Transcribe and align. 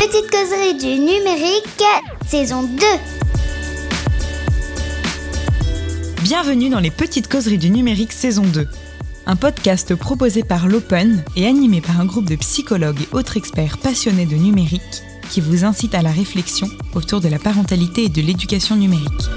petites 0.00 0.30
causeries 0.30 0.78
du 0.78 0.98
numérique, 0.98 1.84
saison 2.26 2.62
2. 2.62 2.82
Bienvenue 6.22 6.70
dans 6.70 6.80
les 6.80 6.90
petites 6.90 7.28
causeries 7.28 7.58
du 7.58 7.68
numérique 7.68 8.12
saison 8.12 8.44
2. 8.44 8.66
Un 9.26 9.36
podcast 9.36 9.94
proposé 9.94 10.42
par 10.42 10.68
l'Open 10.68 11.22
et 11.36 11.46
animé 11.46 11.82
par 11.82 12.00
un 12.00 12.06
groupe 12.06 12.30
de 12.30 12.36
psychologues 12.36 13.02
et 13.02 13.14
autres 13.14 13.36
experts 13.36 13.76
passionnés 13.76 14.24
de 14.24 14.36
numérique 14.36 15.02
qui 15.28 15.42
vous 15.42 15.66
incite 15.66 15.94
à 15.94 16.00
la 16.00 16.12
réflexion 16.12 16.68
autour 16.94 17.20
de 17.20 17.28
la 17.28 17.38
parentalité 17.38 18.04
et 18.04 18.08
de 18.08 18.22
l'éducation 18.22 18.76
numérique. 18.76 19.28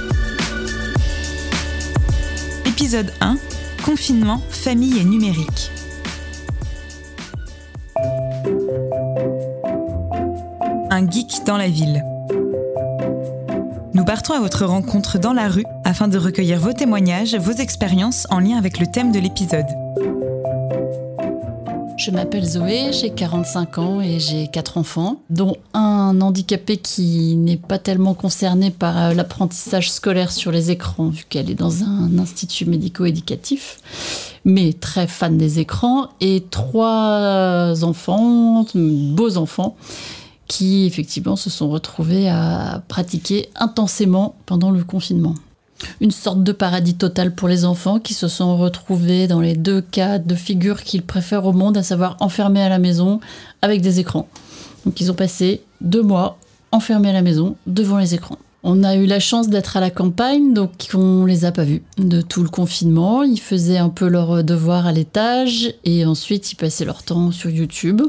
Épisode 2.65 3.11
1 3.19 3.35
Confinement, 3.83 4.41
famille 4.49 4.97
et 4.97 5.03
numérique. 5.03 5.72
Geek 11.09 11.45
dans 11.45 11.57
la 11.57 11.67
ville. 11.67 12.03
Nous 13.93 14.05
partons 14.05 14.33
à 14.33 14.39
votre 14.39 14.65
rencontre 14.65 15.19
dans 15.19 15.33
la 15.33 15.47
rue 15.47 15.65
afin 15.85 16.07
de 16.07 16.17
recueillir 16.17 16.59
vos 16.59 16.73
témoignages, 16.73 17.35
vos 17.35 17.51
expériences 17.51 18.27
en 18.29 18.39
lien 18.39 18.57
avec 18.57 18.79
le 18.79 18.87
thème 18.87 19.11
de 19.11 19.19
l'épisode. 19.19 19.67
Je 21.97 22.11
m'appelle 22.11 22.43
Zoé, 22.43 22.91
j'ai 22.91 23.11
45 23.11 23.77
ans 23.77 24.01
et 24.01 24.19
j'ai 24.19 24.47
quatre 24.47 24.77
enfants, 24.77 25.21
dont 25.29 25.55
un 25.73 26.19
handicapé 26.21 26.77
qui 26.77 27.35
n'est 27.37 27.55
pas 27.55 27.77
tellement 27.77 28.13
concerné 28.13 28.71
par 28.71 28.97
euh, 28.97 29.13
l'apprentissage 29.13 29.91
scolaire 29.91 30.31
sur 30.31 30.51
les 30.51 30.71
écrans, 30.71 31.07
vu 31.07 31.23
qu'elle 31.29 31.49
est 31.49 31.55
dans 31.55 31.83
un 31.83 32.17
institut 32.17 32.65
médico-éducatif, 32.65 33.77
mais 34.43 34.73
très 34.73 35.07
fan 35.07 35.37
des 35.37 35.59
écrans, 35.59 36.09
et 36.19 36.43
trois 36.49 37.83
enfants, 37.83 38.65
beaux 38.75 39.37
enfants, 39.37 39.75
qui 40.47 40.85
effectivement 40.85 41.35
se 41.35 41.49
sont 41.49 41.69
retrouvés 41.69 42.29
à 42.29 42.83
pratiquer 42.87 43.49
intensément 43.55 44.35
pendant 44.45 44.71
le 44.71 44.83
confinement. 44.83 45.35
Une 46.01 46.11
sorte 46.11 46.43
de 46.43 46.51
paradis 46.51 46.95
total 46.95 47.35
pour 47.35 47.47
les 47.47 47.65
enfants 47.65 47.99
qui 47.99 48.13
se 48.13 48.27
sont 48.27 48.57
retrouvés 48.57 49.27
dans 49.27 49.41
les 49.41 49.55
deux 49.55 49.81
cas 49.81 50.19
de 50.19 50.35
figure 50.35 50.83
qu'ils 50.83 51.03
préfèrent 51.03 51.45
au 51.45 51.53
monde, 51.53 51.77
à 51.77 51.83
savoir 51.83 52.17
enfermés 52.19 52.61
à 52.61 52.69
la 52.69 52.79
maison 52.79 53.19
avec 53.61 53.81
des 53.81 53.99
écrans. 53.99 54.27
Donc 54.85 54.99
ils 55.01 55.11
ont 55.11 55.15
passé 55.15 55.61
deux 55.81 56.03
mois 56.03 56.37
enfermés 56.71 57.09
à 57.09 57.13
la 57.13 57.21
maison 57.21 57.55
devant 57.67 57.97
les 57.97 58.13
écrans. 58.13 58.37
On 58.65 58.83
a 58.85 58.95
eu 58.95 59.05
la 59.05 59.19
chance 59.19 59.49
d'être 59.49 59.75
à 59.75 59.81
la 59.81 59.89
campagne, 59.89 60.53
donc 60.53 60.71
on 60.93 61.25
les 61.25 61.43
a 61.43 61.51
pas 61.51 61.65
vus 61.65 61.83
de 61.97 62.21
tout 62.21 62.41
le 62.41 62.49
confinement. 62.49 63.23
Ils 63.23 63.39
faisaient 63.39 63.77
un 63.77 63.89
peu 63.89 64.07
leurs 64.07 64.41
devoirs 64.45 64.87
à 64.87 64.93
l'étage 64.93 65.73
et 65.83 66.05
ensuite 66.05 66.53
ils 66.53 66.55
passaient 66.55 66.85
leur 66.85 67.03
temps 67.03 67.31
sur 67.31 67.49
YouTube. 67.49 68.01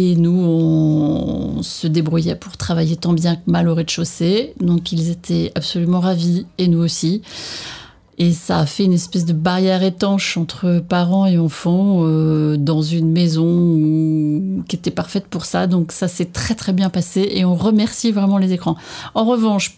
Et 0.00 0.14
nous, 0.14 0.30
on 0.30 1.60
se 1.64 1.88
débrouillait 1.88 2.36
pour 2.36 2.56
travailler 2.56 2.94
tant 2.94 3.12
bien 3.12 3.34
que 3.34 3.50
mal 3.50 3.68
au 3.68 3.74
rez-de-chaussée. 3.74 4.54
Donc 4.60 4.92
ils 4.92 5.10
étaient 5.10 5.50
absolument 5.56 5.98
ravis, 5.98 6.46
et 6.56 6.68
nous 6.68 6.78
aussi. 6.78 7.22
Et 8.20 8.32
ça 8.32 8.58
a 8.58 8.66
fait 8.66 8.84
une 8.84 8.92
espèce 8.92 9.24
de 9.24 9.32
barrière 9.32 9.84
étanche 9.84 10.36
entre 10.36 10.82
parents 10.86 11.26
et 11.26 11.38
enfants 11.38 12.00
euh, 12.00 12.56
dans 12.56 12.82
une 12.82 13.12
maison 13.12 14.64
qui 14.66 14.74
était 14.74 14.90
parfaite 14.90 15.26
pour 15.28 15.44
ça. 15.44 15.68
Donc 15.68 15.92
ça 15.92 16.08
s'est 16.08 16.24
très 16.24 16.56
très 16.56 16.72
bien 16.72 16.90
passé 16.90 17.28
et 17.32 17.44
on 17.44 17.54
remercie 17.54 18.10
vraiment 18.10 18.38
les 18.38 18.52
écrans. 18.52 18.76
En 19.14 19.24
revanche, 19.24 19.76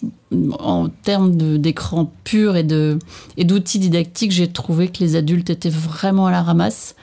en 0.58 0.88
termes 0.88 1.58
d'écran 1.58 2.10
pur 2.24 2.56
et 2.56 2.64
d'outils 2.64 3.78
didactiques, 3.78 4.32
j'ai 4.32 4.48
trouvé 4.48 4.88
que 4.88 5.00
les 5.00 5.16
adultes 5.16 5.50
étaient 5.50 5.68
vraiment 5.68 6.26
à 6.26 6.30
la 6.30 6.42
ramasse 6.42 6.94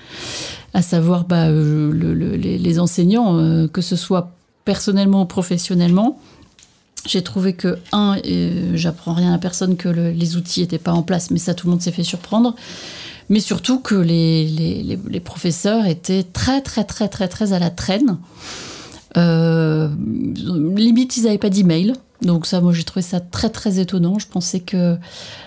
à 0.73 0.81
savoir 0.81 1.23
bah, 1.25 1.47
euh, 1.47 1.91
les, 2.38 2.79
enseignants, 2.79 3.38
euh, 3.38 3.67
que 3.67 3.81
ce 3.81 3.95
soit 3.95 4.31
personnellement 4.66 5.22
ou 5.22 5.25
professionnellement. 5.25 6.19
J'ai 7.06 7.22
trouvé 7.22 7.53
que, 7.53 7.78
un, 7.91 8.18
j'apprends 8.74 9.13
rien 9.13 9.34
à 9.34 9.38
personne 9.38 9.78
que 9.78 9.88
les 9.88 10.35
outils 10.35 10.62
n'étaient 10.62 10.78
pas 10.78 10.91
en 10.91 11.03
place, 11.03 11.31
mais 11.31 11.40
ça, 11.40 11.53
tout 11.53 11.68
le 11.68 11.72
monde 11.72 11.81
s'est 11.81 11.91
fait 11.91 12.03
surprendre. 12.03 12.56
Mais 13.30 13.40
surtout 13.40 13.80
que 13.80 13.96
les, 13.96 14.47
les, 14.47 15.19
professeurs 15.19 15.86
étaient 15.86 16.24
très, 16.24 16.62
très, 16.62 16.86
très, 16.86 17.09
très, 17.09 17.28
très 17.28 17.52
à 17.52 17.59
la 17.59 17.69
traîne. 17.69 18.18
Euh, 19.18 19.90
limite, 20.36 21.18
ils 21.18 21.24
n'avaient 21.24 21.38
pas 21.38 21.50
d'email. 21.50 21.94
Donc 22.22 22.46
ça, 22.46 22.62
moi, 22.62 22.74
j'ai 22.74 22.84
trouvé 22.84 23.02
ça 23.02 23.19
très, 23.19 23.50
très 23.50 23.80
étonnant. 23.80 24.18
Je 24.18 24.28
pensais 24.28 24.62
que 24.62 24.97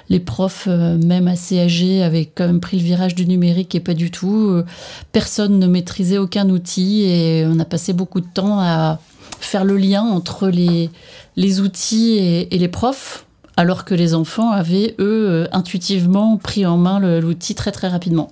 les 0.09 0.21
profs, 0.21 0.67
euh, 0.69 0.99
même 0.99 1.27
assez 1.27 1.59
âgés, 1.59 2.03
avaient 2.03 2.27
quand 2.27 2.47
même 2.47 2.61
pris 2.61 2.79
le 2.79 2.85
virage 2.85 3.15
du 3.15 3.27
numérique 3.27 3.75
et 3.75 3.81
pas 3.81 3.95
du 3.95 4.11
tout. 4.11 4.49
Euh, 4.51 4.65
personne 5.13 5.59
ne 5.59 5.67
maîtrisait 5.67 6.19
aucun 6.19 6.49
outil 6.51 7.03
et 7.03 7.47
on 7.47 7.59
a 7.59 7.65
passé 7.65 7.93
beaucoup 7.93 8.21
de 8.21 8.29
temps 8.33 8.61
à 8.61 9.01
faire 9.41 9.65
le 9.65 9.79
lien 9.79 10.03
entre 10.03 10.49
les, 10.49 10.91
les 11.37 11.61
outils 11.61 12.19
et, 12.19 12.59
les 12.59 12.69
profs, 12.69 13.27
alors 13.57 13.85
que 13.85 13.95
les 13.95 14.15
enfants 14.15 14.51
avaient, 14.51 14.95
eux, 14.99 15.29
euh, 15.29 15.49
intuitivement 15.53 16.37
pris 16.37 16.67
en 16.67 16.77
main 16.77 17.21
l'outil 17.21 17.55
très, 17.55 17.73
très 17.73 17.89
rapidement. 17.89 18.31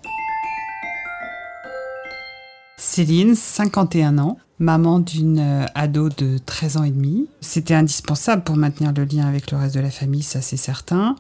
Céline, 2.77 3.35
51 3.35 4.19
ans, 4.19 4.39
maman 4.59 5.01
d'une 5.01 5.41
euh, 5.41 5.67
ado 5.75 6.09
de 6.09 6.39
13 6.39 6.77
ans 6.79 6.85
et 6.85 6.91
demi. 6.91 7.27
C'était 7.41 7.75
indispensable 7.75 8.43
pour 8.43 8.57
maintenir 8.57 8.93
le 8.97 9.05
lien 9.05 9.27
avec 9.27 9.51
le 9.51 9.59
reste 9.59 9.75
de 9.75 9.81
la 9.81 9.91
famille, 9.91 10.23
ça 10.23 10.41
c'est 10.41 10.57
certain. 10.57 11.17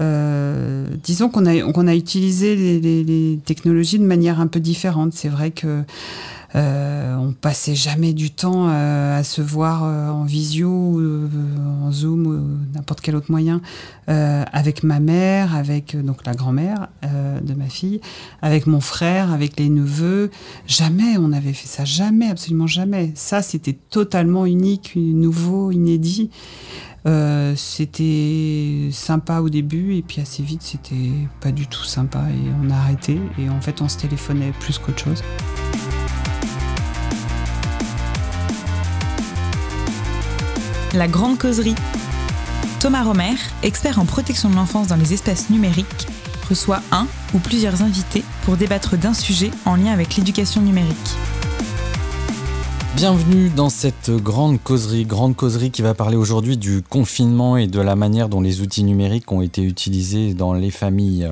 Euh, 0.00 0.86
disons 1.02 1.28
qu'on 1.28 1.46
a, 1.46 1.94
utilisé 1.94 2.54
les, 2.54 3.38
technologies 3.44 3.98
de 3.98 4.04
manière 4.04 4.40
un 4.40 4.46
peu 4.46 4.60
différente. 4.60 5.12
C'est 5.12 5.28
vrai 5.28 5.50
que 5.50 5.82
euh, 6.54 7.14
on 7.16 7.32
passait 7.32 7.74
jamais 7.74 8.14
du 8.14 8.30
temps 8.30 8.68
euh, 8.70 9.18
à 9.18 9.22
se 9.22 9.42
voir 9.42 9.82
en 9.82 10.24
visio, 10.24 10.70
en 10.70 11.92
Zoom 11.92 12.26
ou 12.26 12.74
n'importe 12.74 13.00
quel 13.00 13.16
autre 13.16 13.30
moyen 13.30 13.60
avec 14.06 14.84
ma 14.84 15.00
mère, 15.00 15.54
avec 15.54 15.94
donc 15.94 16.24
la 16.24 16.32
grand-mère 16.32 16.88
de 17.02 17.52
ma 17.52 17.66
fille, 17.66 18.00
avec 18.40 18.66
mon 18.66 18.80
frère, 18.80 19.32
avec 19.32 19.58
les 19.58 19.68
neveux. 19.68 20.30
Jamais 20.66 21.18
on 21.18 21.32
avait 21.32 21.52
fait 21.52 21.66
ça, 21.66 21.84
jamais, 21.84 22.30
absolument 22.30 22.66
jamais. 22.66 23.12
Ça, 23.14 23.42
c'était 23.42 23.76
totalement 23.90 24.46
unique, 24.46 24.92
nouveau, 24.96 25.72
inédit. 25.72 26.30
C'était 27.56 28.88
sympa 28.92 29.40
au 29.40 29.48
début 29.48 29.94
et 29.96 30.02
puis 30.02 30.20
assez 30.20 30.42
vite 30.42 30.62
c'était 30.62 31.10
pas 31.40 31.52
du 31.52 31.66
tout 31.66 31.84
sympa 31.84 32.20
et 32.30 32.50
on 32.62 32.70
a 32.70 32.74
arrêté 32.74 33.18
et 33.38 33.48
en 33.48 33.60
fait 33.60 33.80
on 33.80 33.88
se 33.88 33.96
téléphonait 33.96 34.52
plus 34.60 34.78
qu'autre 34.78 35.02
chose. 35.02 35.22
La 40.94 41.06
Grande 41.06 41.38
Causerie. 41.38 41.74
Thomas 42.80 43.02
Romer, 43.02 43.34
expert 43.62 43.98
en 43.98 44.06
protection 44.06 44.48
de 44.48 44.54
l'enfance 44.54 44.86
dans 44.86 44.96
les 44.96 45.12
espaces 45.12 45.50
numériques, 45.50 46.06
reçoit 46.48 46.80
un 46.92 47.06
ou 47.34 47.38
plusieurs 47.40 47.82
invités 47.82 48.24
pour 48.42 48.56
débattre 48.56 48.96
d'un 48.96 49.12
sujet 49.12 49.50
en 49.66 49.76
lien 49.76 49.92
avec 49.92 50.16
l'éducation 50.16 50.62
numérique. 50.62 51.16
Bienvenue 52.98 53.48
dans 53.48 53.70
cette 53.70 54.10
grande 54.10 54.60
causerie, 54.60 55.04
grande 55.04 55.36
causerie 55.36 55.70
qui 55.70 55.82
va 55.82 55.94
parler 55.94 56.16
aujourd'hui 56.16 56.56
du 56.56 56.82
confinement 56.82 57.56
et 57.56 57.68
de 57.68 57.80
la 57.80 57.94
manière 57.94 58.28
dont 58.28 58.40
les 58.40 58.60
outils 58.60 58.82
numériques 58.82 59.30
ont 59.30 59.40
été 59.40 59.62
utilisés 59.62 60.34
dans 60.34 60.52
les 60.52 60.72
familles. 60.72 61.30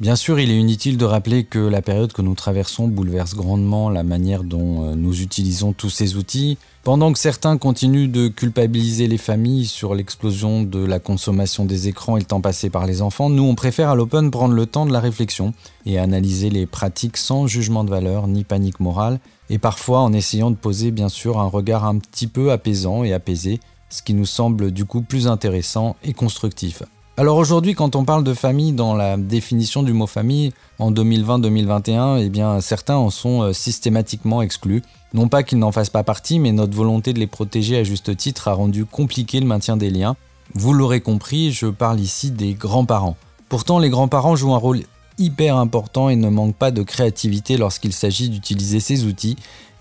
Bien 0.00 0.14
sûr, 0.14 0.38
il 0.38 0.52
est 0.52 0.56
inutile 0.56 0.96
de 0.96 1.04
rappeler 1.04 1.42
que 1.42 1.58
la 1.58 1.82
période 1.82 2.12
que 2.12 2.22
nous 2.22 2.36
traversons 2.36 2.86
bouleverse 2.86 3.34
grandement 3.34 3.90
la 3.90 4.04
manière 4.04 4.44
dont 4.44 4.84
euh, 4.84 4.94
nous 4.94 5.22
utilisons 5.22 5.72
tous 5.72 5.90
ces 5.90 6.14
outils. 6.14 6.56
Pendant 6.84 7.12
que 7.12 7.18
certains 7.18 7.58
continuent 7.58 8.08
de 8.08 8.28
culpabiliser 8.28 9.08
les 9.08 9.18
familles 9.18 9.66
sur 9.66 9.96
l'explosion 9.96 10.62
de 10.62 10.78
la 10.78 11.00
consommation 11.00 11.64
des 11.64 11.88
écrans 11.88 12.16
et 12.16 12.20
le 12.20 12.26
temps 12.26 12.40
passé 12.40 12.70
par 12.70 12.86
les 12.86 13.02
enfants, 13.02 13.28
nous 13.28 13.42
on 13.42 13.56
préfère 13.56 13.88
à 13.88 13.96
l'Open 13.96 14.30
prendre 14.30 14.54
le 14.54 14.66
temps 14.66 14.86
de 14.86 14.92
la 14.92 15.00
réflexion 15.00 15.52
et 15.84 15.98
analyser 15.98 16.48
les 16.48 16.66
pratiques 16.66 17.16
sans 17.16 17.48
jugement 17.48 17.82
de 17.82 17.90
valeur 17.90 18.28
ni 18.28 18.44
panique 18.44 18.78
morale, 18.78 19.18
et 19.50 19.58
parfois 19.58 19.98
en 19.98 20.12
essayant 20.12 20.52
de 20.52 20.56
poser 20.56 20.92
bien 20.92 21.08
sûr 21.08 21.40
un 21.40 21.48
regard 21.48 21.84
un 21.84 21.98
petit 21.98 22.28
peu 22.28 22.52
apaisant 22.52 23.02
et 23.02 23.12
apaisé, 23.12 23.58
ce 23.90 24.02
qui 24.02 24.14
nous 24.14 24.26
semble 24.26 24.70
du 24.70 24.84
coup 24.84 25.02
plus 25.02 25.26
intéressant 25.26 25.96
et 26.04 26.12
constructif. 26.12 26.84
Alors 27.18 27.36
aujourd'hui, 27.36 27.74
quand 27.74 27.96
on 27.96 28.04
parle 28.04 28.22
de 28.22 28.32
famille 28.32 28.72
dans 28.72 28.94
la 28.94 29.16
définition 29.16 29.82
du 29.82 29.92
mot 29.92 30.06
famille 30.06 30.52
en 30.78 30.92
2020-2021, 30.92 32.22
eh 32.22 32.28
bien 32.28 32.60
certains 32.60 32.94
en 32.94 33.10
sont 33.10 33.42
euh, 33.42 33.52
systématiquement 33.52 34.40
exclus. 34.40 34.84
Non 35.14 35.26
pas 35.26 35.42
qu'ils 35.42 35.58
n'en 35.58 35.72
fassent 35.72 35.90
pas 35.90 36.04
partie, 36.04 36.38
mais 36.38 36.52
notre 36.52 36.76
volonté 36.76 37.12
de 37.12 37.18
les 37.18 37.26
protéger 37.26 37.76
à 37.76 37.82
juste 37.82 38.16
titre 38.16 38.46
a 38.46 38.52
rendu 38.52 38.84
compliqué 38.84 39.40
le 39.40 39.46
maintien 39.46 39.76
des 39.76 39.90
liens. 39.90 40.14
Vous 40.54 40.72
l'aurez 40.72 41.00
compris, 41.00 41.50
je 41.50 41.66
parle 41.66 41.98
ici 41.98 42.30
des 42.30 42.54
grands-parents. 42.54 43.16
Pourtant, 43.48 43.80
les 43.80 43.90
grands-parents 43.90 44.36
jouent 44.36 44.54
un 44.54 44.58
rôle 44.58 44.82
hyper 45.18 45.56
important 45.56 46.10
et 46.10 46.14
ne 46.14 46.28
manquent 46.28 46.54
pas 46.54 46.70
de 46.70 46.84
créativité 46.84 47.56
lorsqu'il 47.56 47.92
s'agit 47.92 48.28
d'utiliser 48.28 48.78
ces 48.78 49.06
outils. 49.06 49.34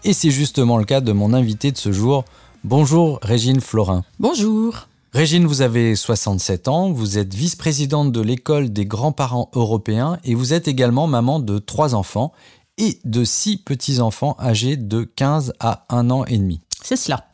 Et 0.03 0.13
c'est 0.13 0.31
justement 0.31 0.79
le 0.79 0.85
cas 0.85 1.01
de 1.01 1.11
mon 1.11 1.35
invité 1.35 1.71
de 1.71 1.77
ce 1.77 1.91
jour. 1.91 2.25
Bonjour 2.63 3.19
Régine 3.21 3.61
Florin. 3.61 4.03
Bonjour. 4.19 4.87
Régine, 5.13 5.45
vous 5.45 5.61
avez 5.61 5.95
67 5.95 6.67
ans, 6.67 6.91
vous 6.91 7.17
êtes 7.17 7.33
vice-présidente 7.33 8.11
de 8.11 8.21
l'école 8.21 8.73
des 8.73 8.85
grands-parents 8.85 9.49
européens 9.55 10.19
et 10.25 10.35
vous 10.35 10.53
êtes 10.53 10.67
également 10.67 11.07
maman 11.07 11.39
de 11.39 11.59
trois 11.59 11.95
enfants 11.95 12.33
et 12.77 12.99
de 13.05 13.23
six 13.23 13.57
petits-enfants 13.57 14.35
âgés 14.37 14.75
de 14.75 15.03
15 15.03 15.53
à 15.61 15.85
1 15.89 16.09
an 16.09 16.25
et 16.25 16.37
demi. 16.37 16.59
C'est 16.83 16.97
cela. 16.97 17.25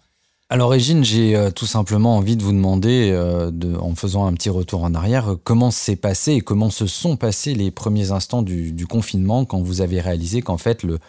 À 0.49 0.55
l'origine, 0.55 1.03
j'ai 1.03 1.35
euh, 1.35 1.49
tout 1.49 1.65
simplement 1.65 2.15
envie 2.15 2.37
de 2.37 2.43
vous 2.43 2.51
demander, 2.51 3.09
euh, 3.11 3.49
de, 3.49 3.75
en 3.75 3.95
faisant 3.95 4.27
un 4.27 4.33
petit 4.33 4.51
retour 4.51 4.83
en 4.83 4.93
arrière, 4.93 5.31
euh, 5.31 5.41
comment 5.43 5.71
s'est 5.71 5.95
passé 5.95 6.33
et 6.33 6.41
comment 6.41 6.69
se 6.69 6.85
sont 6.85 7.17
passés 7.17 7.55
les 7.55 7.71
premiers 7.71 8.11
instants 8.11 8.43
du, 8.43 8.71
du 8.71 8.85
confinement 8.85 9.45
quand 9.45 9.61
vous 9.61 9.81
avez 9.81 9.99
réalisé 9.99 10.43
qu'en 10.43 10.59
fait 10.59 10.83
le, 10.83 10.99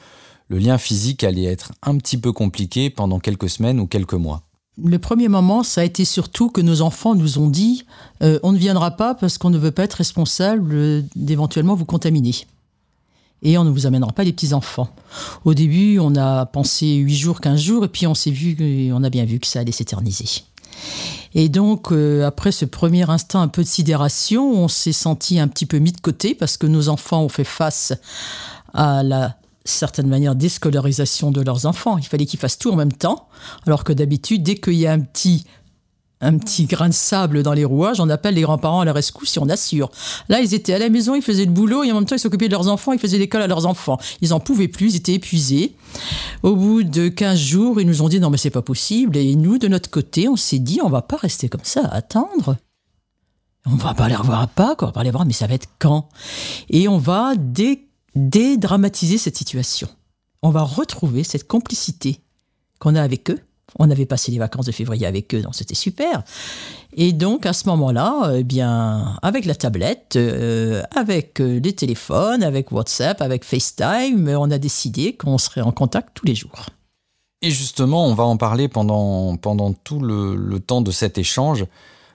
le 0.48 0.58
lien 0.58 0.78
physique 0.78 1.24
allait 1.24 1.44
être 1.44 1.72
un 1.82 1.98
petit 1.98 2.16
peu 2.16 2.32
compliqué 2.32 2.88
pendant 2.88 3.20
quelques 3.20 3.50
semaines 3.50 3.80
ou 3.80 3.86
quelques 3.86 4.14
mois? 4.14 4.44
Le 4.82 4.98
premier 4.98 5.28
moment, 5.28 5.62
ça 5.62 5.82
a 5.82 5.84
été 5.84 6.04
surtout 6.04 6.50
que 6.50 6.60
nos 6.60 6.80
enfants 6.80 7.14
nous 7.14 7.38
ont 7.38 7.48
dit 7.48 7.84
euh, 8.22 8.40
on 8.42 8.52
ne 8.52 8.58
viendra 8.58 8.92
pas 8.92 9.14
parce 9.14 9.38
qu'on 9.38 9.50
ne 9.50 9.58
veut 9.58 9.70
pas 9.70 9.84
être 9.84 9.94
responsable 9.94 11.04
d'éventuellement 11.14 11.74
vous 11.74 11.84
contaminer. 11.84 12.34
Et 13.42 13.56
on 13.58 13.64
ne 13.64 13.70
vous 13.70 13.86
amènera 13.86 14.10
pas 14.12 14.24
les 14.24 14.32
petits-enfants. 14.32 14.88
Au 15.44 15.54
début, 15.54 15.98
on 15.98 16.16
a 16.16 16.46
pensé 16.46 16.94
8 16.94 17.14
jours, 17.14 17.40
15 17.40 17.60
jours, 17.60 17.84
et 17.84 17.88
puis 17.88 18.06
on 18.06 18.14
s'est 18.14 18.30
vu, 18.30 18.90
on 18.92 19.04
a 19.04 19.10
bien 19.10 19.26
vu 19.26 19.38
que 19.38 19.46
ça 19.46 19.60
allait 19.60 19.70
s'éterniser. 19.70 20.42
Et 21.34 21.48
donc, 21.48 21.92
euh, 21.92 22.26
après 22.26 22.52
ce 22.52 22.64
premier 22.64 23.08
instant 23.08 23.40
un 23.40 23.48
peu 23.48 23.62
de 23.62 23.68
sidération, 23.68 24.50
on 24.50 24.68
s'est 24.68 24.92
senti 24.92 25.38
un 25.38 25.48
petit 25.48 25.66
peu 25.66 25.78
mis 25.78 25.92
de 25.92 26.00
côté 26.00 26.34
parce 26.34 26.56
que 26.56 26.66
nos 26.66 26.88
enfants 26.88 27.22
ont 27.22 27.28
fait 27.28 27.44
face 27.44 27.92
à 28.72 29.02
la 29.02 29.36
certaine 29.64 30.08
manière 30.08 30.34
déscolarisation 30.34 31.30
de 31.30 31.40
leurs 31.40 31.66
enfants. 31.66 31.98
Il 31.98 32.04
fallait 32.04 32.26
qu'ils 32.26 32.40
fassent 32.40 32.58
tout 32.58 32.70
en 32.70 32.76
même 32.76 32.92
temps, 32.92 33.28
alors 33.66 33.84
que 33.84 33.92
d'habitude, 33.92 34.42
dès 34.42 34.56
qu'il 34.56 34.74
y 34.74 34.86
a 34.86 34.92
un 34.92 35.00
petit 35.00 35.44
un 36.20 36.38
petit 36.38 36.64
grain 36.64 36.88
de 36.88 36.94
sable 36.94 37.42
dans 37.42 37.52
les 37.52 37.64
rouages, 37.64 38.00
on 38.00 38.08
appelle 38.08 38.34
les 38.34 38.42
grands-parents 38.42 38.80
à 38.80 38.84
la 38.84 38.92
rescousse 38.92 39.36
et 39.36 39.40
on 39.40 39.48
assure. 39.48 39.90
Là, 40.28 40.40
ils 40.40 40.54
étaient 40.54 40.72
à 40.72 40.78
la 40.78 40.88
maison, 40.88 41.14
ils 41.14 41.22
faisaient 41.22 41.44
le 41.44 41.50
boulot 41.50 41.84
et 41.84 41.92
en 41.92 41.96
même 41.96 42.06
temps, 42.06 42.16
ils 42.16 42.20
s'occupaient 42.20 42.46
de 42.46 42.52
leurs 42.52 42.68
enfants, 42.68 42.92
ils 42.92 42.98
faisaient 42.98 43.18
l'école 43.18 43.42
à 43.42 43.46
leurs 43.46 43.66
enfants. 43.66 43.98
Ils 44.22 44.32
en 44.32 44.40
pouvaient 44.40 44.68
plus, 44.68 44.94
ils 44.94 44.96
étaient 44.96 45.12
épuisés. 45.12 45.74
Au 46.42 46.56
bout 46.56 46.82
de 46.82 47.08
15 47.08 47.38
jours, 47.38 47.80
ils 47.80 47.86
nous 47.86 48.00
ont 48.00 48.08
dit 48.08 48.20
non, 48.20 48.30
mais 48.30 48.38
c'est 48.38 48.50
pas 48.50 48.62
possible. 48.62 49.16
Et 49.16 49.34
nous, 49.36 49.58
de 49.58 49.68
notre 49.68 49.90
côté, 49.90 50.28
on 50.28 50.36
s'est 50.36 50.60
dit 50.60 50.80
on 50.82 50.88
va 50.88 51.02
pas 51.02 51.16
rester 51.16 51.48
comme 51.48 51.64
ça 51.64 51.82
à 51.84 51.96
attendre. 51.96 52.56
On 53.66 53.76
va 53.76 53.94
pas 53.94 54.08
les 54.08 54.16
revoir 54.16 54.42
à 54.42 54.46
quoi. 54.46 54.76
on 54.82 54.86
va 54.86 54.92
pas 54.92 55.04
les 55.04 55.10
voir, 55.10 55.26
mais 55.26 55.32
ça 55.32 55.46
va 55.46 55.54
être 55.54 55.68
quand? 55.78 56.08
Et 56.70 56.86
on 56.88 56.98
va 56.98 57.34
dé 57.36 57.88
dédramatiser 58.14 59.18
cette 59.18 59.36
situation. 59.36 59.88
On 60.42 60.50
va 60.50 60.62
retrouver 60.62 61.24
cette 61.24 61.46
complicité 61.46 62.20
qu'on 62.78 62.94
a 62.94 63.02
avec 63.02 63.30
eux. 63.30 63.40
On 63.78 63.90
avait 63.90 64.06
passé 64.06 64.30
les 64.30 64.38
vacances 64.38 64.66
de 64.66 64.72
février 64.72 65.06
avec 65.06 65.34
eux, 65.34 65.42
donc 65.42 65.54
c'était 65.54 65.74
super. 65.74 66.22
Et 66.92 67.12
donc 67.12 67.44
à 67.46 67.52
ce 67.52 67.66
moment-là, 67.68 68.32
eh 68.36 68.44
bien, 68.44 69.16
avec 69.22 69.46
la 69.46 69.54
tablette, 69.54 70.14
euh, 70.16 70.82
avec 70.94 71.40
euh, 71.40 71.58
les 71.58 71.72
téléphones, 71.72 72.44
avec 72.44 72.70
WhatsApp, 72.70 73.20
avec 73.20 73.44
FaceTime, 73.44 74.28
on 74.28 74.50
a 74.50 74.58
décidé 74.58 75.16
qu'on 75.16 75.38
serait 75.38 75.62
en 75.62 75.72
contact 75.72 76.10
tous 76.14 76.26
les 76.26 76.34
jours. 76.34 76.66
Et 77.42 77.50
justement, 77.50 78.06
on 78.06 78.14
va 78.14 78.24
en 78.24 78.36
parler 78.36 78.68
pendant, 78.68 79.36
pendant 79.36 79.72
tout 79.72 80.00
le, 80.00 80.36
le 80.36 80.60
temps 80.60 80.80
de 80.80 80.90
cet 80.90 81.18
échange. 81.18 81.66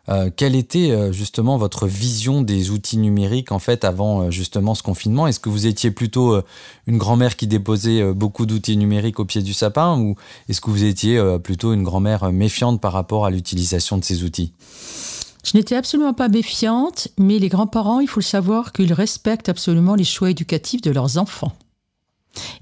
Euh, 0.08 0.30
quelle 0.36 0.56
était 0.56 0.92
euh, 0.92 1.12
justement 1.12 1.58
votre 1.58 1.86
vision 1.86 2.42
des 2.42 2.72
outils 2.72 2.98
numériques 2.98 3.52
en 3.52 3.60
fait 3.60 3.84
avant 3.84 4.24
euh, 4.24 4.32
justement 4.32 4.74
ce 4.74 4.82
confinement? 4.82 5.28
Est-ce 5.28 5.40
que 5.40 5.50
vous 5.50 5.68
étiez 5.68 5.92
plutôt 5.92 6.42
une 6.88 6.98
grand-mère 6.98 7.36
qui 7.36 7.48
déposait 7.48 8.14
beaucoup 8.14 8.46
d'outils 8.46 8.78
numériques 8.78 9.20
au 9.20 9.26
pied 9.26 9.42
du 9.42 9.54
sapin 9.54 10.00
ou 10.00 10.16
est-ce 10.48 10.62
que 10.62 10.70
vous 10.70 10.84
étiez 10.84 11.22
plutôt 11.44 11.74
une 11.74 11.84
grand-mère 11.84 12.32
méfiante 12.32 12.82
par 12.82 12.94
rapport 12.94 13.26
à 13.26 13.30
l'utilisation 13.30 13.98
de 13.98 14.04
ces 14.04 14.24
outils? 14.24 14.54
Je 15.44 15.58
n'étais 15.58 15.76
absolument 15.76 16.14
pas 16.14 16.28
méfiante, 16.28 17.08
mais 17.18 17.40
les 17.40 17.50
grands-parents, 17.50 18.00
il 18.00 18.08
faut 18.08 18.20
le 18.20 18.26
savoir 18.26 18.72
qu'ils 18.72 18.94
respectent 18.94 19.50
absolument 19.50 19.96
les 19.96 20.04
choix 20.04 20.30
éducatifs 20.30 20.82
de 20.82 20.92
leurs 20.92 21.18
enfants. 21.18 21.54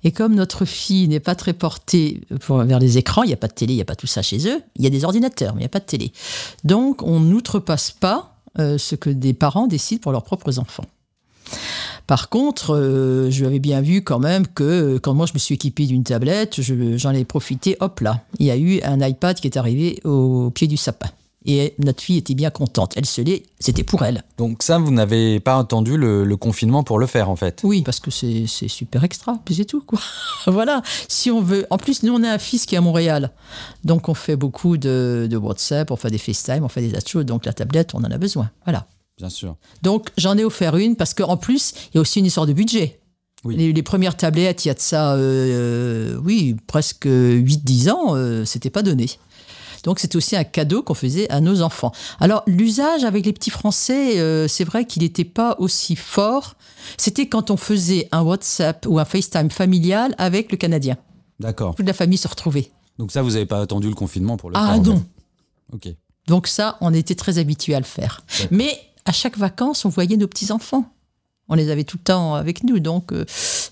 Et 0.03 0.11
comme 0.11 0.35
notre 0.35 0.65
fille 0.65 1.07
n'est 1.07 1.19
pas 1.19 1.35
très 1.35 1.53
portée 1.53 2.21
pour- 2.41 2.57
vers 2.63 2.79
les 2.79 2.97
écrans, 2.97 3.23
il 3.23 3.27
n'y 3.27 3.33
a 3.33 3.37
pas 3.37 3.47
de 3.47 3.53
télé, 3.53 3.73
il 3.73 3.77
n'y 3.77 3.81
a 3.81 3.85
pas 3.85 3.95
tout 3.95 4.07
ça 4.07 4.21
chez 4.21 4.47
eux, 4.47 4.61
il 4.75 4.83
y 4.83 4.87
a 4.87 4.89
des 4.89 5.03
ordinateurs, 5.05 5.53
mais 5.53 5.61
il 5.61 5.63
n'y 5.63 5.67
a 5.67 5.69
pas 5.69 5.79
de 5.79 5.85
télé. 5.85 6.11
Donc 6.63 7.01
on 7.03 7.19
n'outrepasse 7.19 7.91
pas 7.91 8.35
euh, 8.59 8.77
ce 8.77 8.95
que 8.95 9.09
des 9.09 9.33
parents 9.33 9.67
décident 9.67 10.01
pour 10.01 10.11
leurs 10.11 10.23
propres 10.23 10.57
enfants. 10.59 10.85
Par 12.07 12.29
contre, 12.29 12.73
euh, 12.75 13.29
je 13.29 13.43
avais 13.45 13.59
bien 13.59 13.81
vu 13.81 14.01
quand 14.01 14.19
même 14.19 14.47
que 14.47 14.63
euh, 14.63 14.99
quand 14.99 15.13
moi 15.13 15.25
je 15.25 15.33
me 15.33 15.39
suis 15.39 15.55
équipé 15.55 15.85
d'une 15.85 16.03
tablette, 16.03 16.61
je- 16.61 16.97
j'en 16.97 17.11
ai 17.11 17.25
profité, 17.25 17.75
hop 17.81 17.99
là, 17.99 18.23
il 18.39 18.45
y 18.45 18.51
a 18.51 18.57
eu 18.57 18.81
un 18.83 18.99
iPad 19.05 19.37
qui 19.39 19.47
est 19.47 19.57
arrivé 19.57 19.99
au 20.05 20.49
pied 20.49 20.67
du 20.67 20.77
sapin. 20.77 21.09
Et 21.45 21.75
notre 21.79 22.01
fille 22.01 22.17
était 22.17 22.33
bien 22.33 22.49
contente. 22.49 22.93
Elle 22.97 23.05
se 23.05 23.21
l'est, 23.21 23.43
c'était 23.59 23.83
pour 23.83 24.03
elle. 24.03 24.23
Donc 24.37 24.63
ça, 24.63 24.79
vous 24.79 24.91
n'avez 24.91 25.39
pas 25.39 25.57
attendu 25.57 25.95
le, 25.95 26.25
le 26.25 26.37
confinement 26.37 26.83
pour 26.83 26.99
le 26.99 27.05
faire 27.05 27.29
en 27.29 27.35
fait? 27.35 27.61
Oui, 27.63 27.83
parce 27.83 27.99
que 27.99 28.11
c'est 28.11 28.47
super 28.67 29.03
extra, 29.03 29.39
puis 29.45 29.55
c'est 29.55 29.65
tout, 29.65 29.81
quoi. 29.81 29.99
voilà, 30.47 30.81
si 31.07 31.31
on 31.31 31.41
veut. 31.41 31.65
En 31.69 31.77
plus, 31.77 32.03
nous, 32.03 32.13
on 32.13 32.23
a 32.23 32.31
un 32.31 32.37
fils 32.37 32.65
qui 32.65 32.75
est 32.75 32.77
à 32.77 32.81
Montréal. 32.81 33.31
Donc, 33.85 34.09
on 34.09 34.13
fait 34.13 34.35
beaucoup 34.35 34.77
de, 34.77 35.27
de 35.29 35.37
WhatsApp, 35.37 35.89
on 35.91 35.95
fait 35.95 36.09
des 36.09 36.17
FaceTime, 36.17 36.63
on 36.63 36.69
fait 36.69 36.81
des 36.81 36.99
choses. 37.05 37.25
Donc, 37.25 37.45
la 37.45 37.53
tablette, 37.53 37.93
on 37.93 37.99
en 37.99 38.11
a 38.11 38.17
besoin. 38.17 38.49
Voilà. 38.65 38.87
Bien 39.17 39.29
sûr. 39.29 39.55
Donc, 39.81 40.09
j'en 40.17 40.37
ai 40.37 40.43
offert 40.43 40.75
une 40.77 40.95
parce 40.95 41.13
qu'en 41.13 41.37
plus, 41.37 41.73
il 41.91 41.95
y 41.95 41.97
a 41.97 42.01
aussi 42.01 42.19
une 42.19 42.25
histoire 42.25 42.45
de 42.45 42.53
budget. 42.53 42.99
Oui. 43.43 43.55
Les, 43.55 43.73
les 43.73 43.83
premières 43.83 44.17
tablettes, 44.17 44.65
il 44.65 44.67
y 44.67 44.71
a 44.71 44.73
de 44.73 44.79
ça, 44.79 45.13
euh, 45.13 46.17
oui, 46.23 46.55
presque 46.67 47.05
8-10 47.05 47.91
ans, 47.91 48.15
euh, 48.15 48.45
c'était 48.45 48.69
pas 48.69 48.83
donné. 48.83 49.07
Donc 49.87 49.99
c'était 49.99 50.17
aussi 50.17 50.35
un 50.35 50.43
cadeau 50.43 50.83
qu'on 50.83 50.95
faisait 50.95 51.29
à 51.31 51.39
nos 51.39 51.61
enfants. 51.61 51.93
Alors 52.19 52.43
l'usage 52.45 53.05
avec 53.05 53.25
les 53.25 53.31
petits 53.31 53.49
Français, 53.49 54.19
euh, 54.19 54.45
c'est 54.49 54.65
vrai 54.65 54.83
qu'il 54.83 55.01
n'était 55.01 55.23
pas 55.23 55.55
aussi 55.59 55.95
fort. 55.95 56.55
C'était 56.97 57.29
quand 57.29 57.51
on 57.51 57.55
faisait 57.55 58.09
un 58.11 58.21
WhatsApp 58.21 58.85
ou 58.85 58.99
un 58.99 59.05
FaceTime 59.05 59.49
familial 59.49 60.13
avec 60.17 60.51
le 60.51 60.57
Canadien. 60.57 60.97
D'accord. 61.39 61.73
Toute 61.73 61.87
la 61.87 61.93
famille 61.93 62.17
se 62.17 62.27
retrouvait. 62.27 62.69
Donc 62.99 63.13
ça, 63.13 63.21
vous 63.21 63.31
n'avez 63.31 63.45
pas 63.45 63.61
attendu 63.61 63.87
le 63.87 63.95
confinement 63.95 64.35
pour 64.35 64.49
le 64.49 64.57
Ah 64.57 64.73
faire 64.73 64.75
en 64.75 64.83
non. 64.83 65.05
Ok. 65.71 65.87
Donc 66.27 66.47
ça, 66.47 66.77
on 66.81 66.93
était 66.93 67.15
très 67.15 67.37
habitués 67.37 67.73
à 67.73 67.79
le 67.79 67.85
faire. 67.85 68.25
Mais 68.51 68.77
à 69.05 69.13
chaque 69.13 69.37
vacances, 69.37 69.85
on 69.85 69.89
voyait 69.89 70.17
nos 70.17 70.27
petits-enfants. 70.27 70.83
On 71.47 71.55
les 71.55 71.69
avait 71.69 71.85
tout 71.85 71.95
le 71.95 72.03
temps 72.03 72.35
avec 72.35 72.65
nous, 72.65 72.79
donc 72.79 73.13
euh, 73.13 73.23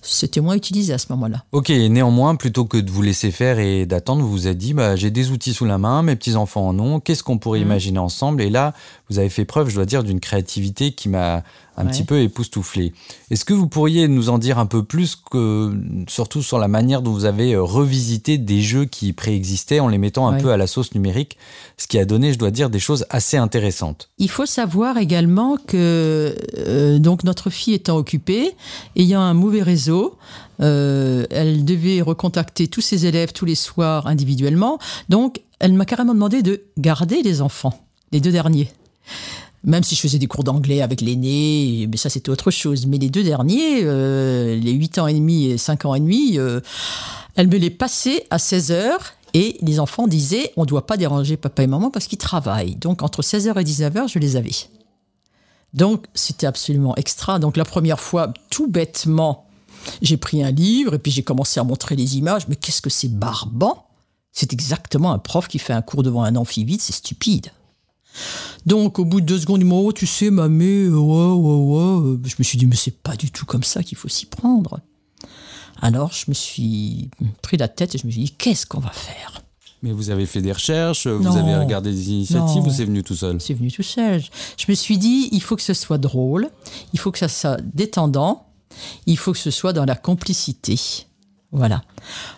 c'était 0.06 0.42
moins 0.42 0.56
utilisé 0.56 0.94
à 0.94 0.98
ce 0.98 1.08
moment-là. 1.10 1.44
Ok, 1.52 1.70
néanmoins, 1.70 2.36
plutôt 2.36 2.66
que 2.66 2.78
de 2.78 2.90
vous 2.92 3.02
laisser 3.02 3.32
faire 3.32 3.60
et 3.60 3.86
d'attendre, 3.86 4.22
vous 4.24 4.30
vous 4.32 4.48
êtes 4.48 4.58
dit, 4.58 4.74
bah, 4.74 4.96
j'ai 4.96 5.12
des 5.12 5.32
outils 5.32 5.54
sous 5.54 5.66
la 5.66 5.78
main, 5.78 6.02
mes 6.04 6.16
petits-enfants 6.16 6.68
en 6.68 6.80
ont, 6.80 7.00
qu'est-ce 7.00 7.24
qu'on 7.24 7.38
pourrait 7.38 7.60
Mhm. 7.60 7.66
imaginer 7.66 8.00
ensemble? 8.00 8.42
Et 8.42 8.50
là, 8.50 8.74
vous 9.10 9.20
avez 9.20 9.30
fait 9.30 9.46
preuve, 9.46 9.70
je 9.70 9.76
dois 9.76 9.86
dire, 9.86 10.04
d'une 10.04 10.20
créativité 10.20 10.92
qui 10.94 11.10
m'a 11.10 11.44
un 11.78 11.86
Ouais. 11.86 11.92
petit 11.92 12.04
peu 12.06 12.22
époustouflé. 12.22 12.94
Est-ce 13.32 13.44
que 13.44 13.54
vous 13.54 13.68
pourriez 13.68 14.08
nous 14.08 14.30
en 14.30 14.38
dire 14.38 14.60
un 14.60 14.66
peu 14.66 14.82
plus, 14.84 15.18
que, 15.18 15.74
surtout 16.08 16.42
sur 16.42 16.58
la 16.58 16.70
manière 16.70 17.02
dont 17.02 17.12
vous 17.12 17.26
avez 17.26 17.54
euh, 17.54 17.62
revisité 17.62 18.38
des 18.38 18.62
jeux 18.62 18.86
qui 18.86 19.12
préexistaient 19.12 19.82
en 19.82 19.90
les 19.90 19.98
mettant 19.98 20.28
un 20.30 20.36
Ouais. 20.38 20.42
peu 20.42 20.52
à 20.52 20.58
la 20.58 20.68
sauce 20.68 20.96
numérique, 20.96 21.38
ce 21.78 21.88
qui 21.88 22.00
a 22.00 22.06
donné, 22.06 22.32
je 22.32 22.38
dois 22.40 22.50
dire, 22.52 22.70
des 22.70 22.80
choses 22.80 23.06
assez 23.10 23.36
intéressantes? 23.36 24.10
Il 24.20 24.30
faut 24.30 24.46
savoir 24.46 24.98
également 24.98 25.58
que 25.58 26.34
euh, 26.60 26.98
donc 27.00 27.26
notre 27.26 27.50
fille 27.50 27.74
étant 27.74 27.98
occupée, 27.98 28.54
ayant 28.96 29.20
un 29.22 29.34
mauvais 29.34 29.62
réseau, 29.62 30.18
euh, 30.62 31.26
elle 31.30 31.66
devait 31.66 32.02
recontacter 32.02 32.68
tous 32.70 32.80
ses 32.82 33.06
élèves 33.06 33.34
tous 33.34 33.44
les 33.46 33.56
soirs 33.56 34.08
individuellement. 34.08 34.80
Donc, 35.10 35.42
elle 35.60 35.74
m'a 35.74 35.84
carrément 35.86 36.14
demandé 36.14 36.42
de 36.42 36.64
garder 36.78 37.22
les 37.22 37.42
enfants, 37.42 37.78
les 38.14 38.22
deux 38.22 38.32
derniers. 38.32 38.70
Même 39.64 39.84
si 39.84 39.96
je 39.96 40.02
faisais 40.02 40.20
des 40.20 40.28
cours 40.28 40.44
d'anglais 40.44 40.82
avec 40.82 41.02
l'aîné, 41.02 41.88
mais 41.90 41.98
ça 41.98 42.10
c'était 42.10 42.30
autre 42.30 42.52
chose. 42.52 42.86
Mais 42.86 43.00
les 43.00 43.10
deux 43.10 43.24
derniers, 43.24 43.84
euh, 43.84 44.56
les 44.56 44.74
8 44.74 45.00
ans 45.00 45.08
et 45.08 45.14
demi 45.14 45.48
et 45.48 45.58
5 45.58 45.86
ans 45.86 45.96
et 45.96 46.00
demi, 46.00 46.38
euh, 46.38 46.60
elle 47.36 47.48
me 47.48 47.58
les 47.58 47.72
passait 47.72 48.28
à 48.30 48.38
16 48.38 48.72
heures 48.72 49.14
et 49.34 49.58
les 49.62 49.80
enfants 49.80 50.08
disaient 50.08 50.54
on 50.56 50.62
ne 50.62 50.68
doit 50.68 50.86
pas 50.86 50.98
déranger 50.98 51.36
papa 51.36 51.64
et 51.64 51.68
maman 51.68 51.90
parce 51.90 52.08
qu'ils 52.08 52.20
travaillent. 52.20 52.76
Donc 52.76 53.02
entre 53.02 53.22
16h 53.22 53.60
et 53.60 53.64
19h, 53.64 54.08
je 54.08 54.20
les 54.20 54.36
avais. 54.36 54.52
Donc 55.74 56.06
c'était 56.14 56.48
absolument 56.48 56.96
extra. 56.96 57.38
Donc 57.38 57.58
la 57.58 57.66
première 57.66 58.00
fois, 58.00 58.34
tout 58.50 58.68
bêtement, 58.68 59.46
j'ai 60.02 60.18
pris 60.18 60.44
un 60.44 60.52
livre 60.52 60.94
et 60.94 61.00
puis 61.00 61.12
j'ai 61.12 61.24
commencé 61.24 61.60
à 61.60 61.64
montrer 61.64 61.96
les 61.96 62.18
images. 62.18 62.48
Mais 62.48 62.56
qu'est-ce 62.56 62.82
que 62.82 62.90
c'est 62.90 63.10
barbant 63.10 63.88
C'est 64.32 64.54
exactement 64.54 65.12
un 65.12 65.20
prof 65.20 65.48
qui 65.48 65.60
fait 65.60 65.74
un 65.74 65.82
cours 65.82 66.02
devant 66.02 66.24
un 66.24 66.36
amphi 66.36 66.64
vide, 66.64 66.82
c'est 66.82 66.94
stupide. 66.94 67.52
Donc 68.66 69.00
au 69.00 69.06
bout 69.06 69.22
de 69.22 69.26
deux 69.26 69.40
secondes, 69.40 69.62
il 69.62 69.66
m'a 69.66 69.76
dit, 69.76 69.82
oh, 69.86 69.92
tu 69.94 70.08
sais, 70.08 70.28
euh, 70.32 70.48
ouais, 70.90 70.90
ouais, 70.90 72.10
ouais. 72.10 72.18
Je 72.24 72.36
me 72.40 72.44
suis 72.44 72.58
dit, 72.58 72.66
mais 72.66 72.76
c'est 72.76 72.98
pas 72.98 73.16
du 73.16 73.32
tout 73.32 73.46
comme 73.46 73.64
ça 73.64 73.84
qu'il 73.84 73.98
faut 73.98 74.08
s'y 74.08 74.26
prendre. 74.26 74.80
Alors 75.82 76.12
je 76.14 76.26
me 76.30 76.34
suis 76.34 77.10
pris 77.42 77.58
la 77.58 77.68
tête 77.68 77.96
et 77.96 77.98
je 77.98 78.08
me 78.08 78.12
suis 78.12 78.24
dit, 78.24 78.32
qu'est-ce 78.32 78.66
qu'on 78.66 78.80
va 78.80 78.92
faire? 78.92 79.42
Mais 79.84 79.92
vous 79.92 80.10
avez 80.10 80.26
fait 80.26 80.42
des 80.42 80.52
recherches, 80.52 81.06
vous 81.06 81.38
avez 81.38 81.56
regardé 81.56 81.92
des 81.92 82.10
initiatives 82.10 82.64
Non. 82.64 82.68
ou 82.70 82.72
c'est 82.72 82.86
venu 82.86 83.04
tout 83.04 83.16
seul? 83.16 83.40
C'est 83.40 83.54
venu 83.54 83.72
tout 83.72 83.84
seul. 83.84 84.24
Je 84.58 84.66
me 84.68 84.74
suis 84.74 84.98
dit, 84.98 85.30
il 85.32 85.42
faut 85.42 85.56
que 85.56 85.62
ce 85.62 85.76
soit 85.76 86.00
drôle, 86.00 86.50
il 86.94 87.00
faut 87.00 87.12
que 87.12 87.20
ça 87.20 87.28
soit 87.28 87.60
détendant, 87.74 88.48
il 89.06 89.18
faut 89.18 89.32
que 89.34 89.38
ce 89.38 89.52
soit 89.52 89.74
dans 89.74 89.86
la 89.86 89.96
complicité. 89.96 90.80
Voilà. 91.56 91.84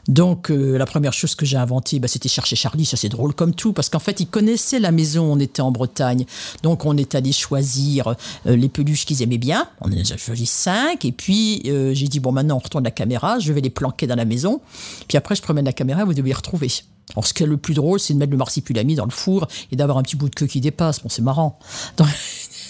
Donc, 0.07 0.51
euh, 0.51 0.77
la 0.77 0.85
première 0.85 1.11
chose 1.11 1.33
que 1.33 1.43
j'ai 1.43 1.57
inventée, 1.57 1.99
bah, 1.99 2.07
c'était 2.07 2.29
chercher 2.29 2.55
Charlie. 2.55 2.85
Ça, 2.85 2.97
c'est 2.97 3.09
drôle 3.09 3.33
comme 3.33 3.53
tout, 3.55 3.73
parce 3.73 3.89
qu'en 3.89 3.99
fait, 3.99 4.19
ils 4.19 4.27
connaissaient 4.27 4.79
la 4.79 4.91
maison. 4.91 5.33
On 5.33 5.39
était 5.39 5.63
en 5.63 5.71
Bretagne. 5.71 6.25
Donc, 6.61 6.85
on 6.85 6.95
est 6.95 7.15
allé 7.15 7.31
choisir 7.31 8.09
euh, 8.45 8.55
les 8.55 8.69
peluches 8.69 9.05
qu'ils 9.05 9.23
aimaient 9.23 9.39
bien. 9.39 9.67
On 9.81 9.91
en 9.91 9.97
a 9.97 10.17
choisi 10.17 10.45
cinq. 10.45 11.03
Et 11.03 11.11
puis, 11.11 11.63
euh, 11.65 11.95
j'ai 11.95 12.07
dit, 12.07 12.19
bon, 12.19 12.31
maintenant, 12.31 12.57
on 12.57 12.59
retourne 12.59 12.83
la 12.83 12.91
caméra. 12.91 13.39
Je 13.39 13.51
vais 13.53 13.61
les 13.61 13.71
planquer 13.71 14.05
dans 14.05 14.15
la 14.15 14.25
maison. 14.25 14.61
Puis 15.07 15.17
après, 15.17 15.35
je 15.35 15.41
promène 15.41 15.65
la 15.65 15.73
caméra. 15.73 16.05
Vous 16.05 16.13
devez 16.13 16.29
les 16.29 16.35
retrouver. 16.35 16.71
Alors, 17.13 17.25
ce 17.25 17.33
qui 17.33 17.41
est 17.41 17.47
le 17.47 17.57
plus 17.57 17.73
drôle, 17.73 17.99
c'est 17.99 18.13
de 18.13 18.19
mettre 18.19 18.31
le 18.31 18.37
marsipulami 18.37 18.93
dans 18.93 19.05
le 19.05 19.11
four 19.11 19.47
et 19.71 19.75
d'avoir 19.75 19.97
un 19.97 20.03
petit 20.03 20.15
bout 20.15 20.29
de 20.29 20.35
queue 20.35 20.45
qui 20.45 20.61
dépasse. 20.61 21.01
Bon, 21.01 21.09
c'est 21.09 21.23
marrant. 21.23 21.57
Donc, 21.97 22.07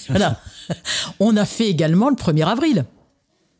voilà. 0.07 0.39
On 1.19 1.35
a 1.35 1.43
fait 1.43 1.67
également 1.67 2.09
le 2.09 2.15
1er 2.15 2.45
avril. 2.45 2.85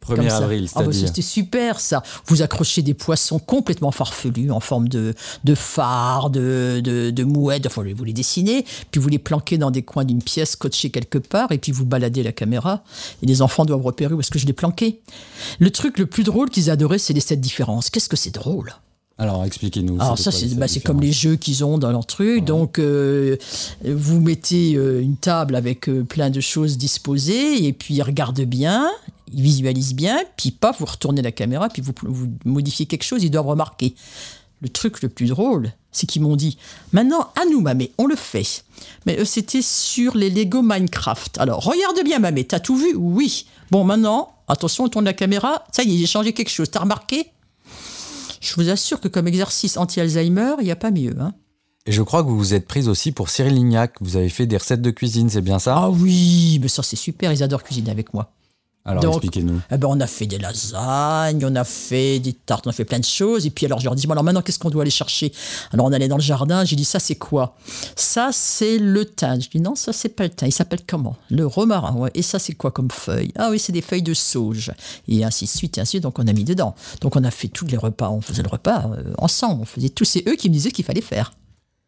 1er 0.08 0.16
Comme 0.16 0.30
ça. 0.30 0.38
avril, 0.38 0.70
Ah 0.76 0.84
bah. 0.84 0.92
C'était 0.94 1.22
super 1.22 1.80
ça. 1.80 2.02
Vous 2.28 2.42
accrochez 2.42 2.82
des 2.82 2.94
poissons 2.94 3.40
complètement 3.40 3.92
farfelus 3.92 4.52
en 4.52 4.60
forme 4.60 4.88
de, 4.88 5.14
de 5.44 5.56
phare, 5.56 6.30
de, 6.30 6.82
de, 6.84 7.10
de 7.12 7.24
mouette, 7.24 7.66
enfin 7.68 7.84
vous 7.96 8.04
les 8.04 8.14
dessinez, 8.14 8.66
puis 8.92 9.00
vous 9.02 9.10
les 9.10 9.20
planquez 9.20 9.58
dans 9.58 9.72
des 9.72 9.84
coins 9.84 10.06
d'une 10.06 10.22
pièce, 10.22 10.52
scotchés 10.52 10.90
quelque 10.90 11.18
part, 11.18 11.52
et 11.52 11.58
puis 11.58 11.72
vous 11.72 11.86
baladez 11.86 12.24
la 12.24 12.32
caméra. 12.32 12.84
Et 13.22 13.26
les 13.26 13.42
enfants 13.42 13.66
doivent 13.66 13.82
repérer 13.84 14.14
où 14.14 14.20
est-ce 14.20 14.32
que 14.32 14.40
je 14.40 14.46
l'ai 14.46 14.54
planqué. 14.54 15.00
Le 15.60 15.70
truc 15.72 15.98
le 16.00 16.06
plus 16.06 16.24
drôle 16.24 16.50
qu'ils 16.50 16.70
adoraient, 16.70 17.00
c'est 17.00 17.14
les 17.14 17.20
sept 17.20 17.40
différences. 17.42 17.90
Qu'est-ce 17.90 18.10
que 18.10 18.18
c'est 18.18 18.34
drôle? 18.34 18.74
Alors, 19.20 19.44
expliquez-nous. 19.46 20.00
alors 20.00 20.20
ça, 20.20 20.30
c'est 20.32 20.46
les 20.46 20.54
bah, 20.56 20.68
c'est 20.68 20.80
comme 20.80 21.02
les 21.02 21.12
jeux 21.12 21.38
qu'ils 21.38 21.66
ont 21.66 21.80
dans 21.80 21.92
leur 21.92 22.06
truc. 22.06 22.46
Donc, 22.46 22.78
euh, 22.78 23.36
vous 23.84 24.20
mettez 24.22 24.76
euh, 24.76 25.02
une 25.02 25.16
table 25.16 25.56
avec 25.56 25.90
euh, 25.90 26.04
plein 26.04 26.30
de 26.30 26.40
choses 26.40 26.78
disposées, 26.78 27.66
et 27.66 27.74
puis 27.74 27.96
ils 27.96 28.04
regardent 28.04 28.42
bien, 28.42 28.88
ils 29.32 29.42
visualisent 29.42 29.94
bien, 29.94 30.20
puis 30.38 30.52
paf, 30.52 30.80
vous 30.80 30.86
retournez 30.86 31.22
la 31.22 31.32
caméra, 31.32 31.70
puis 31.70 31.82
vous, 31.82 31.94
vous 32.04 32.28
modifiez 32.46 32.86
quelque 32.86 33.04
chose, 33.04 33.24
ils 33.24 33.32
doivent 33.32 33.48
remarquer. 33.48 33.96
Le 34.62 34.70
truc 34.70 35.04
le 35.04 35.10
plus 35.10 35.28
drôle, 35.28 35.72
c'est 35.92 36.08
qu'ils 36.08 36.24
m'ont 36.24 36.36
dit 36.36 36.58
Maintenant, 36.92 37.30
à 37.40 37.46
nous, 37.52 37.62
Mamé, 37.62 37.92
on 38.00 38.08
le 38.08 38.16
fait. 38.16 38.64
Mais 39.06 39.20
euh, 39.20 39.26
c'était 39.26 39.62
sur 39.62 40.18
les 40.18 40.32
Lego 40.32 40.64
Minecraft. 40.64 41.38
Alors, 41.38 41.64
regarde 41.64 42.04
bien, 42.04 42.18
Mamé, 42.18 42.44
t'as 42.44 42.60
tout 42.60 42.76
vu? 42.76 42.96
Oui. 42.96 43.46
Bon, 43.70 43.84
maintenant, 43.84 44.34
attention, 44.48 44.86
on 44.86 44.90
tourne 44.90 45.06
la 45.06 45.14
caméra. 45.14 45.64
Ça 45.72 45.84
y 45.84 45.94
est, 45.94 45.98
j'ai 46.00 46.08
changé 46.08 46.34
quelque 46.34 46.50
chose. 46.50 46.72
T'as 46.72 46.80
remarqué? 46.80 47.28
Je 48.42 48.56
vous 48.56 48.70
assure 48.70 49.00
que 49.00 49.08
comme 49.08 49.28
exercice 49.28 49.78
anti-Alzheimer, 49.78 50.56
il 50.60 50.66
n'y 50.66 50.72
a 50.72 50.76
pas 50.76 50.92
mieux. 50.92 51.16
Hein. 51.20 51.34
Et 51.86 51.92
je 51.92 52.02
crois 52.02 52.24
que 52.24 52.28
vous 52.28 52.38
vous 52.38 52.54
êtes 52.54 52.68
prise 52.68 52.90
aussi 52.90 53.12
pour 53.12 53.30
Cyril 53.30 53.54
Lignac. 53.54 53.96
Vous 54.02 54.18
avez 54.18 54.30
fait 54.30 54.46
des 54.46 54.58
recettes 54.58 54.82
de 54.82 54.92
cuisine, 54.92 55.30
c'est 55.30 55.42
bien 55.42 55.58
ça? 55.60 55.76
Ah 55.78 55.90
oui, 55.90 56.60
mais 56.62 56.68
ça 56.68 56.84
c'est 56.84 56.96
super, 56.98 57.32
ils 57.32 57.44
adorent 57.44 57.64
cuisiner 57.64 57.92
avec 57.92 58.14
moi. 58.14 58.34
Alors, 58.88 59.06
expliquez-nous. 59.06 59.60
Eh 59.70 59.77
ben, 59.77 59.88
on 59.89 60.00
a 60.00 60.08
fait 60.08 60.25
des 60.25 60.38
lasagnes, 60.38 61.46
on 61.46 61.56
a 61.56 61.65
fait 61.65 62.20
des 62.20 62.32
tartes, 62.32 62.65
on 62.67 62.70
a 62.70 62.74
fait 62.74 62.86
plein 62.86 63.00
de 63.00 63.06
choses. 63.06 63.46
Et 63.46 63.50
puis 63.50 63.65
alors 63.65 63.79
je 63.79 63.86
leur 63.86 63.96
dis, 63.96 64.08
bon, 64.08 64.13
alors 64.13 64.24
maintenant 64.24 64.41
qu'est-ce 64.41 64.60
qu'on 64.60 64.70
doit 64.70 64.84
aller 64.84 64.91
chercher? 64.91 65.34
Alors 65.74 65.86
on 65.86 65.91
allait 65.91 66.08
dans 66.08 66.15
le 66.15 66.22
jardin, 66.22 66.63
j'ai 66.63 66.77
dit, 66.77 66.86
ça 66.86 67.00
c'est 67.00 67.15
quoi? 67.15 67.58
Ça 67.98 68.29
c'est 68.32 68.77
le 68.77 69.06
thym. 69.06 69.41
Je 69.41 69.50
dis, 69.50 69.60
non, 69.60 69.75
ça 69.75 69.91
c'est 69.91 70.10
pas 70.10 70.24
le 70.24 70.29
thym, 70.29 70.48
il 70.48 70.53
s'appelle 70.53 70.79
comment? 70.88 71.17
Le 71.29 71.46
romarin, 71.46 71.96
ouais. 71.96 72.12
Et 72.13 72.22
ça 72.22 72.39
c'est 72.39 72.53
quoi 72.53 72.72
comme 72.72 72.89
feuille? 72.89 73.32
Ah 73.36 73.50
oui, 73.51 73.60
c'est 73.60 73.74
des 73.74 73.82
feuilles 73.82 74.03
de 74.03 74.13
sauge. 74.13 74.72
Et 75.08 75.25
ainsi 75.25 75.46
de 75.46 75.50
suite, 75.50 75.77
et 75.77 75.82
ainsi 75.82 75.89
de 75.89 76.01
suite. 76.01 76.03
Donc 76.03 76.17
on 76.20 76.27
a 76.27 76.34
mis 76.34 76.46
dedans. 76.46 76.74
Donc 77.01 77.17
on 77.17 77.24
a 77.25 77.32
fait 77.32 77.50
tous 77.50 77.67
les 77.67 77.77
repas, 77.77 78.10
on 78.10 78.22
faisait 78.22 78.44
le 78.44 78.50
repas 78.50 78.89
euh, 78.94 79.13
ensemble, 79.17 79.62
on 79.63 79.65
faisait 79.65 79.89
tous. 79.89 80.06
C'est 80.06 80.27
eux 80.29 80.36
qui 80.36 80.50
me 80.50 80.53
disaient 80.53 80.72
qu'il 80.72 80.86
fallait 80.86 81.01
faire. 81.01 81.34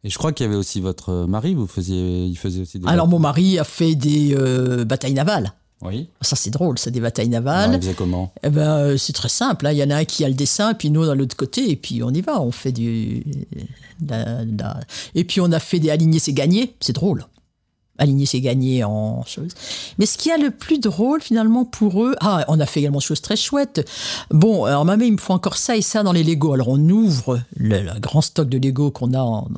Et 0.03 0.09
je 0.09 0.17
crois 0.17 0.31
qu'il 0.31 0.45
y 0.45 0.49
avait 0.49 0.57
aussi 0.57 0.79
votre 0.79 1.25
mari, 1.25 1.55
vous 1.55 1.67
faisiez, 1.67 2.25
il 2.25 2.37
faisait 2.37 2.61
aussi 2.61 2.79
des. 2.79 2.87
Alors 2.87 3.07
mon 3.07 3.19
mari 3.19 3.59
a 3.59 3.65
fait 3.65 3.95
des 3.95 4.33
euh, 4.33 4.85
batailles 4.85 5.13
navales. 5.13 5.53
Oui. 5.81 6.09
Ça 6.21 6.35
c'est 6.35 6.49
drôle, 6.49 6.77
c'est 6.77 6.91
des 6.91 6.99
batailles 6.99 7.29
navales. 7.29 7.79
comment 7.95 8.33
Eh 8.43 8.49
ben, 8.49 8.69
euh, 8.77 8.97
c'est 8.97 9.13
très 9.13 9.29
simple. 9.29 9.65
hein. 9.67 9.71
Il 9.71 9.77
y 9.77 9.83
en 9.83 9.89
a 9.89 9.95
un 9.97 10.05
qui 10.05 10.25
a 10.25 10.27
le 10.27 10.33
dessin, 10.33 10.73
puis 10.73 10.89
nous, 10.91 11.05
de 11.05 11.11
l'autre 11.13 11.35
côté, 11.37 11.71
et 11.71 11.75
puis 11.77 12.03
on 12.03 12.09
y 12.11 12.21
va. 12.21 12.41
On 12.41 12.51
fait 12.51 12.71
du. 12.73 13.23
la- 14.07 14.43
la- 14.45 14.79
Et 15.15 15.23
puis 15.23 15.39
on 15.41 15.51
a 15.51 15.59
fait 15.59 15.79
des 15.79 15.89
alignés, 15.89 16.19
c'est 16.19 16.33
gagné. 16.33 16.75
C'est 16.81 16.93
drôle. 16.93 17.25
Aligner, 18.01 18.25
c'est 18.25 18.39
gagner 18.39 18.85
en 18.85 19.25
chose. 19.25 19.51
Mais 19.97 20.05
ce 20.05 20.17
qui 20.17 20.31
a 20.31 20.37
le 20.37 20.51
plus 20.51 20.79
drôle, 20.79 21.21
finalement, 21.21 21.65
pour 21.65 22.01
eux. 22.05 22.15
Ah, 22.21 22.45
on 22.47 22.57
a 22.61 22.65
fait 22.65 22.79
également 22.79 22.99
des 22.99 23.03
choses 23.05 23.19
très 23.19 23.35
chouettes. 23.35 23.85
Bon, 24.31 24.63
alors, 24.63 24.85
maman, 24.85 25.03
il 25.03 25.11
me 25.11 25.17
faut 25.17 25.33
encore 25.33 25.57
ça 25.57 25.75
et 25.75 25.81
ça 25.81 26.01
dans 26.01 26.13
les 26.13 26.23
Lego. 26.23 26.53
Alors, 26.53 26.69
on 26.69 26.79
ouvre 26.89 27.41
le, 27.57 27.81
le 27.81 27.99
grand 27.99 28.21
stock 28.21 28.47
de 28.47 28.57
Lego 28.57 28.89
qu'on 28.89 29.13
a 29.13 29.19
en, 29.19 29.49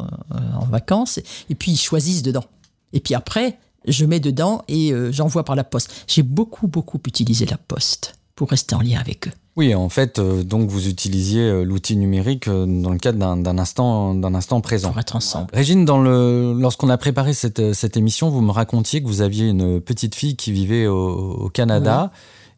en 0.60 0.66
vacances, 0.66 1.20
et 1.52 1.54
puis 1.56 1.74
ils 1.74 1.78
choisissent 1.78 2.24
dedans. 2.24 2.46
Et 2.94 3.00
puis 3.00 3.14
après, 3.14 3.60
je 3.88 4.06
mets 4.06 4.20
dedans 4.20 4.64
et 4.68 4.92
euh, 4.92 5.12
j'envoie 5.12 5.44
par 5.44 5.56
la 5.56 5.64
poste. 5.64 6.06
J'ai 6.08 6.24
beaucoup, 6.24 6.68
beaucoup 6.68 7.00
utilisé 7.06 7.46
la 7.46 7.58
poste 7.58 8.16
pour 8.36 8.50
rester 8.50 8.76
en 8.76 8.82
lien 8.82 9.00
avec 9.00 9.28
eux. 9.28 9.32
Oui, 9.58 9.76
en 9.76 9.90
fait, 9.90 10.18
euh, 10.18 10.44
donc 10.44 10.70
vous 10.70 10.88
utilisiez 10.88 11.42
euh, 11.42 11.64
l'outil 11.64 11.98
numérique 11.98 12.48
euh, 12.48 12.66
dans 12.66 12.92
le 12.92 12.98
cadre 12.98 13.20
d'un 13.20 13.58
instant, 13.58 14.16
d'un 14.16 14.34
instant 14.34 14.62
présent. 14.62 14.90
Pour 14.92 15.00
être 15.00 15.16
ensemble. 15.16 15.48
Régine, 15.54 15.84
dans 15.84 16.02
le, 16.02 16.56
lorsqu'on 16.58 16.90
a 16.90 16.98
préparé 16.98 17.34
cette, 17.34 17.74
cette 17.74 17.98
émission, 17.98 18.30
vous 18.30 18.40
me 18.42 18.52
racontiez 18.52 19.04
que 19.04 19.08
vous 19.08 19.22
aviez 19.22 19.50
une 19.50 19.82
petite 19.82 20.16
fille 20.16 20.38
qui 20.38 20.54
vivait 20.54 20.88
au, 20.88 21.34
au 21.34 21.50
Canada 21.50 22.12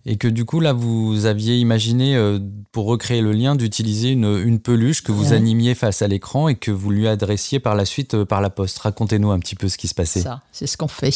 et 0.05 0.17
que 0.17 0.27
du 0.27 0.43
coup, 0.45 0.59
là, 0.59 0.73
vous 0.73 1.25
aviez 1.25 1.57
imaginé, 1.57 2.15
euh, 2.15 2.39
pour 2.71 2.85
recréer 2.85 3.21
le 3.21 3.31
lien, 3.31 3.55
d'utiliser 3.55 4.09
une, 4.09 4.25
une 4.45 4.59
peluche 4.59 5.01
que 5.01 5.11
vous 5.11 5.29
Ouais. 5.29 5.37
animiez 5.37 5.75
face 5.75 6.01
à 6.01 6.07
l'écran 6.07 6.47
et 6.49 6.55
que 6.55 6.71
vous 6.71 6.91
lui 6.91 7.07
adressiez 7.07 7.59
par 7.59 7.75
la 7.75 7.85
suite 7.85 8.13
euh, 8.13 8.25
par 8.25 8.41
la 8.41 8.49
poste. 8.49 8.79
Racontez-nous 8.79 9.31
un 9.31 9.39
petit 9.39 9.55
peu 9.55 9.69
ce 9.69 9.77
qui 9.77 9.87
se 9.87 9.93
passait. 9.95 10.21
Ça, 10.21 10.41
c'est 10.51 10.67
ce 10.67 10.75
qu'on 10.77 10.87
fait. 10.89 11.11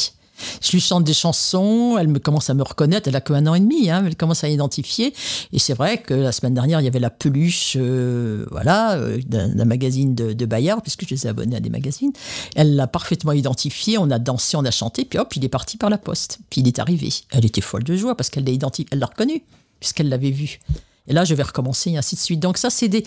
Je 0.62 0.72
lui 0.72 0.79
chante 0.79 1.03
des 1.03 1.13
chansons, 1.13 1.98
elle 2.00 2.08
me 2.08 2.20
commence 2.20 2.50
à 2.50 2.53
me 2.53 2.63
reconnaître, 2.63 3.08
elle 3.08 3.15
a 3.15 3.22
que 3.22 3.34
un 3.34 3.48
an 3.48 3.56
et 3.56 3.60
demi, 3.60 3.89
hein, 3.89 4.03
elle 4.06 4.15
commence 4.15 4.44
à 4.44 4.50
identifier. 4.50 5.13
Et 5.53 5.60
c'est 5.60 5.74
vrai 5.74 5.98
que 6.00 6.13
la 6.13 6.32
semaine 6.32 6.53
dernière, 6.53 6.82
il 6.82 6.84
y 6.84 6.88
avait 6.88 7.00
la 7.00 7.10
peluche 7.10 7.75
euh, 7.79 8.46
voilà, 8.51 8.96
euh, 8.96 9.20
d'un 9.25 9.65
magazine 9.65 10.15
de, 10.15 10.34
de 10.34 10.46
Bayard, 10.46 10.82
puisque 10.82 11.06
je 11.06 11.15
les 11.15 11.25
ai 11.25 11.29
abonnés 11.29 11.56
à 11.56 11.60
des 11.60 11.70
magazines. 11.70 12.12
Elle 12.56 12.75
l'a 12.75 12.88
parfaitement 12.88 13.32
identifié, 13.32 13.98
on 13.98 14.10
a 14.12 14.20
dansé, 14.20 14.58
on 14.58 14.65
a 14.65 14.72
chanté, 14.72 15.06
puis 15.06 15.20
hop, 15.20 15.36
il 15.36 15.46
est 15.46 15.50
parti 15.50 15.77
par 15.77 15.89
la 15.89 15.98
poste. 15.98 16.39
Puis 16.50 16.62
il 16.62 16.67
est 16.67 16.79
arrivé. 16.79 17.10
Elle 17.32 17.46
était 17.46 17.62
folle 17.62 17.84
de 17.84 17.96
joie 17.96 18.15
parce 18.15 18.29
qu'elle 18.29 18.46
l'a 18.46 18.51
identifié, 18.51 18.88
elle 18.91 19.00
l'a 19.00 19.08
reconnu, 19.08 19.44
puisqu'elle 19.79 20.10
l'avait 20.10 20.32
vu. 20.32 20.60
Et 21.08 21.14
là, 21.14 21.24
je 21.24 21.34
vais 21.36 21.44
recommencer, 21.44 21.92
et 21.92 21.98
ainsi 21.98 22.16
de 22.16 22.20
suite. 22.20 22.40
Donc 22.40 22.58
ça, 22.58 22.70
c'est 22.70 22.90
des, 22.90 23.04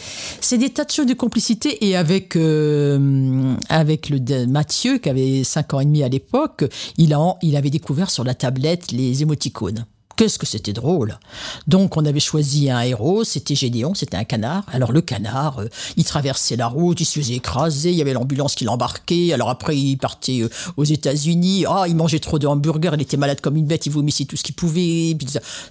tas 0.70 0.84
de 0.84 0.90
choses 0.90 1.06
de 1.06 1.14
complicité. 1.14 1.86
Et 1.86 1.96
avec, 1.96 2.36
euh, 2.36 3.54
avec 3.68 4.08
le 4.08 4.46
Mathieu, 4.46 4.98
qui 4.98 5.08
avait 5.08 5.44
5 5.44 5.74
ans 5.74 5.80
et 5.80 5.84
demi 5.84 6.02
à 6.02 6.08
l'époque, 6.08 6.64
il, 6.96 7.12
a, 7.12 7.36
il 7.42 7.56
avait 7.56 7.70
découvert 7.70 8.10
sur 8.10 8.24
la 8.24 8.34
tablette 8.34 8.92
les 8.92 9.22
émoticônes. 9.22 9.84
Qu'est-ce 10.20 10.38
que 10.38 10.44
c'était 10.44 10.74
drôle 10.74 11.18
Donc 11.66 11.96
on 11.96 12.04
avait 12.04 12.20
choisi 12.20 12.68
un 12.68 12.82
héros, 12.82 13.24
c'était 13.24 13.54
Gédéon, 13.54 13.94
c'était 13.94 14.18
un 14.18 14.24
canard. 14.24 14.66
Alors 14.70 14.92
le 14.92 15.00
canard, 15.00 15.60
euh, 15.60 15.68
il 15.96 16.04
traversait 16.04 16.56
la 16.56 16.66
route, 16.66 17.00
il 17.00 17.06
se 17.06 17.18
faisait 17.18 17.36
écraser, 17.36 17.90
il 17.90 17.96
y 17.96 18.02
avait 18.02 18.12
l'ambulance 18.12 18.54
qui 18.54 18.66
l'embarquait. 18.66 19.32
Alors 19.32 19.48
après 19.48 19.78
il 19.78 19.96
partait 19.96 20.42
euh, 20.42 20.50
aux 20.76 20.84
États-Unis. 20.84 21.64
Ah, 21.66 21.86
il 21.88 21.96
mangeait 21.96 22.18
trop 22.18 22.38
de 22.38 22.46
hamburgers, 22.46 22.90
il 22.92 23.00
était 23.00 23.16
malade 23.16 23.40
comme 23.40 23.56
une 23.56 23.64
bête, 23.64 23.86
il 23.86 23.92
vomissait 23.92 24.26
tout 24.26 24.36
ce 24.36 24.42
qu'il 24.42 24.54
pouvait. 24.54 25.14
puis. 25.14 25.26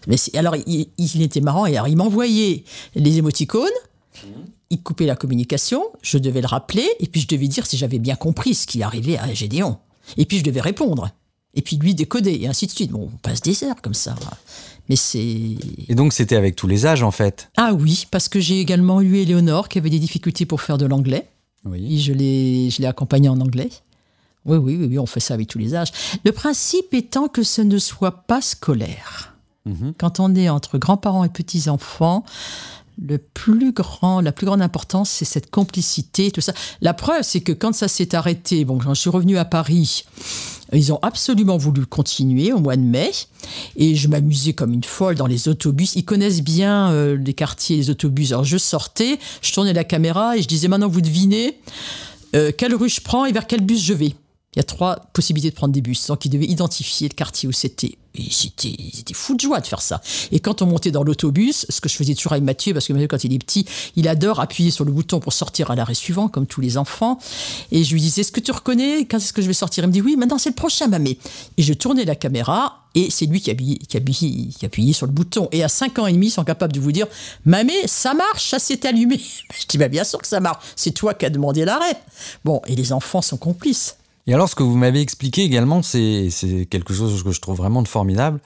Mais 0.08 0.16
alors 0.34 0.56
il, 0.56 0.88
il 0.98 1.22
était 1.22 1.42
marrant 1.42 1.68
et 1.68 1.78
alors 1.78 1.88
il 1.88 1.98
m'envoyait 1.98 2.64
les 2.96 3.20
émoticônes. 3.20 3.70
Il 4.72 4.82
coupait 4.82 5.06
la 5.06 5.16
communication, 5.16 5.84
je 6.02 6.18
devais 6.18 6.42
le 6.42 6.48
rappeler, 6.48 6.90
et 7.00 7.06
puis 7.06 7.22
je 7.22 7.28
devais 7.28 7.48
dire 7.48 7.68
si 7.68 7.78
j'avais 7.78 8.00
bien 8.00 8.16
compris 8.16 8.56
ce 8.56 8.66
qui 8.66 8.82
arrivait 8.82 9.20
à 9.20 9.32
Gédéon. 9.32 9.78
Et 10.18 10.26
puis 10.26 10.40
je 10.40 10.44
devais 10.44 10.62
répondre. 10.62 11.12
Et 11.56 11.62
puis 11.62 11.78
lui 11.78 11.96
décoder, 11.96 12.40
et 12.42 12.48
ainsi 12.48 12.68
de 12.68 12.72
suite. 12.72 12.92
Bon, 12.92 13.10
on 13.14 13.18
passe 13.18 13.42
des 13.42 13.64
heures 13.64 13.82
comme 13.82 13.94
ça. 13.94 14.16
Mais 14.88 14.96
c'est... 14.96 15.58
Et 15.88 15.96
donc, 15.96 16.14
c'était 16.14 16.36
avec 16.36 16.56
tous 16.56 16.68
les 16.68 16.86
âges, 16.86 17.04
en 17.04 17.12
fait. 17.12 17.50
Ah 17.58 17.74
oui, 17.74 18.06
parce 18.12 18.30
que 18.30 18.40
j'ai 18.40 18.60
également 18.60 19.02
eu 19.02 19.18
Éléonore 19.18 19.70
qui 19.70 19.78
avait 19.78 19.90
des 19.90 20.00
difficultés 20.00 20.46
pour 20.46 20.62
faire 20.62 20.78
de 20.78 20.86
l'anglais. 20.86 21.28
Oui. 21.66 21.96
Et 21.96 21.98
je 21.98 22.14
l'ai, 22.14 22.86
accompagnée 22.86 23.30
en 23.30 23.40
anglais. 23.40 23.70
Oui, 24.46 24.58
oui, 24.58 24.78
oui, 24.80 24.88
oui, 24.88 25.00
on 25.00 25.06
fait 25.06 25.20
ça 25.20 25.34
avec 25.34 25.48
tous 25.48 25.60
les 25.60 25.76
âges. 25.76 25.92
Le 26.24 26.32
principe 26.32 26.94
étant 26.94 27.28
que 27.28 27.44
ce 27.44 27.62
ne 27.62 27.78
soit 27.78 28.24
pas 28.24 28.42
scolaire. 28.42 29.36
Mhm. 29.66 29.94
Quand 29.98 30.20
on 30.20 30.34
est 30.36 30.50
entre 30.50 30.78
grands-parents 30.78 31.24
et 31.24 31.30
petits-enfants, 31.30 32.24
le 33.02 33.18
plus 33.18 33.72
grand, 33.72 34.22
la 34.22 34.32
plus 34.32 34.46
grande 34.46 34.62
importance, 34.62 35.10
c'est 35.10 35.26
cette 35.26 35.50
complicité, 35.50 36.32
tout 36.32 36.42
ça. 36.42 36.54
La 36.82 36.94
preuve, 36.94 37.24
c'est 37.24 37.42
que 37.42 37.52
quand 37.52 37.74
ça 37.74 37.88
s'est 37.88 38.16
arrêté, 38.16 38.66
bon, 38.66 38.78
quand 38.78 38.94
je 38.94 39.02
suis 39.02 39.10
revenue 39.10 39.38
à 39.38 39.46
Paris, 39.46 40.06
ils 40.74 40.94
ont 40.94 41.00
absolument 41.02 41.58
voulu 41.58 41.86
continuer 41.86 42.54
au 42.54 42.60
mois 42.60 42.76
de 42.76 42.82
mai. 42.82 43.12
Et 43.76 43.96
je 43.96 44.08
m'amusais 44.08 44.54
comme 44.54 44.74
une 44.74 44.84
folle 44.84 45.16
dans 45.16 45.28
les 45.28 45.48
autobus. 45.48 45.96
Ils 45.96 46.06
connaissent 46.06 46.42
bien 46.42 46.92
euh, 46.92 47.18
les 47.18 47.34
quartiers, 47.34 47.78
les 47.78 47.90
autobus. 47.90 48.32
Alors 48.32 48.44
je 48.44 48.58
sortais, 48.58 49.20
je 49.42 49.52
tournais 49.54 49.74
la 49.74 49.84
caméra 49.84 50.38
et 50.38 50.42
je 50.42 50.48
disais 50.48 50.68
maintenant 50.68 50.90
vous 50.90 51.02
devinez 51.02 51.60
euh, 52.36 52.52
quelle 52.56 52.76
rue 52.76 52.90
je 52.90 53.02
prends 53.02 53.26
et 53.26 53.32
vers 53.32 53.48
quel 53.48 53.62
bus 53.62 53.84
je 53.84 53.94
vais. 53.94 54.14
Il 54.56 54.58
y 54.58 54.60
a 54.60 54.64
trois 54.64 54.98
possibilités 55.14 55.50
de 55.50 55.56
prendre 55.56 55.74
des 55.74 55.82
bus. 55.82 56.08
Donc 56.08 56.26
ils 56.26 56.30
devaient 56.30 56.46
identifier 56.46 57.08
le 57.08 57.14
quartier 57.14 57.48
où 57.48 57.52
c'était. 57.52 57.98
J'étais, 58.30 58.70
ils 58.70 59.00
étaient 59.00 59.14
fous 59.14 59.36
de 59.36 59.42
joie 59.42 59.60
de 59.60 59.68
faire 59.68 59.82
ça. 59.82 60.02
Et 60.32 60.40
quand 60.40 60.62
on 60.62 60.66
montait 60.66 60.92
dans 60.92 61.04
l'autobus, 61.04 61.66
ce 61.70 61.82
que 61.82 61.90
je 61.90 61.96
faisais 61.96 62.14
toujours 62.16 62.34
avec 62.34 62.44
Mathieu, 62.44 62.74
parce 62.74 62.88
que 62.88 62.94
Mathieu, 62.94 63.08
quand 63.08 63.24
il 63.24 63.34
est 63.34 63.40
petit, 63.40 63.66
il 63.96 64.08
adore 64.08 64.40
appuyer 64.40 64.72
sur 64.72 64.86
le 64.86 64.92
bouton 64.92 65.20
pour 65.20 65.34
sortir 65.34 65.72
à 65.72 65.76
l'arrêt 65.76 65.94
suivant, 65.94 66.28
comme 66.28 66.46
tous 66.46 66.62
les 66.62 66.78
enfants. 66.78 67.20
Et 67.72 67.84
je 67.84 67.94
lui 67.94 68.02
disais, 68.02 68.22
est-ce 68.22 68.32
que 68.32 68.40
tu 68.40 68.52
reconnais 68.52 69.06
Quand 69.06 69.18
est-ce 69.18 69.34
que 69.34 69.42
je 69.42 69.48
vais 69.48 69.54
sortir? 69.54 69.84
Il 69.84 69.88
me 69.88 69.94
dit, 69.94 70.02
oui, 70.02 70.16
maintenant 70.16 70.38
c'est 70.38 70.50
le 70.50 70.56
prochain, 70.56 70.88
mamé. 70.88 71.18
Et 71.58 71.64
je 71.64 71.74
tournais 71.74 72.06
la 72.06 72.16
caméra, 72.16 72.86
et 72.96 73.10
c'est 73.12 73.26
lui 73.26 73.40
qui 73.40 73.52
appuyait, 73.52 73.78
qui, 73.78 74.56
qui 74.72 74.94
sur 74.94 75.06
le 75.06 75.12
bouton. 75.12 75.48
Et 75.52 75.64
à 75.64 75.70
5 75.70 76.00
ans 76.00 76.08
et 76.08 76.14
demi, 76.14 76.28
ils 76.28 76.32
sont 76.32 76.44
capables 76.44 76.74
de 76.74 76.80
vous 76.80 76.92
dire, 76.92 77.08
mamé, 77.46 77.74
ça 77.86 78.14
marche, 78.14 78.50
ça 78.50 78.60
s'est 78.60 78.86
allumé. 78.88 79.20
Je 79.60 79.66
dis, 79.68 79.78
bah, 79.78 79.88
bien 79.88 80.04
sûr 80.04 80.20
que 80.20 80.28
ça 80.28 80.40
marche. 80.40 80.64
C'est 80.76 80.92
toi 80.92 81.14
qui 81.14 81.26
as 81.26 81.30
demandé 81.30 81.66
l'arrêt. 81.66 82.02
Bon, 82.44 82.62
et 82.68 82.76
les 82.76 82.92
enfants 82.92 83.22
sont 83.22 83.38
complices. 83.38 83.99
Et 84.30 84.34
alors, 84.36 84.48
ce 84.48 84.54
que 84.54 84.62
vous 84.62 84.78
m'avez 84.78 85.02
expliqué 85.02 85.42
également, 85.42 85.82
c'est 85.82 86.30
quelque 86.70 86.94
chose 86.94 87.24
que 87.24 87.32
je 87.32 87.42
trouve 87.42 87.58
vraiment 87.58 87.82
de 87.82 87.88
formidable, 87.88 88.40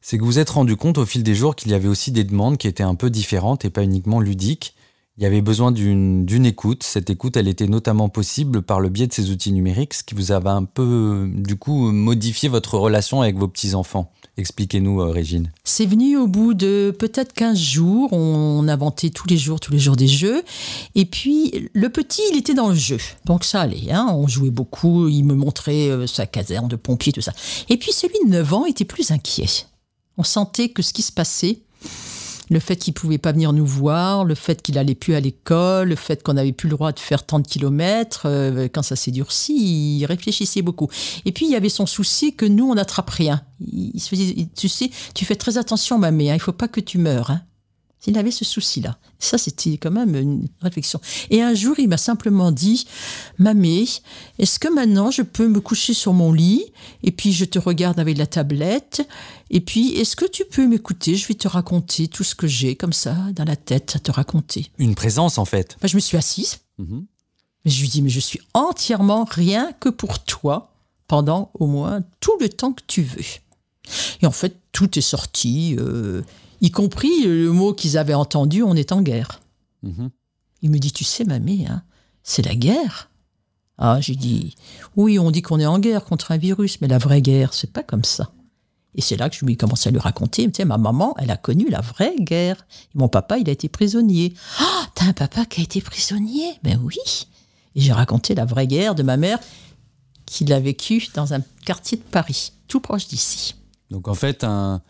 c'est 0.00 0.18
que 0.18 0.22
vous 0.22 0.32
vous 0.32 0.38
êtes 0.40 0.50
rendu 0.50 0.74
compte 0.74 0.98
au 0.98 1.06
fil 1.06 1.22
des 1.22 1.36
jours 1.36 1.54
qu'il 1.54 1.70
y 1.70 1.74
avait 1.74 1.86
aussi 1.86 2.10
des 2.10 2.24
demandes 2.24 2.56
qui 2.56 2.66
étaient 2.66 2.82
un 2.82 2.96
peu 2.96 3.08
différentes 3.08 3.64
et 3.64 3.70
pas 3.70 3.84
uniquement 3.84 4.18
ludiques. 4.18 4.74
Il 5.18 5.24
y 5.24 5.26
avait 5.26 5.40
besoin 5.40 5.72
d'une 5.72 6.46
écoute. 6.46 6.84
Cette 6.84 7.10
écoute, 7.10 7.36
elle 7.36 7.48
était 7.48 7.66
notamment 7.66 8.08
possible 8.08 8.62
par 8.62 8.78
le 8.78 8.88
biais 8.88 9.08
de 9.08 9.12
ces 9.12 9.32
outils 9.32 9.50
numériques, 9.50 9.94
ce 9.94 10.04
qui 10.04 10.14
vous 10.14 10.30
avait 10.30 10.48
un 10.48 10.62
peu, 10.62 11.28
du 11.34 11.56
coup, 11.56 11.90
modifié 11.90 12.48
votre 12.48 12.78
relation 12.78 13.20
avec 13.20 13.36
vos 13.36 13.48
petits-enfants. 13.48 14.12
Expliquez-nous, 14.36 15.00
euh, 15.00 15.10
Régine. 15.10 15.50
C'est 15.64 15.86
venu 15.86 16.16
au 16.16 16.28
bout 16.28 16.54
de 16.54 16.94
peut-être 16.96 17.32
15 17.32 17.58
jours. 17.58 18.12
On 18.12 18.68
inventait 18.68 19.10
tous 19.10 19.26
les 19.26 19.36
jours, 19.36 19.58
tous 19.58 19.72
les 19.72 19.80
jours 19.80 19.96
des 19.96 20.06
jeux. 20.06 20.44
Et 20.94 21.04
puis, 21.04 21.68
le 21.72 21.88
petit, 21.88 22.22
il 22.30 22.38
était 22.38 22.54
dans 22.54 22.68
le 22.68 22.76
jeu. 22.76 22.98
Donc 23.24 23.42
ça 23.42 23.62
allait. 23.62 23.90
Hein. 23.90 24.06
On 24.12 24.28
jouait 24.28 24.50
beaucoup. 24.50 25.08
Il 25.08 25.24
me 25.24 25.34
montrait 25.34 25.88
euh, 25.88 26.06
sa 26.06 26.26
caserne 26.26 26.68
de 26.68 26.76
pompiers, 26.76 27.12
tout 27.12 27.22
ça. 27.22 27.32
Et 27.68 27.76
puis, 27.76 27.90
celui 27.90 28.24
de 28.24 28.30
9 28.30 28.54
ans 28.54 28.66
était 28.66 28.84
plus 28.84 29.10
inquiet. 29.10 29.66
On 30.16 30.22
sentait 30.22 30.68
que 30.68 30.82
ce 30.82 30.92
qui 30.92 31.02
se 31.02 31.10
passait, 31.10 31.58
le 32.50 32.60
fait 32.60 32.76
qu'il 32.76 32.94
pouvait 32.94 33.18
pas 33.18 33.32
venir 33.32 33.52
nous 33.52 33.66
voir, 33.66 34.24
le 34.24 34.34
fait 34.34 34.62
qu'il 34.62 34.78
allait 34.78 34.94
plus 34.94 35.14
à 35.14 35.20
l'école, 35.20 35.88
le 35.88 35.96
fait 35.96 36.22
qu'on 36.22 36.34
n'avait 36.34 36.52
plus 36.52 36.68
le 36.68 36.76
droit 36.76 36.92
de 36.92 36.98
faire 36.98 37.24
tant 37.24 37.40
de 37.40 37.46
kilomètres, 37.46 38.22
euh, 38.26 38.68
quand 38.72 38.82
ça 38.82 38.96
s'est 38.96 39.10
durci, 39.10 39.98
il 39.98 40.06
réfléchissait 40.06 40.62
beaucoup. 40.62 40.88
Et 41.24 41.32
puis 41.32 41.46
il 41.46 41.52
y 41.52 41.56
avait 41.56 41.68
son 41.68 41.86
souci 41.86 42.34
que 42.34 42.46
nous 42.46 42.70
on 42.70 42.74
n'attrape 42.74 43.10
rien. 43.10 43.42
Il, 43.60 44.00
se 44.00 44.08
faisait, 44.08 44.48
tu 44.56 44.68
sais, 44.68 44.90
tu 45.14 45.24
fais 45.24 45.36
très 45.36 45.58
attention, 45.58 45.98
ma 45.98 46.10
mère, 46.10 46.34
il 46.34 46.40
faut 46.40 46.52
pas 46.52 46.68
que 46.68 46.80
tu 46.80 46.98
meurs. 46.98 47.30
Hein. 47.30 47.42
Il 48.06 48.16
avait 48.16 48.30
ce 48.30 48.44
souci-là. 48.44 48.96
Ça, 49.18 49.36
c'était 49.36 49.76
quand 49.76 49.90
même 49.90 50.14
une 50.14 50.48
réflexion. 50.62 51.00
Et 51.30 51.42
un 51.42 51.52
jour, 51.52 51.78
il 51.78 51.88
m'a 51.88 51.96
simplement 51.96 52.52
dit, 52.52 52.86
Mamé, 53.38 53.86
est-ce 54.38 54.58
que 54.58 54.72
maintenant 54.72 55.10
je 55.10 55.22
peux 55.22 55.48
me 55.48 55.60
coucher 55.60 55.92
sur 55.92 56.12
mon 56.12 56.32
lit 56.32 56.64
et 57.02 57.10
puis 57.10 57.32
je 57.32 57.44
te 57.44 57.58
regarde 57.58 57.98
avec 57.98 58.16
la 58.16 58.26
tablette 58.26 59.06
et 59.50 59.60
puis 59.60 59.94
est-ce 59.96 60.16
que 60.16 60.24
tu 60.24 60.44
peux 60.44 60.66
m'écouter? 60.66 61.16
Je 61.16 61.26
vais 61.26 61.34
te 61.34 61.48
raconter 61.48 62.08
tout 62.08 62.24
ce 62.24 62.34
que 62.34 62.46
j'ai 62.46 62.76
comme 62.76 62.92
ça 62.92 63.14
dans 63.34 63.44
la 63.44 63.56
tête 63.56 63.96
à 63.96 63.98
te 63.98 64.10
raconter. 64.10 64.70
Une 64.78 64.94
présence 64.94 65.36
en 65.36 65.44
fait. 65.44 65.76
je 65.82 65.96
me 65.96 66.00
suis 66.00 66.16
assise. 66.16 66.58
Mhm. 66.78 67.04
Je 67.64 67.80
lui 67.80 67.88
dis, 67.88 68.02
mais 68.02 68.10
je 68.10 68.20
suis 68.20 68.40
entièrement 68.54 69.24
rien 69.28 69.72
que 69.80 69.88
pour 69.88 70.20
toi 70.20 70.72
pendant 71.08 71.50
au 71.54 71.66
moins 71.66 72.02
tout 72.20 72.36
le 72.40 72.48
temps 72.48 72.72
que 72.72 72.82
tu 72.86 73.02
veux. 73.02 73.24
Et 74.22 74.26
en 74.26 74.30
fait, 74.30 74.56
tout 74.72 74.98
est 74.98 75.02
sorti. 75.02 75.76
Euh, 75.78 76.22
y 76.60 76.70
compris 76.70 77.24
le 77.24 77.52
mot 77.52 77.72
qu'ils 77.72 77.98
avaient 77.98 78.14
entendu, 78.14 78.62
on 78.62 78.74
est 78.74 78.92
en 78.92 79.02
guerre. 79.02 79.40
Mhm. 79.82 80.10
Il 80.62 80.70
me 80.70 80.78
dit, 80.78 80.92
tu 80.92 81.04
sais, 81.04 81.24
mamie, 81.24 81.66
hein, 81.68 81.82
c'est 82.22 82.44
la 82.44 82.54
guerre. 82.54 83.10
Ah, 83.78 84.00
j'ai 84.00 84.16
dit, 84.16 84.56
oui, 84.96 85.18
on 85.18 85.30
dit 85.30 85.40
qu'on 85.40 85.60
est 85.60 85.66
en 85.66 85.78
guerre 85.78 86.04
contre 86.04 86.32
un 86.32 86.36
virus, 86.36 86.80
mais 86.80 86.88
la 86.88 86.98
vraie 86.98 87.22
guerre, 87.22 87.54
c'est 87.54 87.72
pas 87.72 87.84
comme 87.84 88.04
ça. 88.04 88.32
Et 88.96 89.00
c'est 89.00 89.16
là 89.16 89.30
que 89.30 89.36
je 89.36 89.44
lui 89.44 89.52
ai 89.52 89.56
commencé 89.56 89.88
à 89.88 89.92
lui 89.92 90.00
raconter, 90.00 90.46
tu 90.46 90.56
sais, 90.56 90.64
ma 90.64 90.78
maman, 90.78 91.14
elle 91.18 91.30
a 91.30 91.36
connu 91.36 91.68
la 91.70 91.80
vraie 91.80 92.16
guerre. 92.18 92.66
mon 92.94 93.08
papa, 93.08 93.38
il 93.38 93.48
a 93.48 93.52
été 93.52 93.68
prisonnier. 93.68 94.34
Ah, 94.58 94.64
oh, 94.64 94.86
t'as 94.94 95.04
un 95.06 95.12
papa 95.12 95.44
qui 95.44 95.60
a 95.60 95.64
été 95.64 95.80
prisonnier? 95.80 96.58
Ben 96.64 96.80
oui. 96.82 96.96
Et 97.76 97.80
j'ai 97.80 97.92
raconté 97.92 98.34
la 98.34 98.44
vraie 98.44 98.66
guerre 98.66 98.96
de 98.96 99.04
ma 99.04 99.16
mère, 99.16 99.38
qu'il 100.26 100.52
a 100.52 100.58
vécue 100.58 101.06
dans 101.14 101.32
un 101.32 101.40
quartier 101.64 101.98
de 101.98 102.02
Paris, 102.02 102.52
tout 102.66 102.80
proche 102.80 103.06
d'ici. 103.06 103.54
Donc 103.90 104.08
en 104.08 104.14
fait, 104.14 104.42
un, 104.42 104.82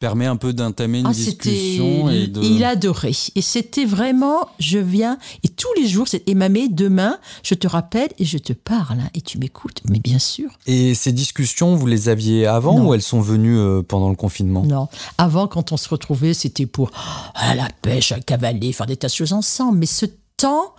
permet 0.00 0.24
un 0.24 0.36
peu 0.36 0.54
d'entamer 0.54 1.00
une 1.00 1.06
ah, 1.06 1.12
discussion. 1.12 2.08
Et 2.08 2.26
de... 2.26 2.42
Il 2.42 2.64
adorait. 2.64 3.12
Et 3.34 3.42
c'était 3.42 3.84
vraiment, 3.84 4.48
je 4.58 4.78
viens, 4.78 5.18
et 5.44 5.48
tous 5.48 5.68
les 5.76 5.86
jours, 5.86 6.08
c'est 6.08 6.26
et 6.28 6.34
mamé, 6.34 6.68
demain, 6.68 7.18
je 7.44 7.54
te 7.54 7.68
rappelle 7.68 8.08
et 8.18 8.24
je 8.24 8.38
te 8.38 8.54
parle, 8.54 9.00
hein, 9.00 9.10
et 9.14 9.20
tu 9.20 9.38
m'écoutes, 9.38 9.82
mais 9.88 10.00
bien 10.00 10.18
sûr. 10.18 10.50
Et 10.66 10.94
ces 10.94 11.12
discussions, 11.12 11.76
vous 11.76 11.86
les 11.86 12.08
aviez 12.08 12.46
avant 12.46 12.80
ou 12.80 12.94
elles 12.94 13.02
sont 13.02 13.20
venues 13.20 13.58
euh, 13.58 13.82
pendant 13.82 14.08
le 14.08 14.16
confinement? 14.16 14.64
Non. 14.64 14.88
Avant, 15.18 15.46
quand 15.46 15.70
on 15.70 15.76
se 15.76 15.88
retrouvait, 15.90 16.32
c'était 16.32 16.66
pour 16.66 16.90
à 17.34 17.54
la 17.54 17.68
pêche, 17.82 18.12
à 18.12 18.20
cavaler, 18.20 18.72
faire 18.72 18.86
des 18.86 18.96
tas 18.96 19.08
de 19.08 19.12
choses 19.12 19.34
ensemble. 19.34 19.78
Mais 19.78 19.86
ce 19.86 20.06
temps, 20.38 20.74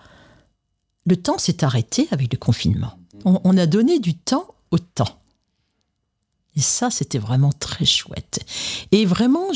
le 1.06 1.16
temps 1.16 1.38
s'est 1.38 1.64
arrêté 1.64 2.08
avec 2.10 2.34
le 2.34 2.40
confinement. 2.40 2.94
on 3.24 3.56
a 3.56 3.68
donné 3.68 4.00
du 4.00 4.16
temps 4.16 4.48
au 4.72 4.80
temps. 4.80 5.21
Et 6.58 6.62
ça, 6.62 6.90
c'était 6.90 7.18
vraiment 7.18 7.52
très 7.52 7.86
chouette. 7.86 8.42
Et 8.92 9.06
vraiment, 9.06 9.48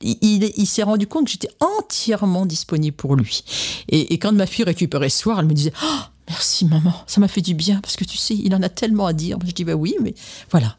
il, 0.00 0.66
s'est 0.66 0.84
rendu 0.84 1.08
compte 1.08 1.24
que 1.24 1.32
j'étais 1.32 1.50
entièrement 1.58 2.46
disponible 2.46 2.96
pour 2.96 3.16
lui. 3.16 3.42
Et, 3.88 4.18
quand 4.18 4.32
ma 4.32 4.46
fille 4.46 4.64
récupérait 4.64 5.08
ce 5.08 5.18
soir, 5.18 5.40
elle 5.40 5.46
me 5.46 5.54
disait 5.54 5.72
oh, 5.82 5.98
Merci 6.28 6.66
maman, 6.66 6.94
ça 7.06 7.20
m'a 7.20 7.28
fait 7.28 7.40
du 7.40 7.54
bien, 7.54 7.80
parce 7.80 7.96
que 7.96 8.04
tu 8.04 8.18
sais, 8.18 8.36
il 8.36 8.54
en 8.54 8.62
a 8.62 8.68
tellement 8.68 9.06
à 9.06 9.12
dire. 9.12 9.38
Je 9.44 9.50
dis 9.50 9.64
Bah 9.64 9.74
oui, 9.74 9.94
mais 10.00 10.14
voilà. 10.50 10.76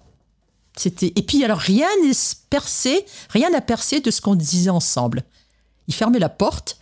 C'était 0.77 1.11
Et 1.17 1.23
puis, 1.23 1.43
alors, 1.43 1.57
rien 1.57 1.89
n'est 2.05 2.13
percé, 2.49 3.05
rien 3.29 3.49
n'a 3.49 3.59
percé 3.59 3.99
de 3.99 4.11
ce 4.11 4.21
qu'on 4.21 4.35
disait 4.35 4.69
ensemble. 4.69 5.23
Il 5.89 5.93
fermait 5.93 6.19
la 6.19 6.29
porte, 6.29 6.79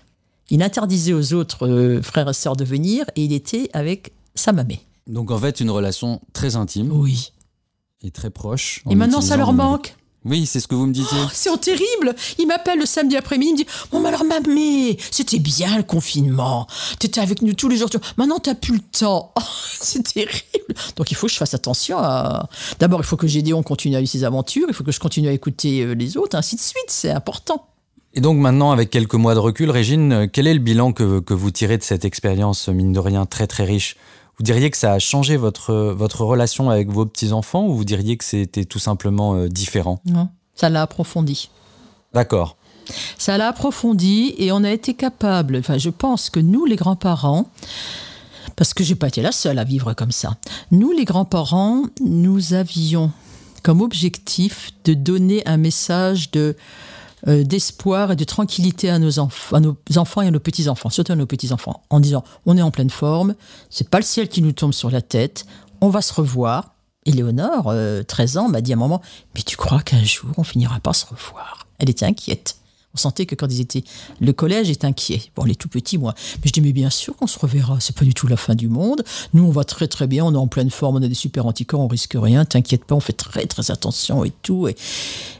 il 0.51 0.61
interdisait 0.61 1.13
aux 1.13 1.33
autres 1.33 1.67
euh, 1.67 2.01
frères 2.03 2.29
et 2.29 2.33
sœurs 2.33 2.55
de 2.55 2.65
venir, 2.65 3.05
et 3.15 3.23
il 3.23 3.33
était 3.33 3.71
avec 3.73 4.13
sa 4.35 4.51
mamie. 4.51 4.81
Donc, 5.07 5.31
en 5.31 5.37
fait, 5.39 5.61
une 5.61 5.71
relation 5.71 6.21
très 6.33 6.57
intime. 6.57 6.91
Oui 6.91 7.31
et 8.03 8.11
très 8.11 8.29
proche. 8.29 8.81
Et 8.89 8.95
maintenant, 8.95 9.21
ça 9.21 9.37
leur 9.37 9.53
manque 9.53 9.95
oui, 10.27 10.45
c'est 10.45 10.59
ce 10.59 10.67
que 10.67 10.75
vous 10.75 10.85
me 10.85 10.93
disiez. 10.93 11.17
Oh, 11.23 11.29
c'est 11.31 11.57
terrible. 11.61 12.13
Il 12.37 12.47
m'appelle 12.47 12.79
le 12.79 12.85
samedi 12.85 13.15
après-midi, 13.15 13.49
il 13.49 13.53
me 13.53 13.57
dit 13.59 13.67
Bon, 13.91 14.03
alors, 14.03 14.25
mamie, 14.25 14.97
c'était 15.09 15.39
bien 15.39 15.77
le 15.77 15.83
confinement. 15.83 16.67
T'étais 16.99 17.21
avec 17.21 17.41
nous 17.41 17.53
tous 17.53 17.69
les 17.69 17.77
jours. 17.77 17.89
Maintenant, 18.17 18.39
t'as 18.39 18.55
plus 18.55 18.75
le 18.75 18.81
temps. 18.81 19.31
Oh, 19.79 19.83
c'est 19.85 20.01
terrible. 20.01 20.73
Donc, 20.95 21.11
il 21.11 21.15
faut 21.15 21.27
que 21.27 21.33
je 21.33 21.37
fasse 21.37 21.53
attention 21.53 21.99
à. 21.99 22.49
D'abord, 22.79 22.99
il 22.99 23.05
faut 23.05 23.15
que 23.15 23.27
Gédéon 23.27 23.61
continue 23.61 23.95
à 23.95 23.99
vivre 23.99 24.11
ses 24.11 24.23
aventures. 24.23 24.65
Il 24.67 24.73
faut 24.73 24.83
que 24.83 24.91
je 24.91 24.99
continue 24.99 25.29
à 25.29 25.31
écouter 25.31 25.81
euh, 25.81 25.93
les 25.93 26.17
autres, 26.17 26.35
ainsi 26.35 26.55
de 26.55 26.61
suite. 26.61 26.87
C'est 26.87 27.11
important. 27.11 27.67
Et 28.15 28.19
donc, 28.19 28.37
maintenant, 28.39 28.71
avec 28.71 28.89
quelques 28.89 29.13
mois 29.13 29.35
de 29.35 29.39
recul, 29.39 29.69
Régine, 29.69 30.11
euh, 30.11 30.27
quel 30.31 30.47
est 30.47 30.53
le 30.55 30.59
bilan 30.59 30.91
que, 30.91 31.19
que 31.19 31.35
vous 31.35 31.51
tirez 31.51 31.77
de 31.77 31.83
cette 31.83 32.03
expérience, 32.03 32.67
mine 32.67 32.91
de 32.91 32.99
rien, 32.99 33.27
très, 33.27 33.45
très 33.45 33.63
riche? 33.63 33.95
Vous 34.37 34.43
diriez 34.43 34.69
que 34.69 34.77
ça 34.77 34.93
a 34.93 34.99
changé 34.99 35.35
votre, 35.35 35.73
votre 35.73 36.23
relation 36.23 36.69
avec 36.69 36.89
vos 36.89 37.05
petits-enfants 37.05 37.65
ou 37.65 37.75
vous 37.75 37.85
diriez 37.85 38.17
que 38.17 38.23
c'était 38.23 38.65
tout 38.65 38.79
simplement 38.79 39.35
euh, 39.35 39.49
différent? 39.49 39.99
Non, 40.05 40.29
ça 40.53 40.69
l'a 40.69 40.83
approfondi. 40.83 41.49
D'accord. 42.13 42.55
Ça 43.17 43.37
l'a 43.37 43.49
approfondi 43.49 44.33
et 44.37 44.51
on 44.51 44.63
a 44.63 44.71
été 44.71 44.93
capable, 44.93 45.57
enfin 45.57 45.77
je 45.77 45.89
pense 45.89 46.29
que 46.29 46.39
nous 46.39 46.65
les 46.65 46.77
grands-parents, 46.77 47.49
parce 48.55 48.73
que 48.73 48.83
j'ai 48.83 48.95
pas 48.95 49.09
été 49.09 49.21
la 49.21 49.31
seule 49.31 49.59
à 49.59 49.63
vivre 49.63 49.93
comme 49.93 50.11
ça, 50.11 50.37
nous 50.71 50.91
les 50.91 51.03
grands-parents, 51.03 51.83
nous 51.99 52.53
avions 52.53 53.11
comme 53.63 53.81
objectif 53.81 54.71
de 54.85 54.93
donner 54.93 55.45
un 55.45 55.57
message 55.57 56.31
de 56.31 56.55
euh, 57.27 57.43
d'espoir 57.43 58.11
et 58.11 58.15
de 58.15 58.23
tranquillité 58.23 58.89
à 58.89 58.99
nos, 58.99 59.19
à 59.19 59.59
nos 59.59 59.75
enfants 59.95 60.21
et 60.21 60.27
à 60.27 60.31
nos 60.31 60.39
petits-enfants, 60.39 60.89
surtout 60.89 61.13
à 61.13 61.15
nos 61.15 61.25
petits-enfants, 61.25 61.83
en 61.89 61.99
disant 61.99 62.23
on 62.45 62.55
est 62.57 62.61
en 62.61 62.69
pleine 62.69 62.91
forme, 62.91 63.33
c'est 63.69 63.89
pas 63.89 63.97
le 63.97 64.03
ciel 64.03 64.29
qui 64.29 64.43
nous 64.43 64.51
tombe 64.51 64.73
sur 64.73 64.91
la 64.91 65.01
tête, 65.01 65.45
on 65.81 65.89
va 65.89 66.01
se 66.01 66.13
revoir. 66.13 66.75
Et 67.05 67.11
Léonore, 67.11 67.73
13 68.07 68.37
euh, 68.37 68.39
ans, 68.39 68.49
m'a 68.49 68.61
dit 68.61 68.73
à 68.73 68.75
un 68.75 68.79
moment 68.79 69.01
Mais 69.33 69.41
tu 69.41 69.55
crois 69.57 69.81
qu'un 69.81 70.03
jour 70.03 70.29
on 70.37 70.43
finira 70.43 70.79
par 70.79 70.93
se 70.93 71.05
revoir? 71.05 71.65
Elle 71.79 71.89
était 71.89 72.05
inquiète. 72.05 72.57
On 72.97 72.99
sentait 72.99 73.27
que 73.27 73.35
quand 73.35 73.45
ils 73.51 73.61
étaient. 73.61 73.83
Le 74.19 74.33
collège 74.33 74.71
est 74.71 74.83
inquiet. 74.83 75.21
Bon, 75.35 75.43
les 75.43 75.53
tout 75.53 75.69
petits, 75.69 75.99
moi. 75.99 76.15
Mais 76.37 76.47
je 76.47 76.51
dis, 76.51 76.61
mais 76.61 76.73
bien 76.73 76.89
sûr 76.89 77.15
qu'on 77.15 77.27
se 77.27 77.37
reverra. 77.37 77.77
C'est 77.79 77.95
pas 77.95 78.05
du 78.05 78.15
tout 78.15 78.25
la 78.25 78.37
fin 78.37 78.55
du 78.55 78.69
monde. 78.69 79.03
Nous, 79.35 79.43
on 79.43 79.51
va 79.51 79.63
très 79.63 79.87
très 79.87 80.07
bien. 80.07 80.25
On 80.25 80.33
est 80.33 80.37
en 80.37 80.47
pleine 80.47 80.71
forme. 80.71 80.95
On 80.95 81.03
a 81.03 81.07
des 81.07 81.13
super 81.13 81.45
anticorps. 81.45 81.79
On 81.79 81.87
risque 81.87 82.15
rien. 82.19 82.43
T'inquiète 82.43 82.85
pas. 82.85 82.95
On 82.95 82.99
fait 82.99 83.13
très 83.13 83.45
très 83.45 83.69
attention 83.69 84.25
et 84.25 84.31
tout. 84.41 84.67
Et 84.67 84.75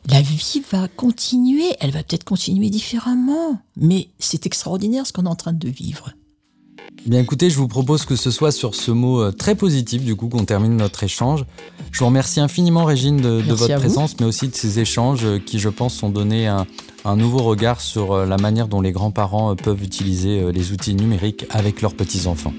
la 0.08 0.22
vie 0.22 0.62
va 0.72 0.88
continuer. 0.88 1.65
Elle 1.80 1.89
va 1.89 2.04
peut-être 2.04 2.26
continuer 2.26 2.70
différemment. 2.70 3.60
Mais 3.76 4.10
c'est 4.20 4.46
extraordinaire 4.46 5.08
ce 5.08 5.13
qu'on 5.13 5.26
est 5.26 5.30
en 5.30 5.36
train 5.36 5.54
de 5.54 5.67
vivre. 5.67 6.12
Bien 7.08 7.21
écoutez, 7.21 7.50
je 7.50 7.56
vous 7.56 7.69
propose 7.69 8.04
que 8.04 8.17
ce 8.17 8.32
soit 8.32 8.52
sur 8.52 8.76
ce 8.76 8.91
mot 8.91 9.21
euh, 9.21 9.32
très 9.32 9.56
positif 9.56 10.04
du 10.04 10.17
coup 10.17 10.28
qu'on 10.28 10.43
termine 10.43 10.76
notre 10.76 11.04
échange. 11.04 11.45
Je 11.93 12.00
vous 12.00 12.08
remercie 12.08 12.41
infiniment 12.41 12.84
Régine 12.84 13.21
de, 13.21 13.41
votre 13.54 13.73
présence, 13.78 14.19
mais 14.19 14.26
aussi 14.26 14.50
de 14.50 14.56
ces 14.56 14.80
échanges 14.80 15.23
euh, 15.23 15.39
qui 15.39 15.58
je 15.60 15.69
pense 15.69 16.04
ont 16.04 16.10
donné 16.10 16.47
un, 16.47 16.67
un 17.06 17.15
nouveau 17.15 17.39
regard 17.43 17.80
sur 17.80 18.12
euh, 18.12 18.26
la 18.26 18.36
manière 18.36 18.67
dont 18.67 18.82
les 18.82 18.91
grands-parents 18.91 19.56
peuvent 19.56 19.82
utiliser 19.84 20.52
les 20.52 20.73
outils 20.73 20.95
numériques 20.95 21.45
avec 21.50 21.82
leurs 21.82 21.93
petits-enfants. 21.93 22.54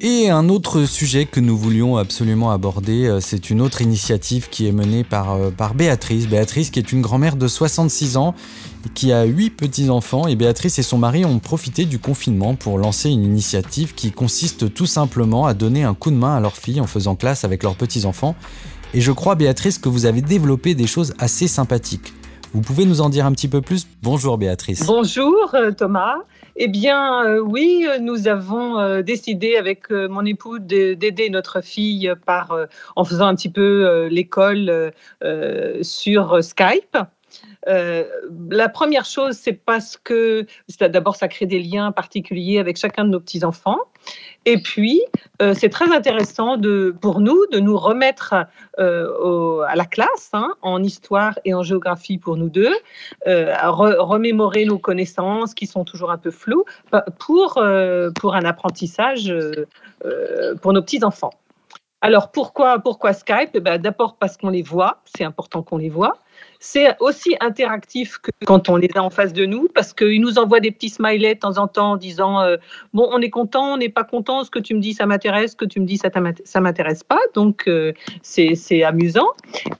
Et 0.00 0.30
un 0.30 0.48
autre 0.48 0.86
sujet 0.86 1.26
que 1.26 1.38
nous 1.38 1.56
voulions 1.56 1.98
absolument 1.98 2.50
aborder, 2.50 3.18
c'est 3.20 3.50
une 3.50 3.60
autre 3.60 3.82
initiative 3.82 4.48
qui 4.48 4.66
est 4.66 4.72
menée 4.72 5.04
par, 5.04 5.38
par 5.52 5.74
Béatrice. 5.74 6.26
Béatrice 6.26 6.70
qui 6.70 6.80
est 6.80 6.90
une 6.90 7.02
grand-mère 7.02 7.36
de 7.36 7.46
66 7.46 8.16
ans 8.16 8.34
qui 8.94 9.12
a 9.12 9.24
huit 9.24 9.50
petits-enfants 9.50 10.26
et 10.26 10.36
Béatrice 10.36 10.78
et 10.78 10.82
son 10.82 10.98
mari 10.98 11.24
ont 11.24 11.38
profité 11.38 11.84
du 11.84 11.98
confinement 11.98 12.54
pour 12.54 12.78
lancer 12.78 13.10
une 13.10 13.24
initiative 13.24 13.94
qui 13.94 14.12
consiste 14.12 14.72
tout 14.74 14.86
simplement 14.86 15.46
à 15.46 15.54
donner 15.54 15.84
un 15.84 15.94
coup 15.94 16.10
de 16.10 16.16
main 16.16 16.36
à 16.36 16.40
leurs 16.40 16.56
filles 16.56 16.80
en 16.80 16.86
faisant 16.86 17.16
classe 17.16 17.44
avec 17.44 17.62
leurs 17.62 17.76
petits-enfants. 17.76 18.34
Et 18.94 19.00
je 19.00 19.12
crois, 19.12 19.34
Béatrice, 19.34 19.78
que 19.78 19.88
vous 19.88 20.06
avez 20.06 20.20
développé 20.20 20.74
des 20.74 20.86
choses 20.86 21.14
assez 21.18 21.48
sympathiques. 21.48 22.12
Vous 22.54 22.60
pouvez 22.60 22.84
nous 22.84 23.00
en 23.00 23.08
dire 23.08 23.24
un 23.24 23.32
petit 23.32 23.48
peu 23.48 23.62
plus? 23.62 23.86
Bonjour 24.02 24.36
Béatrice. 24.36 24.86
Bonjour 24.86 25.54
euh, 25.54 25.70
Thomas. 25.70 26.16
Eh 26.56 26.68
bien, 26.68 27.24
euh, 27.24 27.38
oui, 27.38 27.86
nous 28.02 28.28
avons 28.28 28.78
euh, 28.78 29.00
décidé 29.00 29.56
avec 29.56 29.90
mon 29.90 30.26
époux 30.26 30.58
d'aider 30.58 31.30
notre 31.30 31.62
fille 31.62 32.12
par, 32.26 32.54
en 32.94 33.04
faisant 33.04 33.26
un 33.26 33.34
petit 33.34 33.48
peu 33.48 34.06
l'école 34.10 34.92
sur 35.80 36.44
Skype. 36.44 36.98
Euh, 37.68 38.04
la 38.50 38.68
première 38.68 39.04
chose, 39.04 39.36
c'est 39.36 39.52
parce 39.52 39.96
que 39.96 40.46
d'abord, 40.80 41.16
ça 41.16 41.28
crée 41.28 41.46
des 41.46 41.60
liens 41.60 41.92
particuliers 41.92 42.58
avec 42.58 42.76
chacun 42.76 43.04
de 43.04 43.10
nos 43.10 43.20
petits-enfants. 43.20 43.78
Et 44.44 44.60
puis, 44.60 45.00
euh, 45.40 45.54
c'est 45.54 45.68
très 45.68 45.94
intéressant 45.94 46.56
pour 47.00 47.20
nous 47.20 47.46
de 47.52 47.60
nous 47.60 47.76
remettre 47.76 48.34
euh, 48.80 49.60
à 49.68 49.76
la 49.76 49.84
classe 49.84 50.30
hein, 50.32 50.54
en 50.62 50.82
histoire 50.82 51.38
et 51.44 51.54
en 51.54 51.62
géographie 51.62 52.18
pour 52.18 52.36
nous 52.36 52.48
deux, 52.48 52.74
à 53.26 53.68
remémorer 53.68 54.64
nos 54.64 54.78
connaissances 54.78 55.54
qui 55.54 55.66
sont 55.66 55.84
toujours 55.84 56.10
un 56.10 56.18
peu 56.18 56.32
floues 56.32 56.64
pour, 57.20 57.58
un 57.58 58.44
apprentissage 58.44 59.32
pour 60.60 60.72
nos 60.72 60.82
petits-enfants. 60.82 61.32
Alors 62.00 62.32
pourquoi, 62.32 62.80
pourquoi 62.80 63.12
Skype? 63.12 63.50
Eh 63.54 63.60
ben, 63.60 63.80
D'abord 63.80 64.16
parce 64.16 64.36
qu'on 64.36 64.50
les 64.50 64.62
voit, 64.62 65.00
c'est 65.04 65.22
important 65.22 65.62
qu'on 65.62 65.76
les 65.76 65.88
voit. 65.88 66.18
C'est 66.64 66.94
aussi 67.00 67.34
interactif 67.40 68.18
que 68.18 68.30
quand 68.46 68.68
on 68.68 68.76
les 68.76 68.88
a 68.94 69.02
en 69.02 69.10
face 69.10 69.32
de 69.32 69.46
nous, 69.46 69.68
parce 69.74 69.92
qu'ils 69.92 70.20
nous 70.20 70.38
envoient 70.38 70.60
des 70.60 70.70
petits 70.70 70.90
smileys 70.90 71.34
de 71.34 71.40
temps 71.40 71.58
en 71.58 71.66
temps 71.66 71.92
en 71.92 71.96
disant 71.96 72.40
euh, 72.40 72.56
Bon, 72.94 73.08
on 73.10 73.20
est 73.20 73.30
content, 73.30 73.74
on 73.74 73.76
n'est 73.78 73.88
pas 73.88 74.04
content, 74.04 74.44
ce 74.44 74.50
que 74.50 74.60
tu 74.60 74.74
me 74.74 74.80
dis, 74.80 74.94
ça 74.94 75.04
m'intéresse, 75.04 75.52
ce 75.52 75.56
que 75.56 75.64
tu 75.64 75.80
me 75.80 75.86
dis, 75.86 75.98
ça 75.98 76.60
m'intéresse 76.60 77.02
pas. 77.02 77.18
Donc, 77.34 77.64
euh, 77.66 77.92
c'est 78.22 78.84
amusant. 78.84 79.30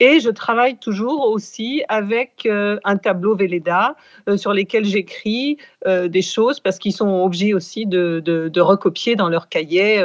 Et 0.01 0.19
je 0.19 0.29
travaille 0.29 0.75
toujours 0.75 1.29
aussi 1.29 1.83
avec 1.87 2.45
euh, 2.45 2.77
un 2.83 2.97
tableau 2.97 3.33
Velleda 3.33 3.95
sur 4.35 4.53
lequel 4.53 4.83
j'écris 4.83 5.57
des 5.85 6.21
choses, 6.21 6.59
parce 6.59 6.79
qu'ils 6.79 6.93
sont 6.93 7.23
obligés 7.23 7.53
aussi 7.53 7.85
de, 7.85 8.21
de, 8.23 8.47
de, 8.47 8.61
recopier 8.61 9.15
dans 9.15 9.27
leur 9.27 9.49
cahier 9.49 10.01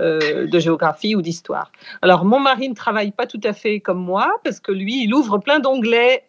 de 0.00 0.58
géographie 0.58 1.14
ou 1.14 1.22
d'histoire. 1.22 1.70
Alors, 2.02 2.24
mon 2.24 2.40
mari 2.40 2.68
ne 2.68 2.74
travaille 2.74 3.12
pas 3.12 3.26
tout 3.26 3.40
à 3.44 3.52
fait 3.52 3.80
comme 3.80 4.00
moi, 4.00 4.32
parce 4.44 4.60
que 4.60 4.72
lui, 4.72 5.04
il 5.04 5.14
ouvre 5.14 5.38
plein 5.38 5.60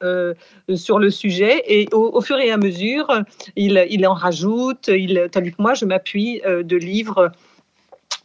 euh, 0.04 0.34
sur 0.76 1.00
le 1.00 1.10
sujet 1.10 1.64
et 1.68 1.88
au, 1.92 2.22
fur 2.22 2.38
et 2.40 2.52
à 2.52 2.58
mesure, 2.58 3.08
il, 3.56 4.08
en 4.08 4.14
rajoute. 4.14 4.88
Il, 4.88 5.28
tandis 5.32 5.52
que 5.52 5.62
moi, 5.62 5.74
je 5.74 5.86
m'appuie 5.86 6.42
euh, 6.46 6.64
de 6.64 6.78
livres 6.78 7.32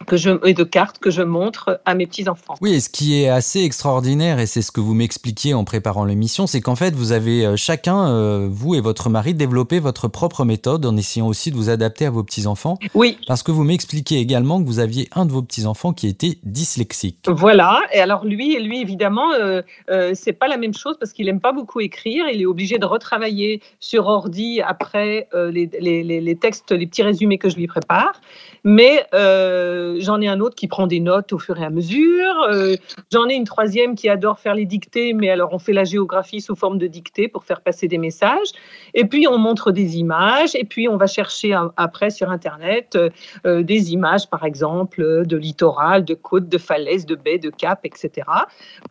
que 0.08 0.16
je, 0.16 0.30
et 0.44 0.54
de 0.54 0.64
cartes 0.64 0.98
que 0.98 1.10
je 1.10 1.22
montre 1.22 1.80
à 1.84 1.94
mes 1.94 2.06
petits-enfants. 2.06 2.54
Oui, 2.60 2.74
et 2.74 2.80
ce 2.80 2.88
qui 2.88 3.22
est 3.22 3.28
assez 3.28 3.62
extraordinaire, 3.62 4.40
et 4.40 4.46
c'est 4.46 4.62
ce 4.62 4.72
que 4.72 4.80
vous 4.80 4.94
m'expliquiez 4.94 5.54
en 5.54 5.64
préparant 5.64 6.04
l'émission, 6.04 6.46
c'est 6.46 6.60
qu'en 6.60 6.74
fait, 6.74 6.94
vous 6.94 7.12
avez 7.12 7.46
euh, 7.46 7.56
chacun, 7.56 8.08
euh, 8.08 8.48
vous 8.50 8.74
et 8.74 8.80
votre 8.80 9.10
mari, 9.10 9.34
développé 9.34 9.78
votre 9.78 10.08
propre 10.08 10.44
méthode 10.44 10.84
en 10.86 10.96
essayant 10.96 11.28
aussi 11.28 11.50
de 11.50 11.56
vous 11.56 11.68
adapter 11.68 12.06
à 12.06 12.10
vos 12.10 12.24
petits-enfants. 12.24 12.78
Oui. 12.94 13.18
Parce 13.26 13.42
que 13.42 13.52
vous 13.52 13.62
m'expliquiez 13.62 14.18
également 14.18 14.60
que 14.60 14.66
vous 14.66 14.78
aviez 14.78 15.08
un 15.14 15.26
de 15.26 15.32
vos 15.32 15.42
petits-enfants 15.42 15.92
qui 15.92 16.08
était 16.08 16.38
dyslexique. 16.42 17.18
Voilà, 17.28 17.80
et 17.92 18.00
alors 18.00 18.24
lui, 18.24 18.58
lui 18.60 18.80
évidemment, 18.80 19.32
euh, 19.34 19.62
euh 19.90 20.12
c'est 20.14 20.32
pas 20.32 20.48
la 20.48 20.56
même 20.56 20.74
chose 20.74 20.96
parce 20.98 21.12
qu'il 21.12 21.28
aime 21.28 21.40
pas 21.40 21.52
beaucoup 21.52 21.80
écrire, 21.80 22.24
il 22.32 22.40
est 22.40 22.46
obligé 22.46 22.78
de 22.78 22.86
retravailler 22.86 23.60
sur 23.78 24.06
ordi 24.06 24.62
après 24.62 25.28
les, 25.34 25.70
les, 25.80 26.02
les, 26.20 26.36
textes, 26.36 26.72
les 26.72 26.86
petits 26.86 27.02
résumés 27.02 27.36
que 27.36 27.50
je 27.50 27.56
lui 27.56 27.66
prépare. 27.66 28.20
Mais 28.64 29.06
euh, 29.14 29.96
j'en 30.00 30.20
ai 30.20 30.28
un 30.28 30.40
autre 30.40 30.54
qui 30.54 30.68
prend 30.68 30.86
des 30.86 31.00
notes 31.00 31.32
au 31.32 31.38
fur 31.38 31.58
et 31.58 31.64
à 31.64 31.70
mesure. 31.70 32.34
Euh, 32.50 32.76
j'en 33.12 33.28
ai 33.28 33.34
une 33.34 33.44
troisième 33.44 33.94
qui 33.94 34.08
adore 34.08 34.38
faire 34.38 34.54
les 34.54 34.64
dictées, 34.64 35.12
mais 35.12 35.30
alors 35.30 35.50
on 35.52 35.58
fait 35.58 35.72
la 35.72 35.84
géographie 35.84 36.40
sous 36.40 36.56
forme 36.56 36.78
de 36.78 36.86
dictées 36.86 37.28
pour 37.28 37.44
faire 37.44 37.60
passer 37.60 37.88
des 37.88 37.98
messages. 37.98 38.48
Et 38.94 39.04
puis 39.04 39.26
on 39.28 39.38
montre 39.38 39.72
des 39.72 39.98
images, 39.98 40.54
et 40.54 40.64
puis 40.64 40.88
on 40.88 40.96
va 40.96 41.06
chercher 41.06 41.58
après 41.76 42.10
sur 42.10 42.30
Internet 42.30 42.98
euh, 43.46 43.62
des 43.62 43.92
images, 43.92 44.28
par 44.28 44.44
exemple, 44.44 45.24
de 45.26 45.36
littoral, 45.36 46.04
de 46.04 46.14
côtes, 46.14 46.48
de 46.48 46.58
falaises, 46.58 47.06
de 47.06 47.14
baies, 47.14 47.38
de 47.38 47.50
caps, 47.50 47.80
etc., 47.84 48.26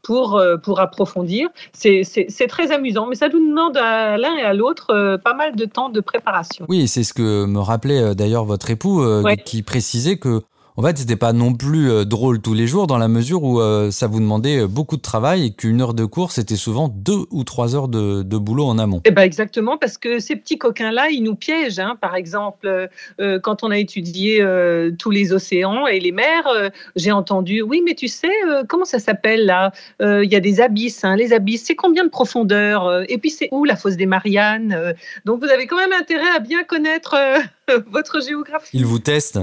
pour, 0.03 0.41
pour 0.63 0.79
approfondir. 0.79 1.49
C'est 1.73 2.47
très 2.47 2.71
amusant, 2.71 3.07
mais 3.07 3.15
ça 3.15 3.29
nous 3.29 3.45
demande 3.45 3.77
à 3.77 4.17
l'un 4.17 4.35
et 4.37 4.43
à 4.43 4.53
l'autre 4.53 5.17
pas 5.23 5.33
mal 5.33 5.55
de 5.55 5.65
temps 5.65 5.89
de 5.89 5.99
préparation. 5.99 6.65
Oui, 6.69 6.87
c'est 6.87 7.03
ce 7.03 7.13
que 7.13 7.45
me 7.45 7.59
rappelait 7.59 8.15
d'ailleurs 8.15 8.45
votre 8.45 8.69
époux, 8.69 9.03
qui 9.45 9.56
précisait 9.63 10.17
que 10.17 10.41
en 10.79 10.83
fait, 10.83 10.95
c'était 10.99 11.15
pas 11.15 11.33
non 11.33 11.55
plus 11.55 11.89
euh, 11.89 12.05
drôle 12.05 12.39
tous 12.39 12.53
les 12.53 12.67
jours 12.67 12.85
dans 12.85 12.99
la 12.99 13.07
mesure 13.07 13.43
où 13.43 13.59
euh, 13.59 13.89
ça 13.89 14.05
vous 14.05 14.19
demandait 14.19 14.59
euh, 14.59 14.67
beaucoup 14.67 14.95
de 14.95 15.01
travail 15.01 15.47
et 15.47 15.51
qu'une 15.51 15.81
heure 15.81 15.95
de 15.95 16.05
cours, 16.05 16.31
c'était 16.31 16.55
souvent 16.55 16.87
deux 16.87 17.25
ou 17.31 17.43
trois 17.43 17.75
heures 17.75 17.87
de, 17.87 18.21
boulot 18.37 18.65
en 18.65 18.77
amont. 18.77 19.01
Eh 19.03 19.09
ben 19.09 19.23
exactement, 19.23 19.79
parce 19.79 19.97
que 19.97 20.19
ces 20.19 20.35
petits 20.35 20.59
coquins-là, 20.59 21.09
ils 21.09 21.23
nous 21.23 21.33
piègent. 21.33 21.79
Hein. 21.79 21.97
Par 21.99 22.15
exemple, 22.15 22.87
quand 23.41 23.63
on 23.63 23.71
a 23.71 23.77
étudié 23.79 24.45
tous 24.99 25.09
les 25.09 25.33
océans 25.33 25.87
et 25.87 25.99
les 25.99 26.11
mers, 26.11 26.47
j'ai 26.95 27.11
entendu, 27.11 27.63
oui, 27.63 27.81
mais 27.83 27.95
tu 27.95 28.07
sais, 28.07 28.29
comment 28.69 28.85
ça 28.85 28.99
s'appelle 28.99 29.47
là? 29.47 29.71
Il 29.99 30.31
y 30.31 30.35
a 30.35 30.39
des 30.39 30.61
abysses. 30.61 31.03
Hein. 31.03 31.15
Les 31.15 31.33
abysses, 31.33 31.63
c'est 31.65 31.75
combien 31.75 32.03
de 32.03 32.09
profondeur 32.09 33.03
Et 33.09 33.17
puis, 33.17 33.31
c'est 33.31 33.49
où 33.51 33.65
la 33.65 33.75
fosse 33.75 33.97
des 33.97 34.05
Mariannes 34.05 34.93
Donc, 35.25 35.43
vous 35.43 35.49
avez 35.49 35.65
quand 35.65 35.77
même 35.77 35.93
intérêt 35.93 36.29
à 36.35 36.39
bien 36.39 36.63
connaître 36.63 37.15
votre 37.91 38.21
géographie. 38.21 38.77
Ils 38.77 38.85
vous 38.85 38.99
testent 38.99 39.39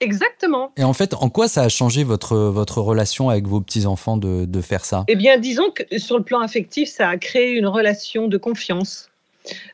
Exactement. 0.00 0.72
Et 0.76 0.84
en 0.84 0.92
fait, 0.92 1.14
en 1.14 1.30
quoi 1.30 1.48
ça 1.48 1.62
a 1.62 1.68
changé 1.68 2.04
votre, 2.04 2.36
votre 2.36 2.80
relation 2.80 3.30
avec 3.30 3.46
vos 3.46 3.60
petits-enfants 3.60 4.16
de, 4.16 4.44
de 4.44 4.60
faire 4.60 4.84
ça? 4.84 5.04
Eh 5.08 5.16
bien, 5.16 5.38
disons 5.38 5.70
que 5.70 5.98
sur 5.98 6.18
le 6.18 6.24
plan 6.24 6.40
affectif, 6.40 6.88
ça 6.88 7.08
a 7.08 7.16
créé 7.16 7.52
une 7.52 7.66
relation 7.66 8.28
de 8.28 8.36
confiance. 8.36 9.08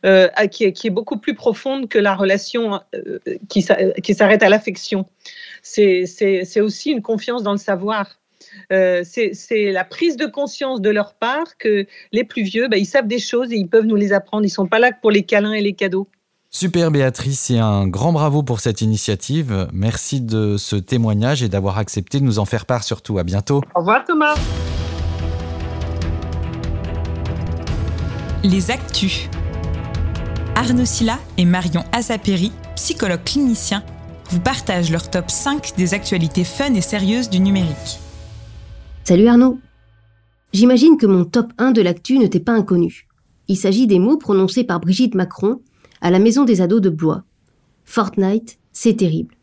Euh, 0.05 0.29
qui, 0.51 0.65
est, 0.65 0.73
qui, 0.73 0.87
est, 0.87 0.91
beaucoup 0.91 1.19
plus 1.19 1.35
profonde 1.35 1.89
que 1.89 1.99
la 1.99 2.15
relation 2.15 2.81
euh, 2.95 3.19
qui, 3.49 3.63
s'arrête 3.63 4.43
à 4.43 4.49
l'affection. 4.49 5.07
C'est 5.63 6.61
aussi 6.61 6.91
une 6.91 7.03
confiance 7.03 7.43
dans 7.43 7.53
le 7.53 7.59
savoir. 7.59 8.19
Euh, 8.73 9.03
c'est 9.05 9.73
la 9.73 9.85
prise 9.85 10.17
de 10.17 10.27
conscience 10.27 10.81
de 10.81 10.91
leur 10.91 11.15
part 11.15 11.57
que 11.59 11.87
les 12.13 12.25
plus 12.25 12.43
vieux, 12.43 12.69
bah, 12.69 12.77
ils 12.77 12.87
savent 12.87 13.09
des 13.09 13.19
choses 13.19 13.53
et 13.53 13.57
ils 13.57 13.69
peuvent 13.69 13.87
nous 13.87 13.97
les 13.97 14.13
apprendre. 14.13 14.45
Ils 14.45 14.49
ne 14.49 14.53
sont 14.53 14.67
pas 14.67 14.79
là 14.79 14.93
pour 14.93 15.11
les 15.11 15.23
câlins 15.23 15.55
et 15.55 15.61
les 15.61 15.73
cadeaux. 15.73 16.07
Super 16.57 16.93
Béatrice 16.93 17.51
et 17.51 17.59
un 17.59 17.89
grand 17.89 18.13
bravo 18.13 18.45
pour 18.45 18.61
cette 18.61 18.81
initiative. 18.81 19.67
Merci 19.73 20.21
de 20.21 20.57
ce 20.57 20.77
témoignage 20.77 21.43
et 21.43 21.49
d'avoir 21.49 21.79
accepté 21.79 22.21
de 22.21 22.25
nous 22.25 22.39
en 22.39 22.45
faire 22.45 22.65
part 22.65 22.85
surtout. 22.85 23.19
À 23.19 23.25
bientôt. 23.25 23.61
Au 23.75 23.81
revoir 23.81 24.05
Thomas. 24.05 24.37
Les 28.45 28.71
Actus. 28.71 29.29
Arnaud 30.55 30.85
Silla 30.85 31.19
et 31.39 31.45
Marion 31.45 31.83
Azapéry, 31.91 32.53
psychologues 32.77 33.25
cliniciens, 33.25 33.83
vous 34.31 34.39
partagent 34.39 34.93
leur 34.93 35.11
top 35.11 35.33
5 35.33 35.73
des 35.77 35.93
actualités 35.93 36.45
fun 36.45 36.73
et 36.75 36.83
sérieuses 36.83 37.31
du 37.31 37.41
numérique. 37.41 37.99
Salut 39.03 39.27
Arnaud. 39.27 39.59
J'imagine 40.53 40.99
que 40.99 41.07
mon 41.07 41.25
top 41.25 41.53
1 41.59 41.73
de 41.73 41.83
l'actu 41.83 42.17
ne 42.17 42.29
t'est 42.29 42.39
pas 42.39 42.53
inconnu. 42.53 43.09
Il 43.49 43.57
s'agit 43.57 43.89
des 43.89 43.99
mots 43.99 44.19
prononcés 44.19 44.63
par 44.63 44.79
Brigitte 44.79 45.17
Macron 45.17 45.59
à 46.05 46.11
la 46.11 46.19
maison 46.19 46.45
des 46.45 46.61
ados 46.61 46.83
de 46.83 46.91
Blois. 46.91 47.25
Fortnite, 47.87 48.59
c'est 48.73 48.99
terrible. 48.99 49.35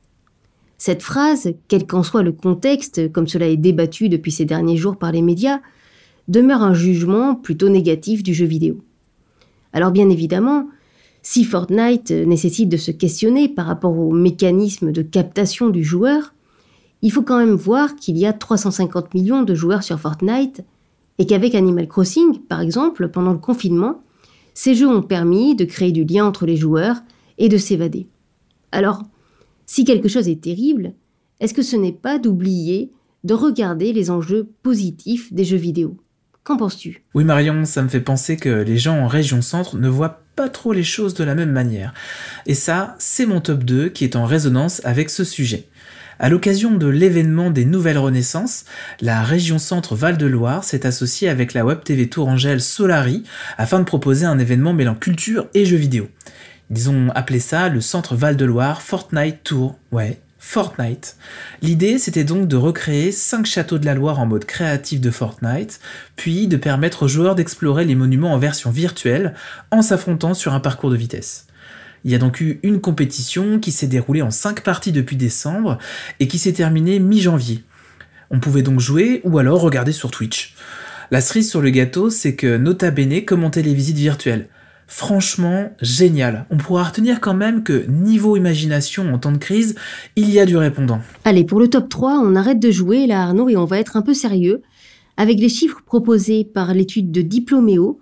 Cette 0.78 1.02
phrase, 1.02 1.56
quel 1.67 1.88
qu'en 1.88 2.04
soit 2.04 2.21
le 2.21 2.34
contexte, 2.34 3.12
comme 3.12 3.28
cela 3.28 3.47
est 3.47 3.58
débattu 3.58 4.10
depuis 4.10 4.32
ces 4.32 4.45
derniers 4.45 4.78
jours 4.78 4.97
par 4.97 5.12
les 5.12 5.24
médias, 5.24 5.60
demeure 6.28 6.62
un 6.62 6.76
jugement 6.76 7.34
plutôt 7.34 7.67
négatif 7.67 8.21
du 8.21 8.36
jeu 8.36 8.45
vidéo. 8.45 8.78
Alors 9.74 9.89
bien 9.89 10.08
évidemment, 10.12 10.69
si 11.24 11.45
Fortnite 11.45 12.12
nécessite 12.12 12.69
de 12.69 12.78
se 12.78 12.91
questionner 12.91 13.50
par 13.50 13.65
rapport 13.65 13.97
au 13.97 14.12
mécanisme 14.12 14.91
de 14.91 15.02
captation 15.02 15.69
du 15.69 15.84
joueur, 15.84 16.36
il 17.02 17.12
faut 17.12 17.24
quand 17.24 17.39
même 17.39 17.56
voir 17.56 17.95
qu'il 17.95 18.19
y 18.19 18.28
a 18.28 18.34
350 18.34 19.15
millions 19.15 19.41
de 19.41 19.56
joueurs 19.56 19.82
sur 19.82 20.00
Fortnite 20.00 20.63
et 21.17 21.26
qu'avec 21.26 21.56
Animal 21.56 21.88
Crossing, 21.88 22.38
par 22.38 22.62
exemple, 22.62 23.08
pendant 23.08 23.32
le 23.32 23.39
confinement, 23.39 24.04
ces 24.54 24.76
jeux 24.76 24.88
ont 24.88 25.02
permis 25.02 25.56
de 25.56 25.66
créer 25.66 25.92
du 25.92 26.04
lien 26.04 26.26
entre 26.26 26.46
les 26.46 26.58
joueurs 26.58 26.98
et 27.38 27.50
de 27.50 27.58
s'évader. 27.58 28.08
Alors, 28.72 29.04
si 29.66 29.86
quelque 29.86 30.10
chose 30.10 30.28
est 30.28 30.42
terrible, 30.42 30.94
est-ce 31.40 31.54
que 31.54 31.62
ce 31.62 31.76
n'est 31.76 31.92
pas 31.92 32.20
d'oublier 32.20 32.92
de 33.24 33.34
regarder 33.34 33.94
les 33.94 34.10
enjeux 34.10 34.50
positifs 34.64 35.32
des 35.34 35.46
jeux 35.46 35.58
vidéo? 35.58 35.98
Qu'en 36.44 36.58
penses-tu? 36.58 37.04
Oui 37.14 37.24
Marion, 37.24 37.66
ça 37.66 37.84
me 37.84 37.88
fait 37.88 38.02
penser 38.02 38.36
que 38.36 38.50
les 38.50 38.78
gens 38.78 38.98
en 38.98 39.08
région 39.08 39.42
centre 39.42 39.78
ne 39.78 39.88
voient 39.88 40.24
pas 40.36 40.50
trop 40.50 40.74
les 40.74 40.84
choses 40.84 41.14
de 41.14 41.24
la 41.24 41.36
même 41.36 41.52
manière. 41.52 41.94
Et 42.48 42.56
ça, 42.56 42.96
c'est 42.98 43.28
mon 43.28 43.42
top 43.42 43.64
2 43.64 43.90
qui 43.90 44.04
est 44.04 44.16
en 44.16 44.26
résonance 44.26 44.84
avec 44.84 45.10
ce 45.10 45.24
sujet. 45.24 45.68
À 46.22 46.30
l'occasion 46.30 46.76
de 46.76 46.86
l'événement 46.86 47.50
des 47.50 47.66
Nouvelles 47.66 47.98
Renaissances, 47.98 48.66
la 49.02 49.24
région 49.24 49.58
Centre 49.58 49.96
Val-de-Loire 49.96 50.64
s'est 50.64 50.86
associée 50.86 51.30
avec 51.30 51.56
la 51.56 51.66
web 51.66 51.80
TV 51.84 52.10
Tourangelle 52.10 52.62
Solari 52.62 53.24
afin 53.58 53.80
de 53.80 53.86
proposer 53.86 54.28
un 54.28 54.38
événement 54.38 54.72
mêlant 54.72 54.94
culture 54.94 55.48
et 55.56 55.66
jeux 55.66 55.78
vidéo. 55.78 56.10
Ils 56.70 56.92
ont 56.92 57.10
appelé 57.16 57.40
ça 57.40 57.70
le 57.70 57.82
Centre 57.82 58.16
Val-de-Loire 58.16 58.84
Fortnite 58.84 59.44
Tour. 59.44 59.80
Ouais, 59.92 60.20
Fortnite. 60.38 61.16
L'idée, 61.64 61.98
c'était 61.98 62.24
donc 62.24 62.48
de 62.48 62.56
recréer 62.56 63.12
5 63.12 63.48
châteaux 63.48 63.80
de 63.80 63.88
la 63.88 63.96
Loire 63.96 64.20
en 64.20 64.28
mode 64.28 64.46
créatif 64.46 65.02
de 65.02 65.10
Fortnite, 65.10 65.80
puis 66.18 66.48
de 66.48 66.56
permettre 66.56 67.02
aux 67.02 67.08
joueurs 67.08 67.34
d'explorer 67.34 67.84
les 67.84 67.96
monuments 67.96 68.34
en 68.34 68.38
version 68.38 68.70
virtuelle 68.70 69.34
en 69.72 69.82
s'affrontant 69.82 70.36
sur 70.36 70.54
un 70.54 70.60
parcours 70.60 70.92
de 70.92 70.98
vitesse. 70.98 71.48
Il 72.04 72.12
y 72.12 72.16
a 72.16 72.18
donc 72.18 72.42
eu 72.42 72.60
une 72.64 72.82
compétition 72.82 73.60
qui 73.60 73.72
s'est 73.72 73.88
déroulée 73.88 74.22
en 74.22 74.32
5 74.32 74.62
parties 74.62 74.92
depuis 74.92 75.16
décembre 75.16 75.78
et 76.20 76.28
qui 76.28 76.40
s'est 76.40 76.54
terminée 76.54 77.00
mi-janvier. 77.00 77.64
On 78.32 78.40
pouvait 78.40 78.64
donc 78.64 78.80
jouer 78.80 79.22
ou 79.24 79.38
alors 79.38 79.62
regarder 79.62 79.92
sur 79.92 80.10
Twitch. 80.10 80.56
La 81.12 81.22
cerise 81.22 81.50
sur 81.50 81.62
le 81.62 81.70
gâteau, 81.70 82.10
c'est 82.10 82.36
que 82.36 82.58
Nota 82.58 82.90
Bene 82.90 83.26
commentait 83.26 83.62
les 83.62 83.74
visites 83.74 83.98
virtuelles. 83.98 84.48
Franchement, 84.88 85.72
génial. 85.82 86.46
On 86.50 86.58
pourra 86.58 86.84
retenir 86.84 87.22
quand 87.22 87.34
même 87.34 87.64
que 87.64 87.86
niveau 87.88 88.36
imagination 88.36 89.14
en 89.14 89.20
temps 89.20 89.32
de 89.32 89.38
crise, 89.38 89.76
il 90.16 90.30
y 90.30 90.40
a 90.40 90.46
du 90.46 90.58
répondant. 90.58 91.00
Allez, 91.24 91.44
pour 91.44 91.60
le 91.60 91.70
top 91.70 91.88
3, 91.88 92.20
on 92.20 92.36
arrête 92.36 92.60
de 92.60 92.72
jouer 92.72 93.08
là 93.08 93.22
Arnaud 93.22 93.50
et 93.50 93.58
on 93.58 93.66
va 93.66 93.80
être 93.80 93.96
un 93.96 94.02
peu 94.02 94.14
sérieux 94.14 94.62
avec 95.18 95.40
les 95.40 95.50
chiffres 95.50 95.82
proposés 95.86 96.44
par 96.44 96.74
l'étude 96.74 97.12
de 97.12 97.22
Diploméo 97.22 98.00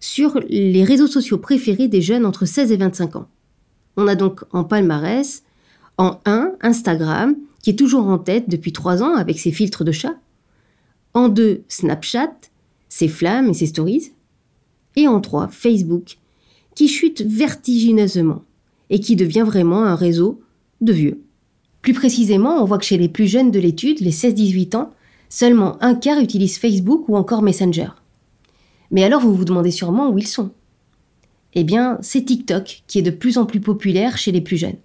sur 0.00 0.40
les 0.48 0.84
réseaux 0.84 1.06
sociaux 1.06 1.38
préférés 1.38 1.88
des 1.88 2.02
jeunes 2.02 2.26
entre 2.26 2.46
16 2.46 2.72
et 2.72 2.76
25 2.76 3.16
ans. 3.16 3.28
On 3.96 4.06
a 4.06 4.14
donc 4.14 4.44
en 4.52 4.64
palmarès, 4.64 5.42
en 5.96 6.20
1, 6.24 6.52
Instagram, 6.62 7.36
qui 7.62 7.70
est 7.70 7.78
toujours 7.78 8.06
en 8.06 8.18
tête 8.18 8.48
depuis 8.48 8.72
3 8.72 9.02
ans 9.02 9.16
avec 9.16 9.38
ses 9.38 9.52
filtres 9.52 9.84
de 9.84 9.92
chat. 9.92 10.14
En 11.14 11.28
2, 11.28 11.62
Snapchat, 11.68 12.32
ses 12.88 13.08
flammes 13.08 13.48
et 13.48 13.54
ses 13.54 13.66
stories. 13.66 14.12
Et 14.96 15.08
en 15.08 15.20
3, 15.20 15.48
Facebook, 15.48 16.18
qui 16.74 16.88
chute 16.88 17.22
vertigineusement 17.22 18.44
et 18.90 19.00
qui 19.00 19.16
devient 19.16 19.44
vraiment 19.44 19.82
un 19.84 19.96
réseau 19.96 20.40
de 20.80 20.92
vieux. 20.92 21.20
Plus 21.82 21.92
précisément, 21.92 22.62
on 22.62 22.64
voit 22.64 22.78
que 22.78 22.84
chez 22.84 22.98
les 22.98 23.08
plus 23.08 23.26
jeunes 23.26 23.50
de 23.50 23.58
l'étude, 23.58 24.00
les 24.00 24.12
16-18 24.12 24.76
ans, 24.76 24.92
seulement 25.28 25.82
un 25.82 25.94
quart 25.94 26.20
utilise 26.20 26.58
Facebook 26.58 27.08
ou 27.08 27.16
encore 27.16 27.42
Messenger. 27.42 27.88
Mais 28.90 29.04
alors 29.04 29.20
vous 29.20 29.34
vous 29.34 29.44
demandez 29.44 29.70
sûrement 29.70 30.10
où 30.10 30.18
ils 30.18 30.26
sont. 30.26 30.50
Eh 31.54 31.64
bien, 31.64 31.98
c'est 32.02 32.24
TikTok 32.24 32.82
qui 32.86 32.98
est 32.98 33.02
de 33.02 33.10
plus 33.10 33.38
en 33.38 33.46
plus 33.46 33.60
populaire 33.60 34.18
chez 34.18 34.32
les 34.32 34.40
plus 34.40 34.56
jeunes. 34.56 34.76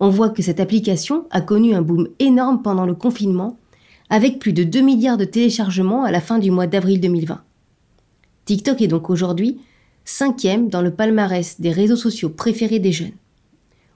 On 0.00 0.08
voit 0.08 0.30
que 0.30 0.42
cette 0.42 0.60
application 0.60 1.26
a 1.30 1.40
connu 1.40 1.74
un 1.74 1.82
boom 1.82 2.08
énorme 2.18 2.62
pendant 2.62 2.86
le 2.86 2.94
confinement, 2.94 3.58
avec 4.10 4.38
plus 4.38 4.52
de 4.52 4.64
2 4.64 4.80
milliards 4.80 5.16
de 5.16 5.24
téléchargements 5.24 6.04
à 6.04 6.10
la 6.10 6.20
fin 6.20 6.38
du 6.38 6.50
mois 6.50 6.66
d'avril 6.66 7.00
2020. 7.00 7.42
TikTok 8.44 8.82
est 8.82 8.88
donc 8.88 9.08
aujourd'hui 9.08 9.60
cinquième 10.04 10.68
dans 10.68 10.82
le 10.82 10.90
palmarès 10.90 11.60
des 11.60 11.72
réseaux 11.72 11.96
sociaux 11.96 12.28
préférés 12.28 12.78
des 12.78 12.92
jeunes. 12.92 13.12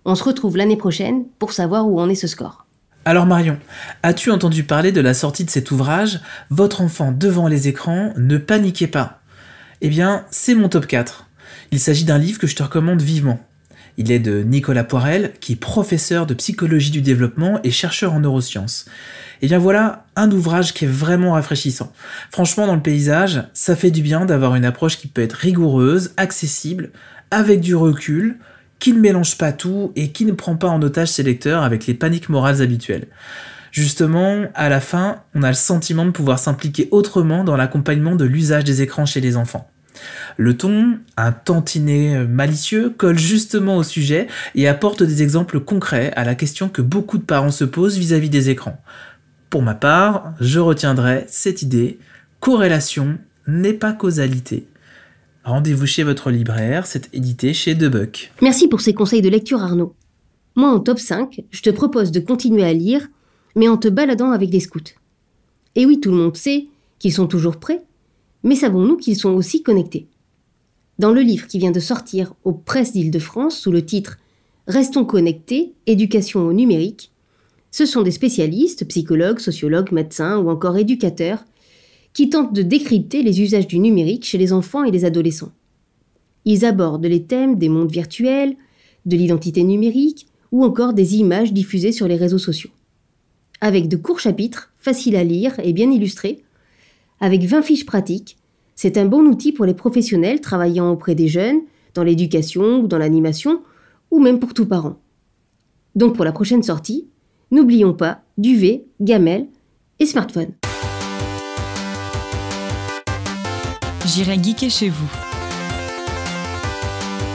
On 0.05 0.15
se 0.15 0.25
retrouve 0.25 0.57
l'année 0.57 0.77
prochaine 0.77 1.27
pour 1.39 1.53
savoir 1.53 1.87
où 1.89 2.01
en 2.01 2.09
est 2.09 2.15
ce 2.15 2.27
score. 2.27 2.68
Alors 3.09 3.25
Marion, 3.25 3.57
as-tu 4.03 4.31
entendu 4.31 4.65
parler 4.65 4.93
de 4.93 5.01
la 5.01 5.15
sortie 5.15 5.47
de 5.47 5.49
cet 5.49 5.71
ouvrage 5.71 6.21
Votre 6.51 6.83
enfant 6.83 7.11
devant 7.11 7.49
les 7.49 7.67
écrans, 7.67 8.13
ne 8.19 8.37
paniquez 8.37 8.87
pas? 8.87 9.23
Eh 9.81 9.89
bien, 9.89 10.27
c'est 10.31 10.55
mon 10.55 10.69
top 10.69 10.87
4. 10.87 11.27
Il 11.73 11.81
s'agit 11.81 12.05
d'un 12.05 12.19
livre 12.19 12.39
que 12.39 12.47
je 12.47 12.55
te 12.55 12.63
recommande 12.63 13.01
vivement. 13.01 13.41
Il 13.97 14.13
est 14.13 14.19
de 14.19 14.43
Nicolas 14.43 14.85
Poirel, 14.85 15.33
qui 15.41 15.55
est 15.55 15.57
professeur 15.57 16.27
de 16.27 16.35
psychologie 16.35 16.91
du 16.91 17.01
développement 17.01 17.61
et 17.65 17.71
chercheur 17.71 18.13
en 18.13 18.21
neurosciences. 18.21 18.85
Et 19.41 19.47
bien 19.47 19.59
voilà 19.59 20.05
un 20.15 20.31
ouvrage 20.31 20.75
qui 20.75 20.85
est 20.85 20.89
vraiment 20.89 21.33
rafraîchissant. 21.33 21.91
Franchement, 22.31 22.67
dans 22.67 22.77
le 22.77 22.83
paysage, 22.83 23.43
ça 23.55 23.75
fait 23.75 23.91
du 23.91 24.03
bien 24.03 24.27
d'avoir 24.27 24.55
une 24.55 24.67
approche 24.67 24.99
qui 24.99 25.09
peut 25.09 25.23
être 25.23 25.33
rigoureuse, 25.33 26.13
accessible, 26.19 26.91
avec 27.31 27.63
du 27.63 27.75
recul, 27.75 28.37
qui 28.79 28.93
ne 28.93 29.01
mélange 29.01 29.39
pas 29.39 29.53
tout 29.53 29.93
et 29.97 30.11
qui 30.11 30.25
ne 30.25 30.33
prend 30.33 30.57
pas 30.57 30.69
en 30.69 30.81
otage 30.83 31.09
ses 31.09 31.23
lecteurs 31.23 31.63
avec 31.63 31.87
les 31.87 31.95
paniques 31.95 32.29
morales 32.29 32.63
habituelles. 32.63 33.09
Justement, 33.71 34.47
à 34.55 34.69
la 34.69 34.81
fin, 34.81 35.23
on 35.35 35.43
a 35.43 35.49
le 35.49 35.55
sentiment 35.55 36.07
de 36.07 36.11
pouvoir 36.11 36.39
s'impliquer 36.39 36.89
autrement 36.91 37.45
dans 37.45 37.57
l'accompagnement 37.57 38.17
de 38.17 38.25
l'usage 38.25 38.65
des 38.65 38.83
écrans 38.83 39.07
chez 39.07 39.21
les 39.21 39.37
enfants. 39.37 39.71
Le 40.37 40.57
ton, 40.57 40.99
un 41.17 41.33
tantinet 41.33 42.25
malicieux, 42.25 42.91
colle 42.97 43.19
justement 43.19 43.77
au 43.77 43.83
sujet 43.83 44.29
et 44.55 44.69
apporte 44.69 45.03
des 45.03 45.23
exemples 45.23 45.61
concrets 45.61 46.13
à 46.15 46.25
la 46.25 46.35
question 46.35 46.69
que 46.69 46.83
beaucoup 46.83 47.19
de 47.19 47.25
parents 47.25 47.51
se 47.51 47.65
posent 47.65 47.99
vis-à-vis 47.99 48.31
des 48.31 48.49
écrans. 48.49 48.81
Pour 49.51 49.63
ma 49.63 49.75
part, 49.75 50.35
je 50.41 50.61
retiendrai 50.61 51.25
cette 51.29 51.63
idée, 51.63 51.99
corrélation 52.41 53.19
n'est 53.47 53.73
pas 53.73 53.93
causalité. 53.93 54.69
Rendez-vous 55.49 55.87
chez 55.87 56.03
votre 56.03 56.31
libraire, 56.31 56.87
c'est 56.87 57.09
édité 57.15 57.55
chez 57.55 57.75
Debuck. 57.75 58.31
Merci 58.43 58.69
pour 58.69 58.83
ces 58.83 58.93
conseils 58.93 59.23
de 59.23 59.31
lecture 59.31 59.63
Arnaud. 59.63 59.95
Moi 60.57 60.69
en 60.69 60.79
top 60.79 60.99
5, 60.99 61.43
je 61.51 61.63
te 61.63 61.71
propose 61.71 62.11
de 62.11 62.21
continuer 62.21 62.65
à 62.65 62.75
lire, 62.75 63.09
mais 63.57 63.67
en 63.67 63.79
te 63.79 63.89
baladant 63.89 64.31
avec 64.31 64.51
des 64.51 64.61
scouts. 64.61 64.93
Et 65.75 65.87
oui, 65.87 66.01
tout 66.01 66.11
le 66.11 66.19
monde 66.19 66.37
sait 66.37 66.67
qu'ils 66.99 67.15
sont 67.15 67.27
toujours 67.27 67.57
prêts, 67.57 67.83
mais 68.43 68.57
savons-nous 68.57 68.99
qu'ils 68.99 69.17
sont 69.17 69.31
aussi 69.31 69.63
connectés 69.63 70.07
Dans 70.99 71.13
le 71.13 71.23
livre 71.23 71.47
qui 71.47 71.59
vient 71.59 71.71
de 71.71 71.81
sortir 71.81 72.35
aux 72.45 72.53
presses 72.53 72.93
d'Île-de-France 72.93 73.59
sous 73.59 73.73
le 73.73 73.83
titre 73.83 74.19
Restons 74.67 75.07
connectés, 75.07 75.73
éducation 75.87 76.41
au 76.41 76.53
numérique, 76.53 77.11
ce 77.71 77.87
sont 77.87 78.03
des 78.03 78.11
spécialistes, 78.11 78.87
psychologues, 78.87 79.39
sociologues, 79.39 79.93
médecins 79.93 80.37
ou 80.37 80.51
encore 80.51 80.77
éducateurs 80.77 81.43
qui 82.19 82.31
tentent 82.31 82.53
de 82.53 82.63
décrypter 82.63 83.23
les 83.23 83.43
usages 83.43 83.69
du 83.69 83.79
numérique 83.79 84.25
chez 84.25 84.39
les 84.39 84.53
enfants 84.53 84.83
et 84.83 84.91
les 84.91 85.05
adolescents. 85.05 85.53
Ils 86.45 86.65
abordent 86.65 87.07
les 87.07 87.23
thèmes 87.23 87.61
des 87.61 87.69
mondes 87.69 87.93
virtuels, 87.93 88.57
de 89.07 89.17
l'identité 89.17 89.63
numérique 89.63 90.27
ou 90.51 90.65
encore 90.65 90.95
des 90.95 91.15
images 91.15 91.53
diffusées 91.53 91.93
sur 91.93 92.09
les 92.09 92.17
réseaux 92.17 92.39
sociaux. 92.39 92.71
Avec 93.61 93.87
de 93.87 93.97
courts 93.97 94.19
chapitres, 94.19 94.73
faciles 94.79 95.15
à 95.15 95.23
lire 95.23 95.61
et 95.63 95.73
bien 95.73 95.93
illustrés, 95.93 96.43
avec 97.21 97.45
20 97.45 97.63
fiches 97.63 97.87
pratiques, 97.87 98.37
c'est 98.75 98.99
un 98.99 99.07
bon 99.07 99.21
outil 99.21 99.53
pour 99.53 99.65
les 99.65 99.75
professionnels 99.75 100.41
travaillant 100.41 100.91
auprès 100.91 101.15
des 101.15 101.29
jeunes, 101.29 101.61
dans 101.95 102.03
l'éducation 102.03 102.81
ou 102.81 102.89
dans 102.89 102.99
l'animation, 102.99 103.63
ou 104.11 104.19
même 104.19 104.41
pour 104.41 104.55
tout 104.55 104.67
parent. 104.67 104.99
Donc 105.95 106.17
pour 106.17 106.25
la 106.25 106.33
prochaine 106.33 106.65
sortie, 106.65 107.07
n'oublions 107.53 107.95
pas 107.95 108.25
duvet, 108.39 108.87
gamelle 109.01 109.47
et 110.01 110.07
smartphone. 110.07 110.58
J'irai 114.09 114.43
geeker 114.43 114.71
chez 114.71 114.89
vous. 114.89 115.09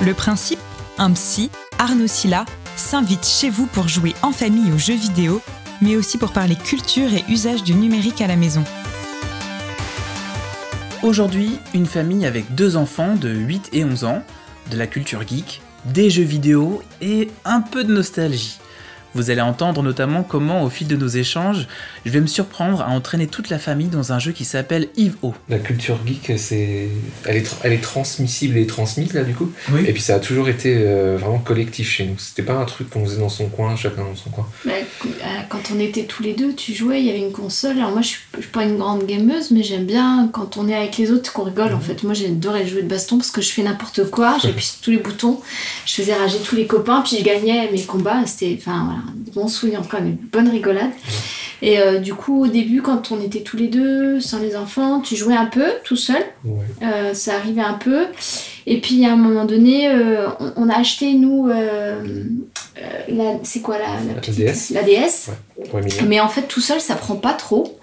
Le 0.04 0.12
principe 0.16 0.60
Un 0.98 1.12
psy, 1.12 1.52
Arnaud 1.78 2.08
Silla, 2.08 2.46
s'invite 2.76 3.28
chez 3.28 3.52
vous 3.52 3.68
pour 3.68 3.88
jouer 3.88 4.16
en 4.24 4.32
famille 4.32 4.72
aux 4.72 4.80
jeux 4.80 4.96
vidéo, 4.96 5.40
mais 5.84 5.96
aussi 5.96 6.18
pour 6.18 6.32
parler 6.32 6.56
culture 6.56 7.14
et 7.14 7.24
usage 7.30 7.62
du 7.62 7.76
numérique 7.76 8.22
à 8.22 8.28
la 8.28 8.36
maison. 8.36 8.64
Aujourd'hui, 11.04 11.60
une 11.76 11.86
famille 11.86 12.26
avec 12.26 12.56
deux 12.56 12.76
enfants 12.76 13.16
de 13.18 13.30
8 13.30 13.70
et 13.74 13.86
11 13.86 14.06
ans, 14.06 14.24
de 14.72 14.78
la 14.78 14.88
culture 14.88 15.28
geek, 15.28 15.62
des 15.86 16.10
jeux 16.10 16.24
vidéo 16.24 16.82
et 17.02 17.30
un 17.46 17.62
peu 17.62 17.84
de 17.84 17.94
nostalgie. 17.94 18.58
Vous 19.16 19.30
allez 19.30 19.42
entendre 19.42 19.84
notamment 19.84 20.24
comment, 20.24 20.64
au 20.64 20.70
fil 20.70 20.88
de 20.88 20.96
nos 20.96 21.08
échanges, 21.08 21.68
je 22.06 22.12
vais 22.12 22.22
me 22.22 22.28
surprendre 22.28 22.82
à 22.82 22.90
entraîner 22.90 23.28
toute 23.28 23.50
la 23.50 23.60
famille 23.60 23.88
dans 23.88 24.12
un 24.12 24.20
jeu 24.20 24.32
qui 24.32 24.46
s'appelle 24.46 24.90
Eve 24.98 25.16
O. 25.22 25.34
La 25.50 25.60
culture 25.60 26.00
geek, 26.06 26.34
c'est, 26.38 26.90
elle 27.26 27.38
est, 27.38 27.56
elle 27.64 27.74
est 27.74 27.84
transmissible 27.84 28.58
et 28.58 28.68
transmise 28.68 29.14
là 29.14 29.24
du 29.24 29.34
coup. 29.34 29.52
Oui. 29.72 29.82
Et 29.88 29.94
puis 29.94 30.02
ça 30.02 30.16
a 30.16 30.20
toujours 30.20 30.50
été 30.50 30.76
euh, 30.78 31.18
vraiment 31.20 31.40
collectif 31.40 31.90
chez 31.90 32.06
nous. 32.06 32.18
C'était 32.18 32.44
pas 32.44 32.54
un 32.54 32.66
truc 32.66 32.90
qu'on 32.90 33.06
faisait 33.06 33.20
dans 33.20 33.30
son 33.30 33.48
coin, 33.48 33.76
chacun 33.76 34.04
dans 34.04 34.16
son 34.16 34.30
coin. 34.30 34.48
Bah, 34.66 34.72
euh, 35.06 35.10
quand 35.50 35.72
on 35.74 35.80
était 35.80 36.04
tous 36.04 36.24
les 36.24 36.34
deux, 36.34 36.54
tu 36.54 36.74
jouais, 36.74 37.00
il 37.02 37.06
y 37.06 37.10
avait 37.10 37.20
une 37.20 37.32
console. 37.32 37.78
Alors 37.78 37.92
moi, 37.92 38.02
je 38.02 38.08
suis, 38.08 38.22
je 38.36 38.42
suis 38.42 38.52
pas 38.52 38.64
une 38.64 38.78
grande 38.78 39.06
gameuse, 39.06 39.52
mais 39.52 39.64
j'aime 39.64 39.86
bien 39.86 40.30
quand 40.32 40.58
on 40.58 40.68
est 40.68 40.76
avec 40.76 40.98
les 40.98 41.12
autres 41.12 41.32
qu'on 41.34 41.44
rigole. 41.44 41.74
En 41.74 41.80
fait, 41.80 42.04
moi, 42.04 42.14
j'adorais 42.14 42.68
jouer 42.68 42.82
de 42.82 42.88
baston 42.88 43.18
parce 43.18 43.32
que 43.32 43.42
je 43.42 43.52
fais 43.52 43.64
n'importe 43.64 44.10
quoi. 44.10 44.38
J'appuie 44.42 44.64
sur 44.66 44.80
tous 44.82 44.92
les 44.92 44.98
boutons. 44.98 45.42
Je 45.86 45.94
faisais 45.94 46.14
rager 46.14 46.40
tous 46.44 46.56
les 46.56 46.68
copains, 46.68 47.02
puis 47.02 47.18
je 47.18 47.24
gagnais 47.24 47.70
mes 47.72 47.84
combats. 47.84 48.26
C'était, 48.26 48.58
enfin 48.60 48.84
voilà, 48.86 49.03
souvenirs, 49.48 49.82
quand 49.90 50.00
même, 50.00 50.10
une 50.10 50.16
bonne 50.32 50.50
rigolade. 50.50 50.92
Et 51.62 51.80
euh, 51.80 52.00
du 52.00 52.14
coup, 52.14 52.44
au 52.44 52.48
début, 52.48 52.82
quand 52.82 53.12
on 53.12 53.22
était 53.22 53.40
tous 53.42 53.56
les 53.56 53.68
deux, 53.70 54.20
sans 54.20 54.40
les 54.40 54.56
enfants, 54.58 55.00
tu 55.00 55.16
jouais 55.16 55.36
un 55.36 55.46
peu, 55.46 55.66
tout 55.86 55.96
seul. 55.96 56.22
Ouais. 56.44 56.60
Euh, 56.82 57.14
ça 57.14 57.36
arrivait 57.36 57.62
un 57.62 57.74
peu. 57.76 58.06
Et 58.66 58.82
puis, 58.82 59.06
à 59.06 59.14
un 59.14 59.16
moment 59.16 59.46
donné, 59.46 59.88
euh, 59.90 60.28
on, 60.40 60.52
on 60.58 60.70
a 60.70 60.78
acheté, 60.78 61.14
nous, 61.14 61.48
la- 61.48 63.34
c'est 63.44 63.62
quoi 63.62 63.78
la, 63.78 63.86
la 64.08 64.14
La 64.14 64.14
petite 64.16 64.36
DS. 64.36 64.74
La 64.74 64.84
DS. 64.84 65.30
Ouais. 65.74 65.82
Mais 66.08 66.20
en 66.20 66.28
fait, 66.28 66.44
tout 66.44 66.62
seul, 66.62 66.82
ça 66.82 66.96
prend 66.96 67.16
pas 67.16 67.34
trop. 67.34 67.78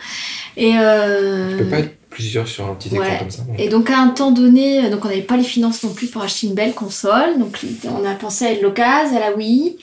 Et, 0.56 0.72
Tu 0.72 1.56
peux 1.64 1.70
pas 1.70 1.78
être 1.78 1.96
plusieurs 2.11 2.49
sur 2.49 2.68
un 2.68 2.75
petit 2.75 2.88
écran 2.88 3.01
ouais. 3.01 3.18
comme 3.18 3.31
ça. 3.31 3.42
et 3.57 3.68
donc 3.68 3.88
à 3.88 3.99
un 3.99 4.09
temps 4.09 4.33
donné, 4.33 4.85
euh, 4.85 4.90
donc 4.90 5.05
on 5.05 5.09
n'avait 5.09 5.23
pas 5.23 5.37
les 5.37 5.44
finances 5.44 5.83
non 5.83 5.90
plus 5.90 6.09
pour 6.09 6.23
acheter 6.23 6.49
une 6.49 6.55
belle 6.55 6.75
console. 6.75 7.38
Donc 7.38 7.59
on 7.85 8.05
a 8.07 8.14
pensé 8.14 8.46
à 8.46 8.55
l'occasion, 8.61 9.16
à 9.16 9.20
la 9.20 9.37
Wii. 9.37 9.77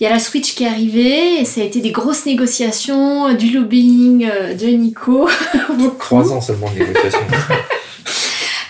Il 0.00 0.04
y 0.04 0.06
a 0.06 0.10
la 0.10 0.18
Switch 0.18 0.54
qui 0.54 0.64
est 0.64 0.68
arrivée 0.68 1.40
et 1.40 1.44
ça 1.44 1.60
a 1.60 1.64
été 1.64 1.80
des 1.80 1.90
grosses 1.90 2.26
négociations, 2.26 3.28
euh, 3.28 3.34
du 3.34 3.50
lobbying 3.50 4.26
euh, 4.30 4.54
de 4.54 4.66
Nico. 4.66 5.28
Trois 5.98 6.32
ans 6.32 6.40
seulement 6.40 6.70
de 6.70 6.80
négociation. 6.80 7.20